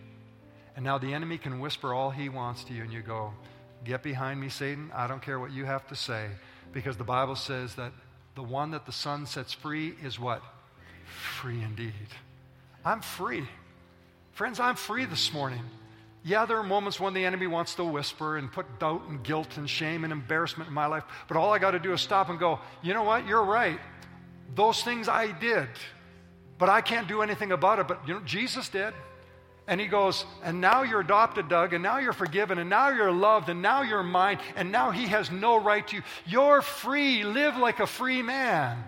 And 0.77 0.85
now 0.85 0.98
the 0.98 1.12
enemy 1.12 1.38
can 1.38 1.61
whisper 1.61 1.92
all 1.92 2.11
he 2.11 2.29
wants 2.29 2.64
to 2.64 2.72
you, 2.72 2.83
and 2.83 2.92
you 2.92 3.03
go, 3.03 3.33
Get 3.85 4.03
behind 4.03 4.40
me, 4.40 4.48
Satan. 4.48 4.90
I 4.94 5.07
don't 5.07 5.20
care 5.20 5.38
what 5.38 5.53
you 5.53 5.66
have 5.66 5.87
to 5.88 5.94
say. 5.94 6.29
Because 6.72 6.96
the 6.96 7.05
Bible 7.05 7.37
says 7.37 7.74
that 7.74 7.92
the 8.35 8.42
one 8.42 8.73
that 8.73 8.87
the 8.87 8.92
Son 8.92 9.27
sets 9.27 9.53
free 9.53 9.94
is 10.03 10.18
what? 10.18 10.42
Free 11.40 11.62
indeed. 11.62 11.92
I'm 12.85 13.01
free. 13.01 13.44
Friends, 14.33 14.59
I'm 14.59 14.77
free 14.77 15.05
this 15.05 15.33
morning. 15.33 15.62
Yeah, 16.25 16.47
there 16.47 16.57
are 16.57 16.64
moments 16.64 16.99
when 16.99 17.12
the 17.12 17.25
enemy 17.25 17.47
wants 17.47 17.75
to 17.75 17.85
whisper 17.85 18.38
and 18.38 18.51
put 18.51 18.81
doubt 18.81 19.03
and 19.09 19.23
guilt 19.23 19.59
and 19.59 19.68
shame 19.68 20.05
and 20.05 20.12
embarrassment 20.12 20.68
in 20.68 20.75
my 20.75 20.87
life, 20.87 21.05
but 21.29 21.37
all 21.37 21.53
I 21.53 21.59
got 21.59 21.73
to 21.73 21.79
do 21.79 21.92
is 21.92 22.00
stop 22.00 22.31
and 22.31 22.38
go, 22.38 22.61
you 22.83 22.94
know 22.94 23.02
what? 23.02 23.27
You're 23.27 23.44
right. 23.44 23.79
Those 24.54 24.83
things 24.83 25.08
I 25.08 25.33
did, 25.38 25.69
but 26.58 26.69
I 26.69 26.81
can't 26.81 27.06
do 27.06 27.21
anything 27.21 27.52
about 27.52 27.79
it. 27.79 27.88
But 27.88 28.08
you 28.08 28.15
know, 28.15 28.21
Jesus 28.21 28.69
did. 28.69 28.94
And 29.67 29.81
he 29.81 29.87
goes, 29.87 30.27
and 30.42 30.60
now 30.60 30.83
you're 30.83 31.00
adopted, 31.00 31.48
Doug, 31.48 31.73
and 31.73 31.83
now 31.83 31.98
you're 31.98 32.12
forgiven, 32.12 32.58
and 32.58 32.69
now 32.69 32.90
you're 32.90 33.10
loved, 33.10 33.48
and 33.48 33.62
now 33.62 33.81
you're 33.81 34.02
mine, 34.02 34.38
and 34.56 34.71
now 34.71 34.90
he 34.90 35.06
has 35.06 35.31
no 35.31 35.56
right 35.56 35.87
to 35.88 35.96
you. 35.96 36.02
You're 36.27 36.60
free. 36.60 37.25
Live 37.25 37.56
like 37.56 37.81
a 37.81 37.87
free 37.87 38.21
man. 38.21 38.85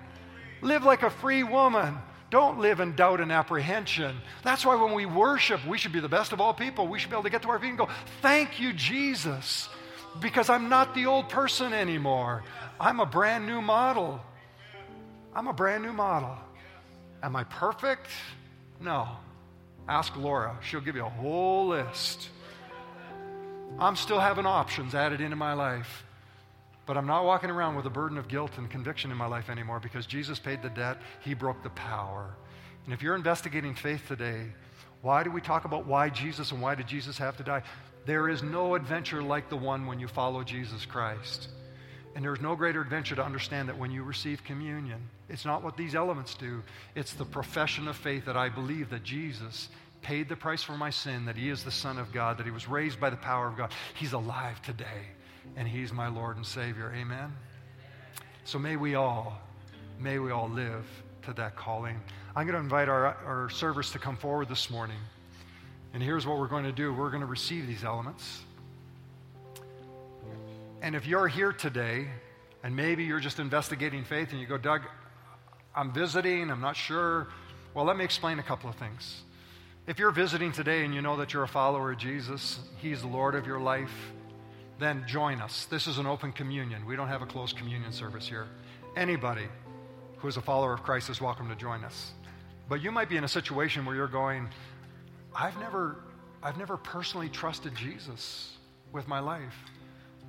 Live 0.60 0.84
like 0.84 1.02
a 1.02 1.08
free 1.08 1.42
woman. 1.42 1.96
Don't 2.28 2.58
live 2.58 2.80
in 2.80 2.94
doubt 2.94 3.20
and 3.20 3.32
apprehension. 3.32 4.16
That's 4.42 4.66
why 4.66 4.74
when 4.74 4.92
we 4.92 5.06
worship, 5.06 5.64
we 5.66 5.78
should 5.78 5.92
be 5.92 6.00
the 6.00 6.08
best 6.08 6.32
of 6.32 6.40
all 6.40 6.52
people. 6.52 6.88
We 6.88 6.98
should 6.98 7.08
be 7.08 7.14
able 7.14 7.22
to 7.22 7.30
get 7.30 7.42
to 7.42 7.48
our 7.48 7.58
feet 7.58 7.70
and 7.70 7.78
go, 7.78 7.88
Thank 8.20 8.60
you, 8.60 8.74
Jesus, 8.74 9.70
because 10.20 10.50
I'm 10.50 10.68
not 10.68 10.94
the 10.94 11.06
old 11.06 11.30
person 11.30 11.72
anymore. 11.72 12.42
I'm 12.78 13.00
a 13.00 13.06
brand 13.06 13.46
new 13.46 13.62
model. 13.62 14.20
I'm 15.34 15.46
a 15.46 15.52
brand 15.52 15.84
new 15.84 15.92
model. 15.92 16.36
Am 17.22 17.34
I 17.34 17.44
perfect? 17.44 18.08
No. 18.80 19.08
Ask 19.88 20.16
Laura, 20.16 20.56
she'll 20.62 20.80
give 20.80 20.96
you 20.96 21.04
a 21.04 21.10
whole 21.10 21.68
list. 21.68 22.28
I'm 23.78 23.96
still 23.96 24.18
having 24.18 24.46
options 24.46 24.94
added 24.94 25.20
into 25.20 25.36
my 25.36 25.52
life. 25.52 26.04
But 26.86 26.96
I'm 26.96 27.06
not 27.06 27.24
walking 27.24 27.50
around 27.50 27.74
with 27.74 27.86
a 27.86 27.90
burden 27.90 28.16
of 28.16 28.28
guilt 28.28 28.52
and 28.58 28.70
conviction 28.70 29.10
in 29.10 29.16
my 29.16 29.26
life 29.26 29.50
anymore 29.50 29.80
because 29.80 30.06
Jesus 30.06 30.38
paid 30.38 30.62
the 30.62 30.70
debt, 30.70 30.98
He 31.20 31.34
broke 31.34 31.62
the 31.62 31.70
power. 31.70 32.34
And 32.84 32.94
if 32.94 33.02
you're 33.02 33.16
investigating 33.16 33.74
faith 33.74 34.02
today, 34.06 34.46
why 35.02 35.24
do 35.24 35.30
we 35.30 35.40
talk 35.40 35.64
about 35.64 35.86
why 35.86 36.08
Jesus 36.08 36.52
and 36.52 36.62
why 36.62 36.76
did 36.76 36.86
Jesus 36.86 37.18
have 37.18 37.36
to 37.38 37.42
die? 37.42 37.62
There 38.06 38.28
is 38.28 38.42
no 38.42 38.76
adventure 38.76 39.20
like 39.20 39.48
the 39.48 39.56
one 39.56 39.86
when 39.86 39.98
you 39.98 40.06
follow 40.06 40.44
Jesus 40.44 40.86
Christ. 40.86 41.48
And 42.16 42.24
there's 42.24 42.40
no 42.40 42.56
greater 42.56 42.80
adventure 42.80 43.14
to 43.14 43.22
understand 43.22 43.68
that 43.68 43.76
when 43.76 43.90
you 43.90 44.02
receive 44.02 44.42
communion, 44.42 44.98
it's 45.28 45.44
not 45.44 45.62
what 45.62 45.76
these 45.76 45.94
elements 45.94 46.34
do, 46.34 46.62
it's 46.94 47.12
the 47.12 47.26
profession 47.26 47.88
of 47.88 47.96
faith 47.96 48.24
that 48.24 48.38
I 48.38 48.48
believe 48.48 48.88
that 48.88 49.04
Jesus 49.04 49.68
paid 50.00 50.26
the 50.26 50.34
price 50.34 50.62
for 50.62 50.78
my 50.78 50.88
sin, 50.88 51.26
that 51.26 51.36
He 51.36 51.50
is 51.50 51.62
the 51.62 51.70
Son 51.70 51.98
of 51.98 52.10
God, 52.12 52.38
that 52.38 52.46
He 52.46 52.50
was 52.50 52.68
raised 52.68 52.98
by 52.98 53.10
the 53.10 53.18
power 53.18 53.46
of 53.46 53.58
God. 53.58 53.70
He's 53.96 54.14
alive 54.14 54.62
today, 54.62 55.10
and 55.56 55.68
He's 55.68 55.92
my 55.92 56.08
Lord 56.08 56.38
and 56.38 56.46
Savior. 56.46 56.90
Amen? 56.96 57.34
So 58.44 58.58
may 58.58 58.76
we 58.76 58.94
all, 58.94 59.38
may 60.00 60.18
we 60.18 60.30
all 60.30 60.48
live 60.48 60.86
to 61.24 61.34
that 61.34 61.54
calling. 61.54 62.00
I'm 62.34 62.46
going 62.46 62.54
to 62.54 62.62
invite 62.62 62.88
our, 62.88 63.08
our 63.26 63.50
servers 63.50 63.90
to 63.90 63.98
come 63.98 64.16
forward 64.16 64.48
this 64.48 64.70
morning. 64.70 64.96
And 65.92 66.02
here's 66.02 66.26
what 66.26 66.38
we're 66.38 66.48
going 66.48 66.64
to 66.64 66.72
do 66.72 66.94
we're 66.94 67.10
going 67.10 67.20
to 67.20 67.26
receive 67.26 67.66
these 67.66 67.84
elements. 67.84 68.40
And 70.82 70.94
if 70.94 71.06
you're 71.06 71.28
here 71.28 71.52
today, 71.52 72.08
and 72.62 72.74
maybe 72.74 73.04
you're 73.04 73.20
just 73.20 73.38
investigating 73.38 74.04
faith 74.04 74.32
and 74.32 74.40
you 74.40 74.46
go, 74.46 74.58
Doug, 74.58 74.82
I'm 75.74 75.92
visiting, 75.92 76.50
I'm 76.50 76.60
not 76.60 76.76
sure. 76.76 77.28
Well, 77.74 77.84
let 77.84 77.96
me 77.96 78.04
explain 78.04 78.38
a 78.38 78.42
couple 78.42 78.68
of 78.68 78.76
things. 78.76 79.22
If 79.86 79.98
you're 79.98 80.10
visiting 80.10 80.50
today 80.50 80.84
and 80.84 80.94
you 80.94 81.00
know 81.00 81.16
that 81.16 81.32
you're 81.32 81.44
a 81.44 81.48
follower 81.48 81.92
of 81.92 81.98
Jesus, 81.98 82.58
He's 82.78 83.02
the 83.02 83.06
Lord 83.06 83.34
of 83.34 83.46
your 83.46 83.60
life, 83.60 84.12
then 84.78 85.04
join 85.06 85.40
us. 85.40 85.66
This 85.66 85.86
is 85.86 85.98
an 85.98 86.06
open 86.06 86.32
communion. 86.32 86.84
We 86.84 86.96
don't 86.96 87.08
have 87.08 87.22
a 87.22 87.26
closed 87.26 87.56
communion 87.56 87.92
service 87.92 88.28
here. 88.28 88.46
Anybody 88.96 89.46
who 90.16 90.28
is 90.28 90.36
a 90.36 90.42
follower 90.42 90.72
of 90.72 90.82
Christ 90.82 91.08
is 91.08 91.20
welcome 91.20 91.48
to 91.48 91.54
join 91.54 91.84
us. 91.84 92.12
But 92.68 92.82
you 92.82 92.90
might 92.90 93.08
be 93.08 93.16
in 93.16 93.24
a 93.24 93.28
situation 93.28 93.84
where 93.84 93.94
you're 93.94 94.08
going, 94.08 94.48
I've 95.34 95.58
never, 95.60 95.98
I've 96.42 96.58
never 96.58 96.76
personally 96.76 97.28
trusted 97.28 97.74
Jesus 97.74 98.56
with 98.92 99.06
my 99.06 99.20
life. 99.20 99.54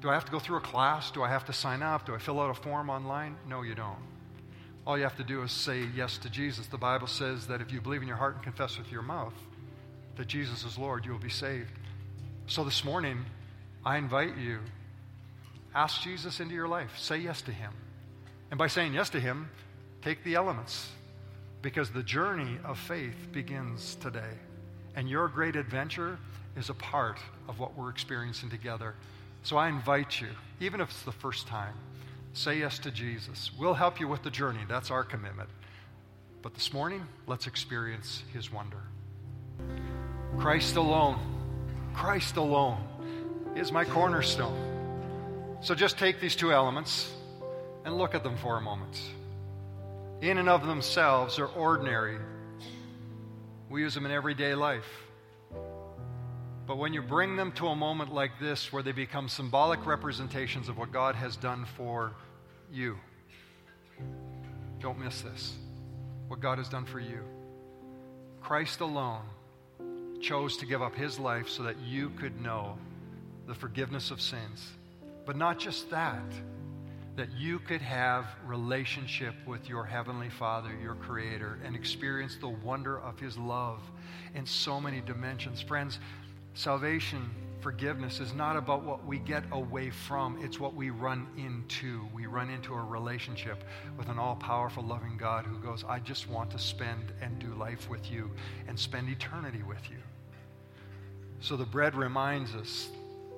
Do 0.02 0.10
I 0.10 0.14
have 0.14 0.26
to 0.26 0.32
go 0.32 0.40
through 0.40 0.58
a 0.58 0.62
class? 0.62 1.10
Do 1.12 1.24
I 1.24 1.30
have 1.30 1.46
to 1.46 1.54
sign 1.54 1.82
up? 1.82 2.06
Do 2.06 2.14
I 2.14 2.20
fill 2.20 2.40
out 2.40 2.50
a 2.50 2.54
form 2.54 2.90
online? 2.90 3.36
No, 3.48 3.64
you 3.64 3.74
don't. 3.74 3.98
All 4.86 4.98
you 4.98 5.04
have 5.04 5.18
to 5.18 5.24
do 5.24 5.42
is 5.42 5.52
say 5.52 5.86
yes 5.96 6.18
to 6.20 6.30
Jesus. 6.30 6.68
The 6.68 6.78
Bible 6.78 7.08
says 7.08 7.48
that 7.48 7.62
if 7.62 7.72
you 7.72 7.82
believe 7.82 8.02
in 8.02 8.08
your 8.08 8.18
heart 8.18 8.36
and 8.36 8.44
confess 8.44 8.78
with 8.78 8.92
your 8.92 9.02
mouth 9.02 9.34
that 10.16 10.28
Jesus 10.28 10.64
is 10.64 10.78
Lord, 10.78 11.06
you 11.06 11.12
will 11.12 11.20
be 11.20 11.30
saved. 11.30 11.72
So 12.46 12.64
this 12.64 12.86
morning, 12.86 13.26
I 13.86 13.98
invite 13.98 14.38
you, 14.38 14.60
ask 15.76 16.02
Jesus 16.02 16.40
into 16.40 16.56
your 16.56 16.68
life. 16.68 16.98
Say 16.98 17.18
yes 17.18 17.42
to 17.44 17.52
Him. 17.52 17.74
And 18.50 18.58
by 18.58 18.68
saying 18.68 18.94
yes 18.94 19.10
to 19.10 19.20
Him, 19.20 19.50
take 20.02 20.24
the 20.24 20.36
elements 20.36 20.90
because 21.62 21.90
the 21.90 22.04
journey 22.04 22.58
of 22.64 22.80
faith 22.80 23.32
begins 23.32 23.96
today. 23.96 24.38
And 24.96 25.10
your 25.10 25.28
great 25.28 25.56
adventure 25.56 26.18
is 26.56 26.70
a 26.70 26.74
part 26.74 27.20
of 27.50 27.60
what 27.60 27.78
we're 27.78 27.90
experiencing 27.90 28.50
together. 28.50 28.96
So 29.44 29.58
I 29.58 29.70
invite 29.70 30.20
you, 30.20 30.28
even 30.60 30.82
if 30.82 30.90
it's 30.90 31.04
the 31.04 31.12
first 31.12 31.48
time, 31.48 31.74
say 32.34 32.60
yes 32.60 32.80
to 32.80 32.92
Jesus. 32.92 33.52
We'll 33.58 33.74
help 33.74 34.00
you 34.00 34.08
with 34.08 34.24
the 34.24 34.30
journey. 34.30 34.60
That's 34.68 34.92
our 34.92 35.04
commitment. 35.04 35.50
But 36.42 36.54
this 36.54 36.74
morning, 36.74 37.06
let's 37.26 37.48
experience 37.48 38.24
his 38.34 38.52
wonder. 38.52 38.82
Christ 40.38 40.76
alone, 40.76 41.20
Christ 41.94 42.38
alone 42.38 42.84
is 43.56 43.72
my 43.72 43.86
cornerstone. 43.86 45.58
So 45.62 45.74
just 45.74 45.98
take 45.98 46.20
these 46.20 46.36
two 46.36 46.54
elements 46.54 47.12
and 47.86 47.98
look 47.98 48.14
at 48.14 48.24
them 48.24 48.38
for 48.38 48.58
a 48.58 48.62
moment. 48.62 49.02
In 50.22 50.38
and 50.38 50.50
of 50.50 50.66
themselves, 50.66 51.38
they're 51.38 51.48
ordinary 51.48 52.18
we 53.70 53.82
use 53.82 53.94
them 53.94 54.06
in 54.06 54.12
everyday 54.12 54.56
life. 54.56 55.07
But 56.68 56.78
when 56.78 56.94
you 56.94 57.02
bring 57.02 57.38
them 57.38 57.54
to 57.54 57.68
a 57.68 57.76
moment 57.76 58.14
like 58.14 58.40
this 58.42 58.74
where 58.74 58.84
they 58.84 58.92
become 58.92 59.30
symbolic 59.30 59.86
representations 59.86 60.68
of 60.68 60.78
what 60.78 60.92
God 60.92 61.16
has 61.16 61.38
done 61.38 61.66
for 61.78 62.12
you, 62.70 62.98
don't 64.82 65.00
miss 65.00 65.22
this. 65.22 65.56
What 66.28 66.42
God 66.42 66.58
has 66.58 66.68
done 66.68 66.86
for 66.86 67.00
you. 67.00 67.22
Christ 68.42 68.82
alone 68.82 69.24
chose 70.20 70.58
to 70.58 70.66
give 70.66 70.82
up 70.82 70.94
his 70.94 71.18
life 71.18 71.48
so 71.48 71.64
that 71.64 71.78
you 71.80 72.10
could 72.10 72.42
know 72.42 72.78
the 73.48 73.56
forgiveness 73.56 74.12
of 74.12 74.20
sins. 74.20 74.68
But 75.26 75.38
not 75.38 75.60
just 75.60 75.90
that 75.92 76.34
that 77.16 77.32
you 77.32 77.58
could 77.58 77.82
have 77.82 78.28
relationship 78.46 79.34
with 79.48 79.68
your 79.68 79.84
heavenly 79.84 80.30
father 80.30 80.70
your 80.84 80.94
creator 80.94 81.58
and 81.66 81.76
experience 81.76 82.38
the 82.40 82.48
wonder 82.48 83.00
of 83.00 83.20
his 83.20 83.36
love 83.38 83.82
in 84.36 84.46
so 84.46 84.80
many 84.80 85.02
dimensions 85.02 85.60
friends 85.60 86.00
salvation 86.58 87.30
forgiveness 87.60 88.20
is 88.20 88.34
not 88.34 88.56
about 88.56 88.84
what 88.84 89.06
we 89.06 89.20
get 89.20 89.44
away 89.52 89.92
from 89.92 90.38
it's 90.44 90.60
what 90.60 90.74
we 90.74 90.90
run 90.90 91.28
into 91.38 92.08
we 92.16 92.26
run 92.26 92.50
into 92.50 92.74
a 92.74 92.84
relationship 92.84 93.64
with 93.96 94.10
an 94.10 94.18
all-powerful 94.18 94.84
loving 94.84 95.18
god 95.18 95.46
who 95.46 95.58
goes 95.60 95.84
i 95.88 96.00
just 96.00 96.28
want 96.30 96.50
to 96.50 96.58
spend 96.58 97.14
and 97.22 97.38
do 97.38 97.54
life 97.54 97.88
with 97.90 98.12
you 98.12 98.32
and 98.68 98.78
spend 98.78 99.08
eternity 99.08 99.62
with 99.68 99.90
you 99.90 99.98
so 101.40 101.56
the 101.56 101.66
bread 101.66 101.94
reminds 101.94 102.56
us 102.56 102.90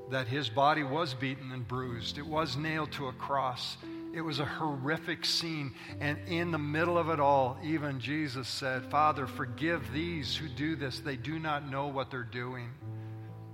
that 0.10 0.28
his 0.28 0.50
body 0.50 0.84
was 0.84 1.14
beaten 1.14 1.52
and 1.52 1.68
bruised. 1.68 2.18
It 2.18 2.26
was 2.26 2.58
nailed 2.58 2.92
to 2.94 3.08
a 3.08 3.14
cross. 3.14 3.78
It 4.14 4.22
was 4.22 4.40
a 4.40 4.46
horrific 4.46 5.24
scene. 5.24 5.76
And 6.00 6.18
in 6.28 6.52
the 6.52 6.58
middle 6.58 6.98
of 6.98 7.10
it 7.10 7.20
all, 7.20 7.60
even 7.64 8.00
Jesus 8.00 8.48
said, 8.48 8.86
Father, 8.86 9.28
forgive 9.28 9.92
these 9.94 10.36
who 10.36 10.48
do 10.48 10.76
this. 10.76 11.00
They 11.00 11.16
do 11.16 11.38
not 11.38 11.70
know 11.70 11.88
what 11.88 12.10
they're 12.10 12.24
doing. 12.24 12.70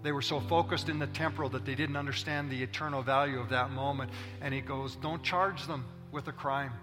They 0.05 0.11
were 0.11 0.21
so 0.21 0.39
focused 0.39 0.87
in 0.87 0.99
the 0.99 1.07
temporal 1.07 1.49
that 1.49 1.65
they 1.65 1.73
didn't 1.73 1.95
understand 1.95 2.51
the 2.51 2.61
eternal 2.61 3.01
value 3.01 3.39
of 3.39 3.49
that 3.49 3.71
moment. 3.71 4.11
And 4.39 4.53
he 4.53 4.61
goes, 4.61 4.95
Don't 4.97 5.23
charge 5.23 5.65
them 5.65 5.83
with 6.11 6.27
a 6.27 6.31
crime. 6.31 6.73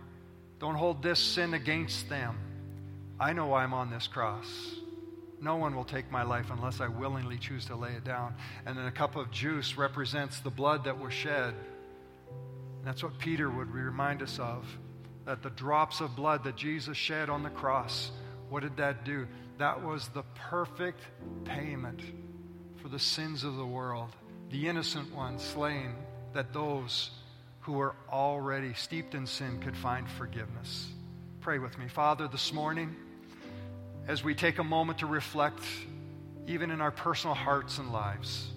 Don't 0.58 0.74
hold 0.74 1.04
this 1.04 1.20
sin 1.20 1.54
against 1.54 2.08
them. 2.08 2.36
I 3.20 3.32
know 3.32 3.46
why 3.46 3.62
I'm 3.62 3.74
on 3.74 3.90
this 3.90 4.08
cross. 4.08 4.74
No 5.40 5.54
one 5.54 5.76
will 5.76 5.84
take 5.84 6.10
my 6.10 6.24
life 6.24 6.46
unless 6.50 6.80
I 6.80 6.88
willingly 6.88 7.38
choose 7.38 7.64
to 7.66 7.76
lay 7.76 7.92
it 7.92 8.02
down. 8.02 8.34
And 8.66 8.76
then 8.76 8.86
a 8.86 8.90
cup 8.90 9.14
of 9.14 9.30
juice 9.30 9.76
represents 9.76 10.40
the 10.40 10.50
blood 10.50 10.82
that 10.82 10.98
was 10.98 11.12
shed. 11.12 11.54
That's 12.84 13.04
what 13.04 13.20
Peter 13.20 13.48
would 13.48 13.70
remind 13.70 14.22
us 14.22 14.40
of 14.40 14.66
that 15.26 15.44
the 15.44 15.50
drops 15.50 16.00
of 16.00 16.16
blood 16.16 16.42
that 16.42 16.56
Jesus 16.56 16.96
shed 16.96 17.30
on 17.30 17.44
the 17.44 17.50
cross, 17.50 18.10
what 18.48 18.64
did 18.64 18.78
that 18.78 19.04
do? 19.04 19.28
That 19.58 19.84
was 19.84 20.08
the 20.08 20.24
perfect 20.34 20.98
payment 21.44 22.00
for 22.82 22.88
the 22.88 22.98
sins 22.98 23.44
of 23.44 23.56
the 23.56 23.64
world, 23.64 24.10
the 24.50 24.68
innocent 24.68 25.14
one 25.14 25.38
slain, 25.38 25.94
that 26.34 26.52
those 26.52 27.10
who 27.60 27.72
were 27.72 27.94
already 28.10 28.74
steeped 28.74 29.14
in 29.14 29.24
sin 29.24 29.60
could 29.60 29.76
find 29.76 30.10
forgiveness. 30.10 30.88
Pray 31.40 31.60
with 31.60 31.78
me. 31.78 31.86
Father, 31.86 32.26
this 32.26 32.52
morning, 32.52 32.96
as 34.08 34.24
we 34.24 34.34
take 34.34 34.58
a 34.58 34.64
moment 34.64 34.98
to 34.98 35.06
reflect, 35.06 35.62
even 36.48 36.72
in 36.72 36.80
our 36.80 36.90
personal 36.90 37.36
hearts 37.36 37.78
and 37.78 37.92
lives, 37.92 38.50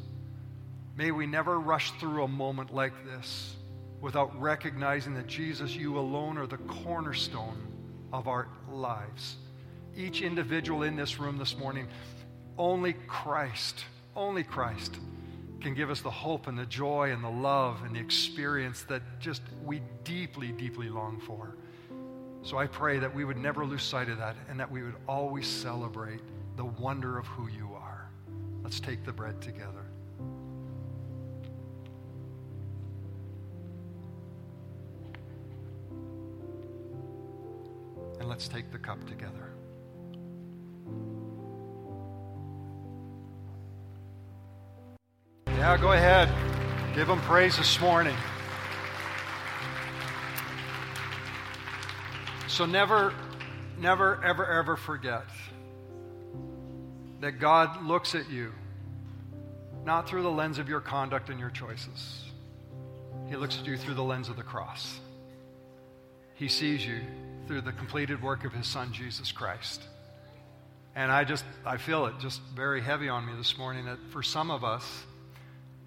may 0.98 1.12
we 1.12 1.28
never 1.28 1.60
rush 1.60 1.92
through 2.00 2.24
a 2.24 2.28
moment 2.28 2.74
like 2.74 2.94
this 3.06 3.56
without 4.02 4.40
recognizing 4.42 5.14
that 5.14 5.28
Jesus, 5.28 5.76
you 5.76 6.00
alone 6.00 6.40
are 6.40 6.48
the 6.48 6.58
cornerstone 6.58 7.68
of 8.12 8.28
our 8.28 8.48
lives. 8.72 9.36
Each 9.96 10.24
individual 10.24 10.82
in 10.82 10.96
this 10.96 11.20
room 11.20 11.38
this 11.38 11.56
morning, 11.56 11.88
only 12.58 12.94
Christ, 12.94 13.84
only 14.16 14.44
Christ 14.44 14.98
can 15.62 15.74
give 15.74 15.90
us 15.90 16.02
the 16.02 16.12
hope 16.12 16.48
and 16.48 16.58
the 16.58 16.66
joy 16.66 17.12
and 17.12 17.24
the 17.24 17.30
love 17.30 17.82
and 17.84 17.96
the 17.96 18.00
experience 18.00 18.84
that 18.84 19.02
just 19.20 19.42
we 19.64 19.82
deeply, 20.04 20.52
deeply 20.52 20.90
long 20.90 21.20
for. 21.20 21.56
So 22.44 22.58
I 22.58 22.68
pray 22.68 23.00
that 23.00 23.14
we 23.14 23.26
would 23.26 23.38
never 23.38 23.66
lose 23.66 23.82
sight 23.82 24.08
of 24.10 24.20
that 24.20 24.36
and 24.48 24.60
that 24.60 24.70
we 24.70 24.84
would 24.84 24.96
always 25.08 25.48
celebrate 25.48 26.22
the 26.56 26.66
wonder 26.66 27.18
of 27.18 27.26
who 27.26 27.48
you 27.48 27.74
are. 27.74 28.10
Let's 28.64 28.80
take 28.80 29.04
the 29.04 29.12
bread 29.12 29.42
together. 29.42 29.86
And 38.20 38.30
let's 38.30 38.48
take 38.48 38.72
the 38.72 38.78
cup 38.78 39.04
together. 39.08 39.52
Yeah, 45.66 45.78
go 45.78 45.94
ahead. 45.94 46.30
Give 46.94 47.10
him 47.10 47.20
praise 47.22 47.58
this 47.58 47.82
morning. 47.82 48.16
So 52.48 52.68
never, 52.68 53.12
never, 53.80 54.24
ever, 54.24 54.46
ever 54.46 54.76
forget 54.76 55.26
that 57.20 57.40
God 57.40 57.84
looks 57.84 58.14
at 58.14 58.30
you 58.30 58.52
not 59.84 60.08
through 60.08 60.22
the 60.22 60.30
lens 60.30 60.60
of 60.60 60.70
your 60.70 60.82
conduct 60.82 61.32
and 61.32 61.40
your 61.40 61.50
choices. 61.50 62.26
He 63.28 63.36
looks 63.36 63.58
at 63.58 63.66
you 63.66 63.76
through 63.76 63.96
the 63.96 64.04
lens 64.04 64.30
of 64.30 64.36
the 64.36 64.44
cross. 64.44 65.00
He 66.36 66.48
sees 66.48 66.86
you 66.86 67.02
through 67.48 67.62
the 67.62 67.72
completed 67.72 68.22
work 68.22 68.46
of 68.46 68.54
his 68.54 68.68
son, 68.68 68.94
Jesus 68.94 69.32
Christ. 69.32 69.82
And 70.96 71.12
I 71.12 71.24
just, 71.24 71.44
I 71.66 71.78
feel 71.78 72.06
it 72.06 72.20
just 72.20 72.40
very 72.56 72.82
heavy 72.82 73.10
on 73.10 73.26
me 73.26 73.34
this 73.36 73.58
morning 73.58 73.86
that 73.86 73.98
for 74.12 74.22
some 74.22 74.52
of 74.52 74.64
us, 74.64 75.06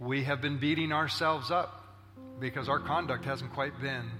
we 0.00 0.24
have 0.24 0.40
been 0.40 0.58
beating 0.58 0.92
ourselves 0.92 1.50
up 1.50 1.84
because 2.40 2.68
our 2.68 2.78
conduct 2.78 3.24
hasn't 3.24 3.52
quite 3.52 3.78
been 3.80 4.10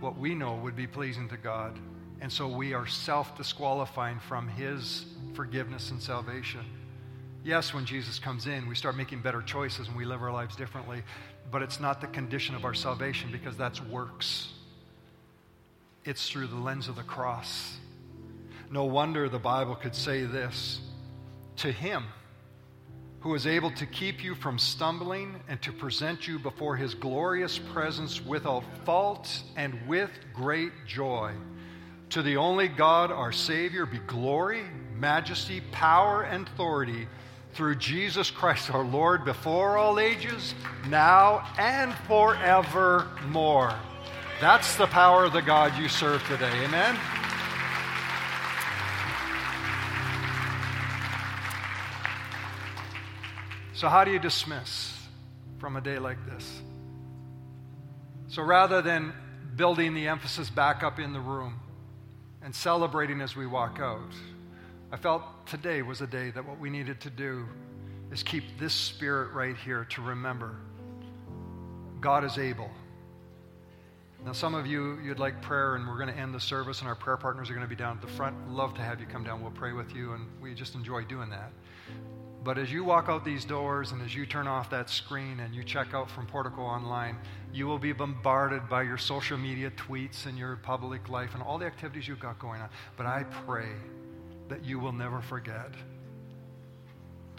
what 0.00 0.18
we 0.18 0.34
know 0.34 0.56
would 0.56 0.74
be 0.74 0.86
pleasing 0.86 1.28
to 1.28 1.36
God. 1.36 1.78
And 2.20 2.32
so 2.32 2.48
we 2.48 2.74
are 2.74 2.86
self 2.86 3.36
disqualifying 3.36 4.18
from 4.20 4.48
his 4.48 5.06
forgiveness 5.34 5.90
and 5.90 6.00
salvation. 6.00 6.64
Yes, 7.44 7.74
when 7.74 7.84
Jesus 7.84 8.18
comes 8.18 8.46
in, 8.46 8.68
we 8.68 8.74
start 8.74 8.96
making 8.96 9.20
better 9.22 9.42
choices 9.42 9.88
and 9.88 9.96
we 9.96 10.04
live 10.04 10.22
our 10.22 10.32
lives 10.32 10.54
differently, 10.54 11.02
but 11.50 11.62
it's 11.62 11.80
not 11.80 12.00
the 12.00 12.06
condition 12.08 12.54
of 12.54 12.64
our 12.64 12.74
salvation 12.74 13.30
because 13.32 13.56
that's 13.56 13.80
works. 13.80 14.52
It's 16.04 16.28
through 16.28 16.48
the 16.48 16.56
lens 16.56 16.88
of 16.88 16.96
the 16.96 17.02
cross. 17.02 17.76
No 18.70 18.84
wonder 18.84 19.28
the 19.28 19.38
Bible 19.38 19.74
could 19.74 19.94
say 19.94 20.24
this 20.24 20.80
to 21.56 21.70
him 21.70 22.04
who 23.22 23.34
is 23.34 23.46
able 23.46 23.70
to 23.70 23.86
keep 23.86 24.22
you 24.24 24.34
from 24.34 24.58
stumbling 24.58 25.36
and 25.48 25.62
to 25.62 25.72
present 25.72 26.26
you 26.26 26.38
before 26.38 26.76
his 26.76 26.94
glorious 26.94 27.56
presence 27.56 28.24
without 28.24 28.64
fault 28.84 29.42
and 29.56 29.78
with 29.86 30.10
great 30.34 30.72
joy. 30.86 31.32
To 32.10 32.22
the 32.22 32.36
only 32.36 32.66
God, 32.66 33.12
our 33.12 33.32
Savior, 33.32 33.86
be 33.86 33.98
glory, 33.98 34.64
majesty, 34.98 35.62
power, 35.70 36.24
and 36.24 36.48
authority 36.48 37.06
through 37.54 37.76
Jesus 37.76 38.30
Christ 38.30 38.70
our 38.74 38.84
Lord 38.84 39.24
before 39.24 39.76
all 39.76 40.00
ages, 40.00 40.54
now 40.88 41.46
and 41.58 41.94
forevermore. 42.08 43.72
That's 44.40 44.74
the 44.76 44.86
power 44.86 45.24
of 45.24 45.32
the 45.32 45.42
God 45.42 45.78
you 45.80 45.88
serve 45.88 46.26
today. 46.26 46.64
Amen. 46.64 46.98
So, 53.82 53.88
how 53.88 54.04
do 54.04 54.12
you 54.12 54.20
dismiss 54.20 54.96
from 55.58 55.74
a 55.76 55.80
day 55.80 55.98
like 55.98 56.24
this? 56.24 56.62
So, 58.28 58.40
rather 58.40 58.80
than 58.80 59.12
building 59.56 59.92
the 59.92 60.06
emphasis 60.06 60.48
back 60.48 60.84
up 60.84 61.00
in 61.00 61.12
the 61.12 61.18
room 61.18 61.58
and 62.42 62.54
celebrating 62.54 63.20
as 63.20 63.34
we 63.34 63.44
walk 63.44 63.80
out, 63.80 64.12
I 64.92 64.98
felt 64.98 65.24
today 65.48 65.82
was 65.82 66.00
a 66.00 66.06
day 66.06 66.30
that 66.30 66.46
what 66.46 66.60
we 66.60 66.70
needed 66.70 67.00
to 67.00 67.10
do 67.10 67.44
is 68.12 68.22
keep 68.22 68.44
this 68.56 68.72
spirit 68.72 69.32
right 69.32 69.56
here 69.56 69.84
to 69.86 70.02
remember 70.02 70.54
God 72.00 72.22
is 72.22 72.38
able. 72.38 72.70
Now, 74.24 74.30
some 74.30 74.54
of 74.54 74.64
you, 74.64 75.00
you'd 75.00 75.18
like 75.18 75.42
prayer, 75.42 75.74
and 75.74 75.88
we're 75.88 75.98
going 75.98 76.14
to 76.14 76.16
end 76.16 76.32
the 76.32 76.38
service, 76.38 76.78
and 76.78 76.88
our 76.88 76.94
prayer 76.94 77.16
partners 77.16 77.50
are 77.50 77.54
going 77.54 77.66
to 77.66 77.68
be 77.68 77.74
down 77.74 77.96
at 77.96 78.00
the 78.00 78.14
front. 78.14 78.48
Love 78.48 78.74
to 78.74 78.80
have 78.80 79.00
you 79.00 79.06
come 79.06 79.24
down. 79.24 79.42
We'll 79.42 79.50
pray 79.50 79.72
with 79.72 79.92
you, 79.92 80.12
and 80.12 80.28
we 80.40 80.54
just 80.54 80.76
enjoy 80.76 81.02
doing 81.02 81.30
that. 81.30 81.50
But 82.44 82.58
as 82.58 82.72
you 82.72 82.82
walk 82.82 83.08
out 83.08 83.24
these 83.24 83.44
doors 83.44 83.92
and 83.92 84.02
as 84.02 84.14
you 84.14 84.26
turn 84.26 84.48
off 84.48 84.70
that 84.70 84.90
screen 84.90 85.38
and 85.38 85.54
you 85.54 85.62
check 85.62 85.94
out 85.94 86.10
from 86.10 86.26
Portico 86.26 86.62
Online, 86.62 87.16
you 87.52 87.68
will 87.68 87.78
be 87.78 87.92
bombarded 87.92 88.68
by 88.68 88.82
your 88.82 88.98
social 88.98 89.38
media 89.38 89.70
tweets 89.70 90.26
and 90.26 90.36
your 90.36 90.56
public 90.56 91.08
life 91.08 91.34
and 91.34 91.42
all 91.42 91.56
the 91.56 91.66
activities 91.66 92.08
you've 92.08 92.18
got 92.18 92.40
going 92.40 92.60
on. 92.60 92.68
But 92.96 93.06
I 93.06 93.24
pray 93.46 93.68
that 94.48 94.64
you 94.64 94.80
will 94.80 94.92
never 94.92 95.20
forget 95.20 95.72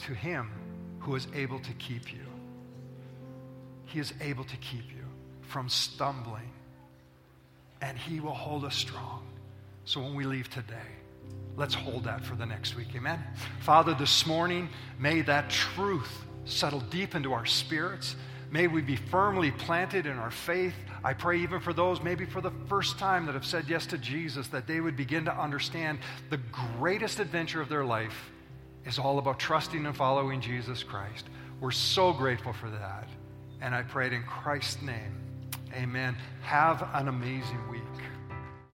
to 0.06 0.14
Him 0.14 0.50
who 1.00 1.16
is 1.16 1.28
able 1.34 1.60
to 1.60 1.74
keep 1.74 2.14
you. 2.14 2.26
He 3.86 4.00
is 4.00 4.14
able 4.22 4.46
to 4.46 4.58
keep 4.58 4.90
you 4.90 5.04
from 5.42 5.68
stumbling, 5.68 6.50
and 7.82 7.98
He 7.98 8.22
will 8.22 8.34
hold 8.34 8.64
us 8.64 8.76
strong. 8.76 9.28
So 9.84 10.02
when 10.02 10.16
we 10.16 10.24
leave 10.24 10.50
today, 10.50 11.03
let's 11.56 11.74
hold 11.74 12.04
that 12.06 12.24
for 12.24 12.36
the 12.36 12.46
next 12.46 12.76
week. 12.76 12.90
Amen. 12.96 13.20
Father, 13.62 13.94
this 13.94 14.26
morning, 14.26 14.70
may 15.00 15.22
that 15.22 15.50
truth 15.50 16.26
settle 16.46 16.82
deep 16.82 17.16
into 17.16 17.34
our 17.34 17.46
spirits. 17.46 18.16
May 18.52 18.68
we 18.68 18.82
be 18.82 18.96
firmly 18.96 19.52
planted 19.52 20.06
in 20.06 20.18
our 20.18 20.32
faith. 20.32 20.76
I 21.04 21.14
pray, 21.14 21.40
even 21.40 21.60
for 21.60 21.74
those 21.74 22.02
maybe 22.02 22.26
for 22.26 22.42
the 22.42 22.52
first 22.68 23.00
time 23.00 23.26
that 23.26 23.34
have 23.34 23.46
said 23.46 23.66
yes 23.68 23.86
to 23.88 23.98
Jesus, 23.98 24.48
that 24.50 24.68
they 24.68 24.80
would 24.80 24.96
begin 24.96 25.26
to 25.26 25.36
understand 25.36 26.00
the 26.30 26.40
greatest 26.78 27.20
adventure 27.20 27.62
of 27.62 27.70
their 27.70 27.86
life 27.86 28.32
is 28.86 29.00
all 29.00 29.18
about 29.18 29.40
trusting 29.40 29.86
and 29.86 29.96
following 29.96 30.42
Jesus 30.42 30.84
Christ. 30.84 31.26
We're 31.60 31.72
so 31.72 32.14
grateful 32.14 32.54
for 32.54 32.70
that. 32.70 33.08
And 33.62 33.74
I 33.74 33.82
pray 33.84 34.08
it 34.08 34.14
in 34.14 34.24
Christ's 34.24 34.82
name. 34.82 35.18
Amen. 35.74 36.16
Have 36.42 36.88
an 36.94 37.08
amazing 37.08 37.70
week. 37.70 37.83